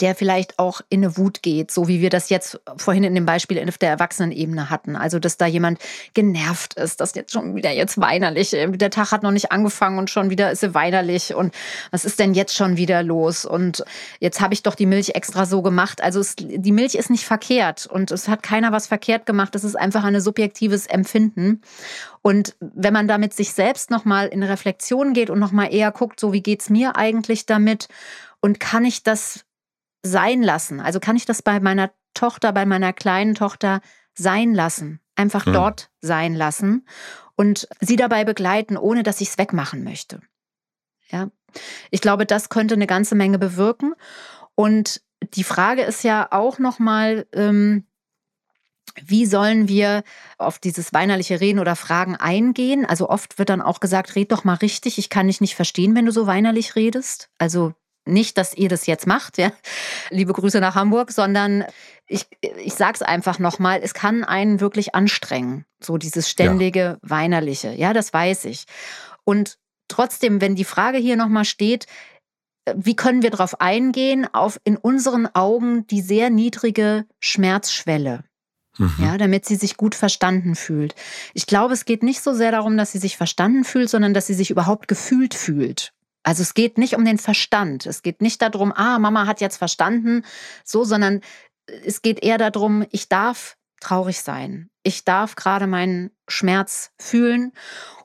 der 0.00 0.14
vielleicht 0.14 0.58
auch 0.58 0.80
in 0.88 1.04
eine 1.04 1.16
Wut 1.18 1.42
geht, 1.42 1.70
so 1.70 1.88
wie 1.88 2.00
wir 2.00 2.08
das 2.08 2.30
jetzt 2.30 2.60
vorhin 2.76 3.04
in 3.04 3.14
dem 3.14 3.26
Beispiel 3.26 3.62
auf 3.68 3.76
der 3.76 3.90
Erwachsenenebene 3.90 4.70
hatten. 4.70 4.96
Also, 4.96 5.18
dass 5.18 5.36
da 5.36 5.46
jemand 5.46 5.78
genervt 6.14 6.74
ist, 6.74 7.00
dass 7.00 7.14
jetzt 7.14 7.32
schon 7.32 7.54
wieder 7.54 7.70
jetzt 7.70 8.00
weinerlich, 8.00 8.50
der 8.50 8.90
Tag 8.90 9.12
hat 9.12 9.22
noch 9.22 9.30
nicht 9.30 9.52
angefangen 9.52 9.98
und 9.98 10.08
schon 10.08 10.30
wieder 10.30 10.50
ist 10.50 10.60
sie 10.60 10.74
weinerlich 10.74 11.34
und 11.34 11.54
was 11.90 12.04
ist 12.04 12.18
denn 12.18 12.34
jetzt 12.34 12.54
schon 12.54 12.76
wieder 12.76 13.02
los? 13.02 13.44
Und 13.44 13.84
jetzt 14.20 14.40
habe 14.40 14.54
ich 14.54 14.62
doch 14.62 14.74
die 14.74 14.86
Milch 14.86 15.10
extra 15.10 15.44
so 15.44 15.60
gemacht. 15.60 16.02
Also, 16.02 16.20
es, 16.20 16.34
die 16.36 16.72
Milch 16.72 16.94
ist 16.94 17.10
nicht 17.10 17.24
verkehrt 17.24 17.86
und 17.86 18.10
es 18.10 18.28
hat 18.28 18.42
keiner 18.42 18.72
was 18.72 18.86
verkehrt 18.86 19.26
gemacht. 19.26 19.54
Es 19.54 19.64
ist 19.64 19.76
einfach 19.76 20.04
ein 20.04 20.18
subjektives 20.20 20.86
Empfinden. 20.86 21.60
Und 22.22 22.56
wenn 22.60 22.94
man 22.94 23.06
damit 23.06 23.34
sich 23.34 23.52
selbst 23.52 23.90
nochmal 23.90 24.28
in 24.28 24.42
Reflexion 24.42 25.12
geht 25.12 25.28
und 25.28 25.38
nochmal 25.38 25.74
eher 25.74 25.92
guckt, 25.92 26.18
so 26.18 26.32
wie 26.32 26.42
geht's 26.42 26.70
mir 26.70 26.96
eigentlich 26.96 27.44
damit? 27.44 27.88
Und 28.40 28.60
kann 28.60 28.86
ich 28.86 29.02
das 29.02 29.44
sein 30.04 30.42
lassen? 30.42 30.80
Also 30.80 31.00
kann 31.00 31.16
ich 31.16 31.24
das 31.24 31.42
bei 31.42 31.58
meiner 31.58 31.90
Tochter, 32.14 32.52
bei 32.52 32.66
meiner 32.66 32.92
kleinen 32.92 33.34
Tochter 33.34 33.80
sein 34.14 34.54
lassen? 34.54 35.00
Einfach 35.16 35.46
hm. 35.46 35.52
dort 35.52 35.90
sein 36.00 36.34
lassen 36.34 36.86
und 37.36 37.68
sie 37.80 37.96
dabei 37.96 38.24
begleiten, 38.24 38.76
ohne 38.76 39.02
dass 39.02 39.20
ich 39.20 39.28
es 39.30 39.38
wegmachen 39.38 39.84
möchte. 39.84 40.20
Ja, 41.08 41.30
ich 41.90 42.00
glaube, 42.00 42.26
das 42.26 42.48
könnte 42.48 42.74
eine 42.74 42.86
ganze 42.86 43.14
Menge 43.14 43.38
bewirken. 43.38 43.94
Und 44.54 45.02
die 45.34 45.44
Frage 45.44 45.82
ist 45.82 46.04
ja 46.04 46.28
auch 46.30 46.58
nochmal, 46.58 47.26
ähm, 47.32 47.86
wie 49.02 49.26
sollen 49.26 49.68
wir 49.68 50.04
auf 50.38 50.58
dieses 50.58 50.92
weinerliche 50.92 51.40
Reden 51.40 51.58
oder 51.58 51.74
Fragen 51.76 52.16
eingehen? 52.16 52.86
Also 52.86 53.08
oft 53.08 53.38
wird 53.38 53.48
dann 53.48 53.62
auch 53.62 53.80
gesagt, 53.80 54.14
red 54.14 54.30
doch 54.30 54.44
mal 54.44 54.54
richtig, 54.54 54.98
ich 54.98 55.10
kann 55.10 55.26
dich 55.26 55.40
nicht 55.40 55.56
verstehen, 55.56 55.96
wenn 55.96 56.06
du 56.06 56.12
so 56.12 56.26
weinerlich 56.26 56.76
redest. 56.76 57.30
Also 57.38 57.74
nicht, 58.06 58.36
dass 58.38 58.54
ihr 58.54 58.68
das 58.68 58.86
jetzt 58.86 59.06
macht, 59.06 59.38
ja. 59.38 59.52
Liebe 60.10 60.32
Grüße 60.32 60.60
nach 60.60 60.74
Hamburg, 60.74 61.12
sondern 61.12 61.64
ich, 62.06 62.26
ich 62.40 62.74
sage 62.74 62.94
es 62.94 63.02
einfach 63.02 63.38
nochmal, 63.38 63.80
es 63.82 63.94
kann 63.94 64.24
einen 64.24 64.60
wirklich 64.60 64.94
anstrengen, 64.94 65.64
so 65.80 65.96
dieses 65.96 66.28
ständige 66.28 66.80
ja. 66.80 66.98
Weinerliche. 67.02 67.72
Ja, 67.72 67.92
das 67.92 68.12
weiß 68.12 68.44
ich. 68.46 68.64
Und 69.24 69.58
trotzdem, 69.88 70.40
wenn 70.40 70.54
die 70.54 70.64
Frage 70.64 70.98
hier 70.98 71.16
nochmal 71.16 71.44
steht, 71.44 71.86
wie 72.74 72.96
können 72.96 73.22
wir 73.22 73.30
darauf 73.30 73.60
eingehen, 73.60 74.26
auf 74.32 74.58
in 74.64 74.76
unseren 74.76 75.26
Augen 75.34 75.86
die 75.86 76.00
sehr 76.00 76.30
niedrige 76.30 77.06
Schmerzschwelle? 77.20 78.24
Mhm. 78.78 78.94
Ja, 78.98 79.18
damit 79.18 79.44
sie 79.44 79.56
sich 79.56 79.76
gut 79.76 79.94
verstanden 79.94 80.56
fühlt. 80.56 80.94
Ich 81.32 81.46
glaube, 81.46 81.74
es 81.74 81.84
geht 81.84 82.02
nicht 82.02 82.22
so 82.22 82.32
sehr 82.32 82.50
darum, 82.50 82.76
dass 82.76 82.92
sie 82.92 82.98
sich 82.98 83.16
verstanden 83.16 83.64
fühlt, 83.64 83.88
sondern 83.88 84.14
dass 84.14 84.26
sie 84.26 84.34
sich 84.34 84.50
überhaupt 84.50 84.88
gefühlt 84.88 85.34
fühlt. 85.34 85.92
Also 86.24 86.42
es 86.42 86.54
geht 86.54 86.78
nicht 86.78 86.96
um 86.96 87.04
den 87.04 87.18
Verstand. 87.18 87.86
Es 87.86 88.02
geht 88.02 88.20
nicht 88.20 88.42
darum, 88.42 88.72
ah, 88.72 88.98
Mama 88.98 89.26
hat 89.26 89.40
jetzt 89.40 89.58
verstanden, 89.58 90.24
so, 90.64 90.82
sondern 90.82 91.20
es 91.66 92.02
geht 92.02 92.22
eher 92.22 92.38
darum, 92.38 92.84
ich 92.90 93.08
darf 93.08 93.56
traurig 93.80 94.20
sein. 94.20 94.70
Ich 94.82 95.04
darf 95.04 95.36
gerade 95.36 95.66
meinen 95.66 96.10
Schmerz 96.26 96.90
fühlen. 96.98 97.52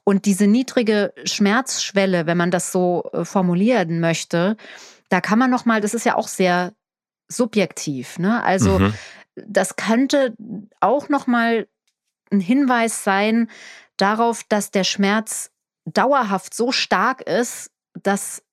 Und 0.03 0.25
diese 0.25 0.47
niedrige 0.47 1.13
Schmerzschwelle, 1.23 2.25
wenn 2.25 2.37
man 2.37 2.51
das 2.51 2.71
so 2.71 3.09
äh, 3.13 3.25
formulieren 3.25 3.99
möchte, 3.99 4.57
da 5.09 5.21
kann 5.21 5.39
man 5.39 5.49
noch 5.49 5.65
mal, 5.65 5.81
das 5.81 5.93
ist 5.93 6.05
ja 6.05 6.15
auch 6.15 6.27
sehr 6.27 6.73
subjektiv, 7.27 8.19
ne? 8.19 8.43
Also 8.43 8.79
mhm. 8.79 8.93
das 9.35 9.75
könnte 9.75 10.35
auch 10.79 11.09
noch 11.09 11.27
mal 11.27 11.67
ein 12.31 12.39
Hinweis 12.39 13.03
sein 13.03 13.49
darauf, 13.97 14.43
dass 14.49 14.71
der 14.71 14.83
Schmerz 14.83 15.51
dauerhaft 15.85 16.53
so 16.53 16.71
stark 16.71 17.21
ist, 17.21 17.71
dass 18.03 18.43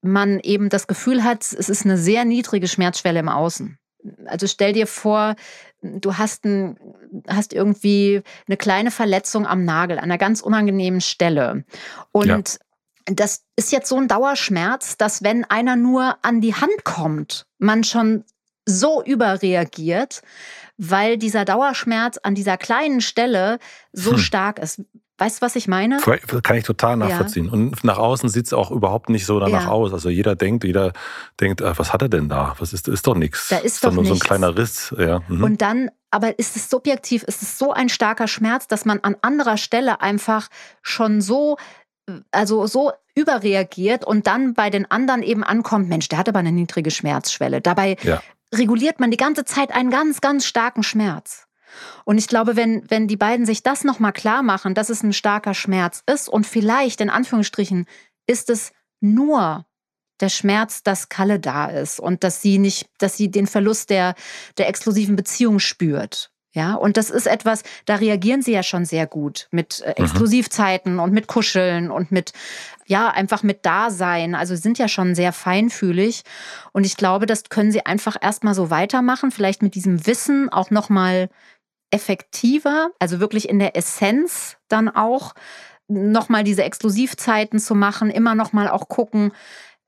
man 0.00 0.40
eben 0.40 0.68
das 0.68 0.86
Gefühl 0.86 1.24
hat, 1.24 1.42
es 1.42 1.68
ist 1.68 1.84
eine 1.84 1.98
sehr 1.98 2.24
niedrige 2.24 2.68
Schmerzschwelle 2.68 3.20
im 3.20 3.28
Außen. 3.28 3.78
Also 4.26 4.46
stell 4.46 4.72
dir 4.72 4.86
vor, 4.86 5.34
du 5.82 6.16
hast, 6.16 6.44
ein, 6.44 6.78
hast 7.26 7.52
irgendwie 7.52 8.22
eine 8.46 8.56
kleine 8.56 8.90
Verletzung 8.90 9.46
am 9.46 9.64
Nagel, 9.64 9.98
an 9.98 10.04
einer 10.04 10.18
ganz 10.18 10.40
unangenehmen 10.40 11.00
Stelle. 11.00 11.64
Und 12.12 12.28
ja. 12.28 13.14
das 13.14 13.44
ist 13.56 13.72
jetzt 13.72 13.88
so 13.88 13.96
ein 13.96 14.08
Dauerschmerz, 14.08 14.96
dass 14.96 15.22
wenn 15.22 15.44
einer 15.44 15.76
nur 15.76 16.16
an 16.22 16.40
die 16.40 16.54
Hand 16.54 16.84
kommt, 16.84 17.46
man 17.58 17.82
schon 17.82 18.24
so 18.64 19.02
überreagiert, 19.02 20.22
weil 20.76 21.18
dieser 21.18 21.44
Dauerschmerz 21.44 22.18
an 22.22 22.34
dieser 22.34 22.56
kleinen 22.56 23.00
Stelle 23.00 23.58
so 23.92 24.12
hm. 24.12 24.18
stark 24.18 24.58
ist. 24.60 24.82
Weißt 25.18 25.38
du, 25.38 25.42
was 25.42 25.56
ich 25.56 25.66
meine? 25.66 25.98
Kann 25.98 26.56
ich 26.56 26.64
total 26.64 26.96
nachvollziehen. 26.96 27.46
Ja. 27.46 27.52
Und 27.52 27.82
nach 27.82 27.98
außen 27.98 28.28
sieht 28.28 28.46
es 28.46 28.52
auch 28.52 28.70
überhaupt 28.70 29.10
nicht 29.10 29.26
so 29.26 29.40
danach 29.40 29.64
ja. 29.64 29.68
aus. 29.68 29.92
Also 29.92 30.10
jeder 30.10 30.36
denkt, 30.36 30.62
jeder 30.62 30.92
denkt, 31.40 31.60
äh, 31.60 31.76
was 31.76 31.92
hat 31.92 32.02
er 32.02 32.08
denn 32.08 32.28
da? 32.28 32.54
Was 32.60 32.72
ist, 32.72 32.86
ist 32.86 33.04
doch 33.04 33.16
nichts. 33.16 33.48
Da 33.48 33.58
ist 33.58 33.84
doch 33.84 33.92
nur 33.92 34.04
so 34.04 34.14
ein 34.14 34.20
kleiner 34.20 34.56
Riss. 34.56 34.94
Ja. 34.96 35.20
Mhm. 35.26 35.42
Und 35.42 35.60
dann, 35.60 35.90
aber 36.12 36.38
ist 36.38 36.54
es 36.54 36.70
subjektiv, 36.70 37.24
ist 37.24 37.42
es 37.42 37.58
so 37.58 37.72
ein 37.72 37.88
starker 37.88 38.28
Schmerz, 38.28 38.68
dass 38.68 38.84
man 38.84 39.00
an 39.00 39.16
anderer 39.20 39.56
Stelle 39.56 40.00
einfach 40.00 40.48
schon 40.82 41.20
so, 41.20 41.56
also 42.30 42.68
so 42.68 42.92
überreagiert 43.16 44.04
und 44.04 44.28
dann 44.28 44.54
bei 44.54 44.70
den 44.70 44.88
anderen 44.88 45.24
eben 45.24 45.42
ankommt, 45.42 45.88
Mensch, 45.88 46.08
der 46.08 46.18
hat 46.18 46.28
aber 46.28 46.38
eine 46.38 46.52
niedrige 46.52 46.92
Schmerzschwelle. 46.92 47.60
Dabei 47.60 47.96
reguliert 48.54 49.00
man 49.00 49.10
die 49.10 49.16
ganze 49.16 49.44
Zeit 49.44 49.74
einen 49.74 49.90
ganz, 49.90 50.20
ganz 50.20 50.46
starken 50.46 50.84
Schmerz. 50.84 51.47
Und 52.04 52.18
ich 52.18 52.28
glaube, 52.28 52.56
wenn, 52.56 52.82
wenn 52.88 53.08
die 53.08 53.16
beiden 53.16 53.46
sich 53.46 53.62
das 53.62 53.84
nochmal 53.84 54.12
klar 54.12 54.42
machen, 54.42 54.74
dass 54.74 54.90
es 54.90 55.02
ein 55.02 55.12
starker 55.12 55.54
Schmerz 55.54 56.02
ist 56.06 56.28
und 56.28 56.46
vielleicht 56.46 57.00
in 57.00 57.10
Anführungsstrichen 57.10 57.86
ist 58.26 58.50
es 58.50 58.72
nur 59.00 59.66
der 60.20 60.28
Schmerz, 60.28 60.82
dass 60.82 61.08
Kalle 61.08 61.38
da 61.38 61.66
ist 61.66 62.00
und 62.00 62.24
dass 62.24 62.42
sie 62.42 62.58
nicht, 62.58 62.88
dass 62.98 63.16
sie 63.16 63.30
den 63.30 63.46
Verlust 63.46 63.90
der, 63.90 64.14
der 64.56 64.68
exklusiven 64.68 65.16
Beziehung 65.16 65.58
spürt. 65.60 66.30
Ja, 66.54 66.74
und 66.74 66.96
das 66.96 67.10
ist 67.10 67.26
etwas, 67.26 67.62
da 67.84 67.96
reagieren 67.96 68.40
sie 68.42 68.52
ja 68.52 68.62
schon 68.62 68.86
sehr 68.86 69.06
gut 69.06 69.48
mit 69.50 69.80
äh, 69.80 69.94
mhm. 69.96 70.04
Exklusivzeiten 70.04 70.98
und 70.98 71.12
mit 71.12 71.26
Kuscheln 71.26 71.90
und 71.90 72.10
mit, 72.10 72.32
ja, 72.86 73.10
einfach 73.10 73.42
mit 73.42 73.66
Dasein. 73.66 74.34
Also 74.34 74.56
sind 74.56 74.78
ja 74.78 74.88
schon 74.88 75.14
sehr 75.14 75.32
feinfühlig. 75.32 76.22
Und 76.72 76.84
ich 76.84 76.96
glaube, 76.96 77.26
das 77.26 77.44
können 77.44 77.70
sie 77.70 77.84
einfach 77.84 78.16
erstmal 78.20 78.54
so 78.54 78.70
weitermachen, 78.70 79.30
vielleicht 79.30 79.62
mit 79.62 79.74
diesem 79.74 80.06
Wissen 80.06 80.48
auch 80.48 80.70
nochmal 80.70 81.28
effektiver, 81.90 82.90
also 82.98 83.20
wirklich 83.20 83.48
in 83.48 83.58
der 83.58 83.76
Essenz 83.76 84.56
dann 84.68 84.88
auch 84.88 85.34
nochmal 85.88 86.44
diese 86.44 86.64
Exklusivzeiten 86.64 87.58
zu 87.58 87.74
machen, 87.74 88.10
immer 88.10 88.34
nochmal 88.34 88.68
auch 88.68 88.88
gucken, 88.88 89.32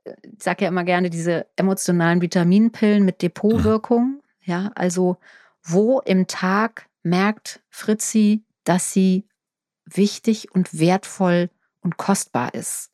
ich 0.04 0.42
sage 0.42 0.64
ja 0.64 0.68
immer 0.68 0.84
gerne 0.84 1.10
diese 1.10 1.46
emotionalen 1.56 2.22
Vitaminpillen 2.22 3.04
mit 3.04 3.22
Depotwirkung. 3.22 4.22
Ja, 4.42 4.72
also 4.74 5.18
wo 5.62 6.00
im 6.00 6.26
Tag 6.26 6.88
merkt 7.02 7.60
Fritzi, 7.68 8.44
dass 8.64 8.92
sie 8.92 9.26
wichtig 9.84 10.52
und 10.54 10.78
wertvoll 10.78 11.50
und 11.80 11.96
kostbar 11.96 12.54
ist 12.54 12.90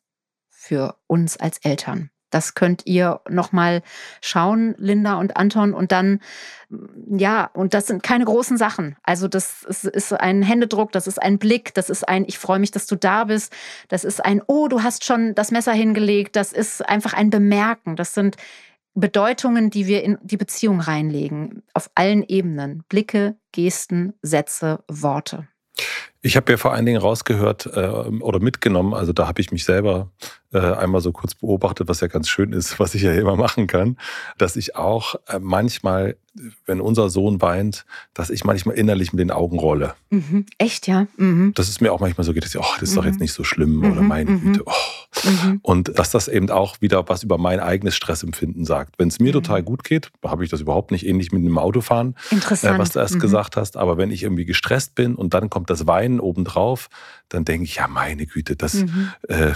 für 0.49 0.97
uns 1.07 1.37
als 1.37 1.59
Eltern. 1.59 2.09
Das 2.29 2.55
könnt 2.55 2.85
ihr 2.85 3.21
nochmal 3.29 3.81
schauen, 4.21 4.75
Linda 4.77 5.15
und 5.15 5.37
Anton. 5.37 5.73
Und 5.73 5.91
dann, 5.91 6.19
ja, 7.09 7.49
und 7.53 7.73
das 7.73 7.87
sind 7.87 8.03
keine 8.03 8.25
großen 8.25 8.57
Sachen. 8.57 8.97
Also 9.03 9.27
das 9.27 9.63
ist, 9.63 9.85
ist 9.85 10.13
ein 10.13 10.41
Händedruck, 10.41 10.91
das 10.91 11.07
ist 11.07 11.21
ein 11.21 11.37
Blick, 11.37 11.73
das 11.73 11.89
ist 11.89 12.07
ein, 12.07 12.25
ich 12.27 12.37
freue 12.37 12.59
mich, 12.59 12.71
dass 12.71 12.85
du 12.87 12.95
da 12.95 13.25
bist. 13.25 13.53
Das 13.87 14.03
ist 14.03 14.23
ein, 14.23 14.41
oh, 14.47 14.67
du 14.67 14.83
hast 14.83 15.05
schon 15.05 15.35
das 15.35 15.51
Messer 15.51 15.73
hingelegt. 15.73 16.35
Das 16.35 16.53
ist 16.53 16.87
einfach 16.87 17.13
ein 17.13 17.29
Bemerken. 17.29 17.95
Das 17.95 18.13
sind 18.13 18.37
Bedeutungen, 18.93 19.69
die 19.69 19.85
wir 19.85 20.03
in 20.03 20.17
die 20.23 20.37
Beziehung 20.37 20.79
reinlegen, 20.79 21.61
auf 21.73 21.91
allen 21.93 22.23
Ebenen. 22.23 22.83
Blicke, 22.89 23.35
Gesten, 23.51 24.13
Sätze, 24.23 24.83
Worte. 24.87 25.47
Ich 26.21 26.35
habe 26.35 26.51
ja 26.51 26.57
vor 26.57 26.73
allen 26.73 26.85
Dingen 26.87 26.99
rausgehört 26.99 27.67
äh, 27.67 27.79
oder 27.79 28.39
mitgenommen, 28.39 28.95
also 28.95 29.13
da 29.13 29.27
habe 29.27 29.39
ich 29.39 29.51
mich 29.51 29.65
selber 29.65 30.11
einmal 30.59 31.01
so 31.01 31.11
kurz 31.11 31.35
beobachtet, 31.35 31.87
was 31.87 31.99
ja 31.99 32.07
ganz 32.07 32.29
schön 32.29 32.53
ist, 32.53 32.79
was 32.79 32.95
ich 32.95 33.01
ja 33.01 33.13
immer 33.13 33.35
machen 33.35 33.67
kann, 33.67 33.97
dass 34.37 34.55
ich 34.55 34.75
auch 34.75 35.15
äh, 35.27 35.39
manchmal, 35.39 36.17
wenn 36.65 36.81
unser 36.81 37.09
Sohn 37.09 37.41
weint, 37.41 37.85
dass 38.13 38.29
ich 38.29 38.43
manchmal 38.43 38.75
innerlich 38.75 39.11
mit 39.11 39.19
den 39.19 39.31
Augen 39.31 39.57
rolle. 39.57 39.95
Mhm. 40.09 40.45
Echt, 40.57 40.87
ja? 40.87 41.07
Mhm. 41.17 41.53
Dass 41.55 41.67
es 41.67 41.81
mir 41.81 41.91
auch 41.91 41.99
manchmal 41.99 42.25
so 42.25 42.33
geht, 42.33 42.43
dass 42.43 42.53
ich, 42.53 42.61
oh, 42.61 42.65
das 42.79 42.89
ist 42.89 42.91
mhm. 42.91 42.95
doch 42.95 43.05
jetzt 43.05 43.19
nicht 43.19 43.33
so 43.33 43.43
schlimm 43.43 43.79
oder 43.79 44.01
mhm. 44.01 44.07
meine 44.07 44.31
mhm. 44.31 44.41
Güte. 44.41 44.63
Oh. 44.65 44.71
Mhm. 45.23 45.59
Und 45.63 45.97
dass 45.97 46.11
das 46.11 46.27
eben 46.27 46.49
auch 46.49 46.81
wieder 46.81 47.07
was 47.09 47.23
über 47.23 47.37
mein 47.37 47.59
eigenes 47.59 47.95
Stressempfinden 47.95 48.65
sagt. 48.65 48.95
Wenn 48.99 49.07
es 49.07 49.19
mir 49.19 49.33
total 49.33 49.63
gut 49.63 49.83
geht, 49.83 50.11
habe 50.23 50.43
ich 50.43 50.49
das 50.49 50.61
überhaupt 50.61 50.91
nicht 50.91 51.05
ähnlich 51.07 51.31
mit 51.31 51.43
dem 51.43 51.57
Autofahren, 51.57 52.15
äh, 52.31 52.77
was 52.77 52.91
du 52.91 52.99
erst 52.99 53.19
gesagt 53.19 53.57
hast. 53.57 53.77
Aber 53.77 53.97
wenn 53.97 54.11
ich 54.11 54.23
irgendwie 54.23 54.45
gestresst 54.45 54.95
bin 54.95 55.15
und 55.15 55.33
dann 55.33 55.49
kommt 55.49 55.69
das 55.69 55.87
Weinen 55.87 56.19
obendrauf, 56.19 56.89
dann 57.29 57.45
denke 57.45 57.63
ich, 57.63 57.75
ja, 57.75 57.87
meine 57.87 58.25
Güte, 58.25 58.55
das 58.55 58.85
äh, 59.27 59.53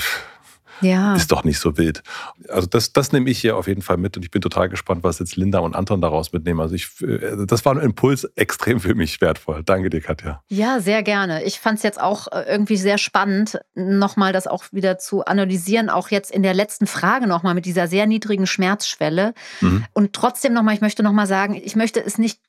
ja. 0.81 1.15
ist 1.15 1.31
doch 1.31 1.43
nicht 1.43 1.59
so 1.59 1.77
wild. 1.77 2.03
Also 2.49 2.67
das, 2.67 2.93
das 2.93 3.11
nehme 3.11 3.29
ich 3.29 3.39
hier 3.39 3.57
auf 3.57 3.67
jeden 3.67 3.81
Fall 3.81 3.97
mit 3.97 4.17
und 4.17 4.23
ich 4.23 4.31
bin 4.31 4.41
total 4.41 4.69
gespannt, 4.69 5.03
was 5.03 5.19
jetzt 5.19 5.35
Linda 5.35 5.59
und 5.59 5.75
Anton 5.75 6.01
daraus 6.01 6.33
mitnehmen. 6.33 6.59
Also 6.59 6.75
ich, 6.75 6.89
äh, 7.01 7.45
das 7.45 7.65
war 7.65 7.75
ein 7.75 7.81
Impuls 7.81 8.25
extrem 8.35 8.79
für 8.79 8.95
mich 8.95 9.21
wertvoll. 9.21 9.63
Danke 9.63 9.89
dir, 9.89 10.01
Katja. 10.01 10.43
Ja, 10.49 10.79
sehr 10.79 11.03
gerne. 11.03 11.43
Ich 11.43 11.59
fand 11.59 11.77
es 11.77 11.83
jetzt 11.83 11.99
auch 12.01 12.27
äh, 12.31 12.43
irgendwie 12.47 12.77
sehr 12.77 12.97
spannend, 12.97 13.59
nochmal 13.73 14.33
das 14.33 14.47
auch 14.47 14.65
wieder 14.71 14.97
zu 14.97 15.25
analysieren, 15.25 15.89
auch 15.89 16.09
jetzt 16.09 16.31
in 16.31 16.43
der 16.43 16.53
letzten 16.53 16.87
Frage 16.87 17.27
nochmal 17.27 17.53
mit 17.53 17.65
dieser 17.65 17.87
sehr 17.87 18.05
niedrigen 18.05 18.47
Schmerzschwelle. 18.47 19.33
Mhm. 19.61 19.85
Und 19.93 20.13
trotzdem 20.13 20.53
nochmal, 20.53 20.75
ich 20.75 20.81
möchte 20.81 21.03
nochmal 21.03 21.27
sagen, 21.27 21.55
ich 21.55 21.75
möchte 21.75 22.03
es 22.03 22.17
nicht 22.17 22.39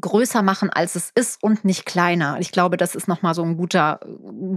größer 0.00 0.42
machen, 0.42 0.70
als 0.70 0.94
es 0.94 1.10
ist 1.14 1.42
und 1.42 1.64
nicht 1.64 1.86
kleiner. 1.86 2.38
Ich 2.40 2.52
glaube, 2.52 2.76
das 2.76 2.94
ist 2.94 3.08
nochmal 3.08 3.34
so 3.34 3.42
ein 3.42 3.56
guter, 3.56 4.00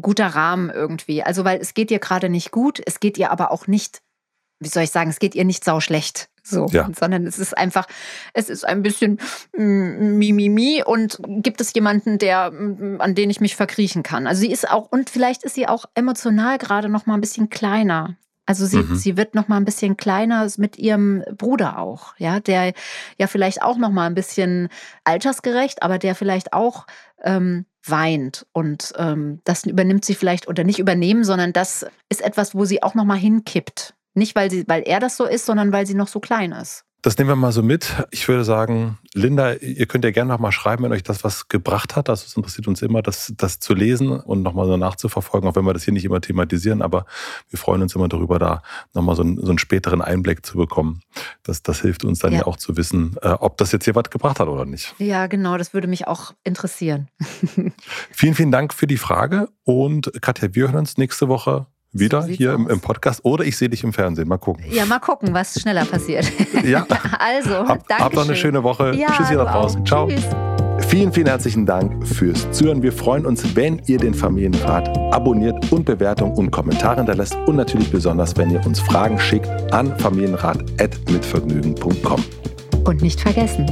guter 0.01 0.27
Rahmen 0.27 0.69
irgendwie. 0.69 1.23
Also, 1.23 1.45
weil 1.45 1.59
es 1.59 1.73
geht 1.73 1.91
ihr 1.91 1.99
gerade 1.99 2.29
nicht 2.29 2.51
gut, 2.51 2.81
es 2.85 2.99
geht 2.99 3.17
ihr 3.17 3.31
aber 3.31 3.51
auch 3.51 3.67
nicht, 3.67 4.01
wie 4.59 4.69
soll 4.69 4.83
ich 4.83 4.91
sagen, 4.91 5.09
es 5.09 5.19
geht 5.19 5.35
ihr 5.35 5.45
nicht 5.45 5.63
sau 5.63 5.79
schlecht. 5.79 6.29
So, 6.45 6.67
ja. 6.71 6.89
sondern 6.99 7.25
es 7.25 7.39
ist 7.39 7.57
einfach, 7.57 7.87
es 8.33 8.49
ist 8.49 8.67
ein 8.67 8.81
bisschen 8.81 9.17
Mimimi 9.53 10.33
mi, 10.33 10.49
mi 10.49 10.83
und 10.83 11.17
gibt 11.25 11.61
es 11.61 11.73
jemanden, 11.73 12.17
der, 12.17 12.51
mm, 12.51 12.99
an 12.99 13.15
den 13.15 13.29
ich 13.29 13.39
mich 13.39 13.55
verkriechen 13.55 14.03
kann. 14.03 14.27
Also 14.27 14.41
sie 14.41 14.51
ist 14.51 14.69
auch, 14.69 14.91
und 14.91 15.09
vielleicht 15.09 15.43
ist 15.43 15.55
sie 15.55 15.69
auch 15.69 15.85
emotional 15.95 16.57
gerade 16.57 16.89
noch 16.89 17.05
mal 17.05 17.13
ein 17.13 17.21
bisschen 17.21 17.49
kleiner. 17.49 18.17
Also 18.45 18.65
sie, 18.65 18.77
mhm. 18.77 18.95
sie 18.95 19.15
wird 19.15 19.36
noch 19.36 19.47
mal 19.47 19.58
ein 19.58 19.65
bisschen 19.65 19.95
kleiner 19.95 20.47
mit 20.58 20.77
ihrem 20.77 21.23
Bruder 21.38 21.79
auch, 21.79 22.13
ja, 22.17 22.39
der 22.39 22.73
ja 23.17 23.27
vielleicht 23.27 23.62
auch 23.62 23.77
noch 23.77 23.89
mal 23.89 24.06
ein 24.06 24.15
bisschen 24.15 24.67
altersgerecht, 25.06 25.82
aber 25.82 25.97
der 25.97 26.13
vielleicht 26.13 26.51
auch 26.51 26.86
ähm, 27.23 27.65
weint 27.86 28.45
und 28.51 28.93
ähm, 28.97 29.39
das 29.45 29.65
übernimmt 29.65 30.03
sie 30.03 30.15
vielleicht 30.15 30.47
oder 30.47 30.63
nicht 30.63 30.79
übernehmen, 30.79 31.23
sondern 31.23 31.53
das 31.53 31.86
ist 32.10 32.21
etwas, 32.21 32.53
wo 32.53 32.65
sie 32.65 32.84
auch 32.84 32.95
noch 32.95 33.06
mal 33.06 33.17
hinkippt. 33.17 33.93
Nicht 34.13 34.36
weil 34.36 34.51
sie, 34.51 34.65
weil 34.67 34.84
er 34.84 34.99
das 34.99 35.17
so 35.17 35.25
ist, 35.25 35.45
sondern 35.45 35.71
weil 35.71 35.88
sie 35.88 35.95
noch 35.95 36.08
so 36.08 36.19
klein 36.19 36.51
ist. 36.51 36.86
Das 37.03 37.17
nehmen 37.17 37.29
wir 37.29 37.35
mal 37.35 37.51
so 37.51 37.61
mit. 37.61 37.93
Ich 38.11 38.29
würde 38.29 38.45
sagen, 38.45 38.97
Linda, 39.13 39.55
ihr 39.55 39.87
könnt 39.87 40.05
ja 40.05 40.11
gerne 40.11 40.31
noch 40.31 40.39
mal 40.39 40.53
schreiben, 40.53 40.85
wenn 40.85 40.93
euch 40.93 41.03
das 41.03 41.25
was 41.25 41.49
gebracht 41.49 41.97
hat. 41.97 42.07
Das 42.07 42.33
interessiert 42.37 42.65
uns 42.65 42.81
immer, 42.81 43.01
das, 43.01 43.33
das 43.35 43.59
zu 43.59 43.73
lesen 43.73 44.09
und 44.09 44.41
noch 44.41 44.53
mal 44.53 44.65
so 44.65 44.77
nachzuverfolgen, 44.77 45.49
auch 45.49 45.55
wenn 45.57 45.65
wir 45.65 45.73
das 45.73 45.83
hier 45.83 45.91
nicht 45.91 46.05
immer 46.05 46.21
thematisieren. 46.21 46.81
Aber 46.81 47.05
wir 47.49 47.59
freuen 47.59 47.81
uns 47.81 47.93
immer 47.93 48.07
darüber, 48.07 48.39
da 48.39 48.61
noch 48.93 49.01
mal 49.01 49.17
so 49.17 49.21
einen, 49.21 49.35
so 49.35 49.49
einen 49.49 49.57
späteren 49.57 50.01
Einblick 50.01 50.45
zu 50.45 50.57
bekommen. 50.57 51.01
Das, 51.43 51.61
das 51.61 51.82
hilft 51.82 52.05
uns 52.05 52.19
dann 52.19 52.32
ja. 52.32 52.39
ja 52.39 52.47
auch 52.47 52.55
zu 52.55 52.78
wissen, 52.78 53.17
äh, 53.21 53.32
ob 53.32 53.57
das 53.57 53.73
jetzt 53.73 53.84
hier 53.84 53.95
was 53.95 54.09
gebracht 54.09 54.39
hat 54.39 54.47
oder 54.47 54.63
nicht. 54.63 54.95
Ja, 54.97 55.28
genau. 55.28 55.57
Das 55.57 55.73
würde 55.73 55.89
mich 55.89 56.07
auch 56.07 56.34
interessieren. 56.45 57.09
vielen, 58.11 58.34
vielen 58.34 58.51
Dank 58.51 58.73
für 58.73 58.88
die 58.88 58.97
Frage. 58.97 59.49
Und 59.65 60.09
Katja, 60.21 60.55
wir 60.55 60.67
hören 60.67 60.78
uns 60.78 60.97
nächste 60.97 61.28
Woche 61.28 61.67
wieder 61.93 62.25
hier 62.25 62.53
im, 62.53 62.67
im, 62.67 62.81
Podcast 62.81 63.21
oder 63.23 63.45
ich 63.45 63.55
sehe 63.55 63.69
dich 63.69 63.83
im 63.83 63.93
Fernsehen. 63.93 64.27
Mal 64.27 64.37
gucken. 64.37 64.65
Ja, 64.69 64.85
mal 64.85 64.99
gucken, 64.99 65.33
was 65.33 65.59
schneller 65.59 65.85
passiert. 65.85 66.31
Ja. 66.63 66.85
also, 67.19 67.67
Hab, 67.67 67.87
danke. 67.87 68.03
Habt 68.03 68.15
noch 68.15 68.25
eine 68.25 68.35
schöne 68.35 68.63
Woche. 68.63 68.95
Ja, 68.95 69.11
Tschüss 69.11 69.27
hier 69.27 69.37
da 69.37 69.45
draußen. 69.45 69.85
Ciao. 69.85 70.07
Tschüss. 70.07 70.23
Vielen, 70.87 71.11
vielen 71.11 71.27
herzlichen 71.27 71.65
Dank 71.65 72.07
fürs 72.07 72.49
Zuhören. 72.51 72.81
Wir 72.83 72.93
freuen 72.93 73.25
uns, 73.25 73.55
wenn 73.55 73.81
ihr 73.87 73.97
den 73.97 74.13
Familienrat 74.13 74.95
abonniert 75.13 75.71
und 75.71 75.85
Bewertung 75.85 76.33
und 76.33 76.51
Kommentare 76.51 76.97
hinterlässt 76.97 77.35
und 77.47 77.55
natürlich 77.55 77.89
besonders, 77.91 78.37
wenn 78.37 78.51
ihr 78.51 78.63
uns 78.65 78.79
Fragen 78.79 79.19
schickt 79.19 79.49
an 79.73 79.97
familienrat.mitvergnügen.com. 79.97 82.23
Und 82.86 83.01
nicht 83.01 83.21
vergessen, 83.21 83.65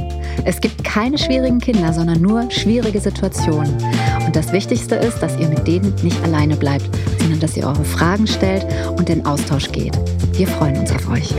es 0.44 0.60
gibt 0.60 0.84
keine 0.84 1.18
schwierigen 1.18 1.58
Kinder, 1.58 1.92
sondern 1.92 2.20
nur 2.20 2.50
schwierige 2.50 2.98
Situationen. 3.00 3.76
Und 4.24 4.34
das 4.34 4.52
Wichtigste 4.52 4.94
ist, 4.94 5.22
dass 5.22 5.38
ihr 5.38 5.48
mit 5.48 5.66
denen 5.66 5.94
nicht 6.02 6.22
alleine 6.24 6.56
bleibt, 6.56 6.88
sondern 7.20 7.40
dass 7.40 7.56
ihr 7.56 7.66
eure 7.66 7.84
Fragen 7.84 8.26
stellt 8.26 8.66
und 8.96 9.10
in 9.10 9.24
Austausch 9.26 9.70
geht. 9.70 9.98
Wir 10.32 10.46
freuen 10.46 10.78
uns 10.78 10.90
auf 10.92 11.10
euch. 11.10 11.34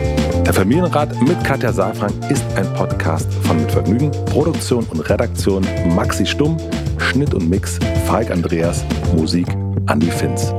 Der 0.45 0.53
Familienrat 0.53 1.19
mit 1.21 1.43
Katja 1.43 1.73
Saalfrank 1.73 2.13
ist 2.29 2.45
ein 2.55 2.71
Podcast 2.75 3.33
von 3.41 3.57
Mit 3.57 3.71
Vergnügen, 3.71 4.11
Produktion 4.25 4.85
und 4.85 4.99
Redaktion 5.09 5.65
Maxi 5.95 6.25
Stumm, 6.25 6.57
Schnitt 6.97 7.33
und 7.33 7.49
Mix 7.49 7.79
Falk 8.05 8.29
Andreas, 8.29 8.83
Musik 9.15 9.47
Andi 9.87 10.11
Finz. 10.11 10.53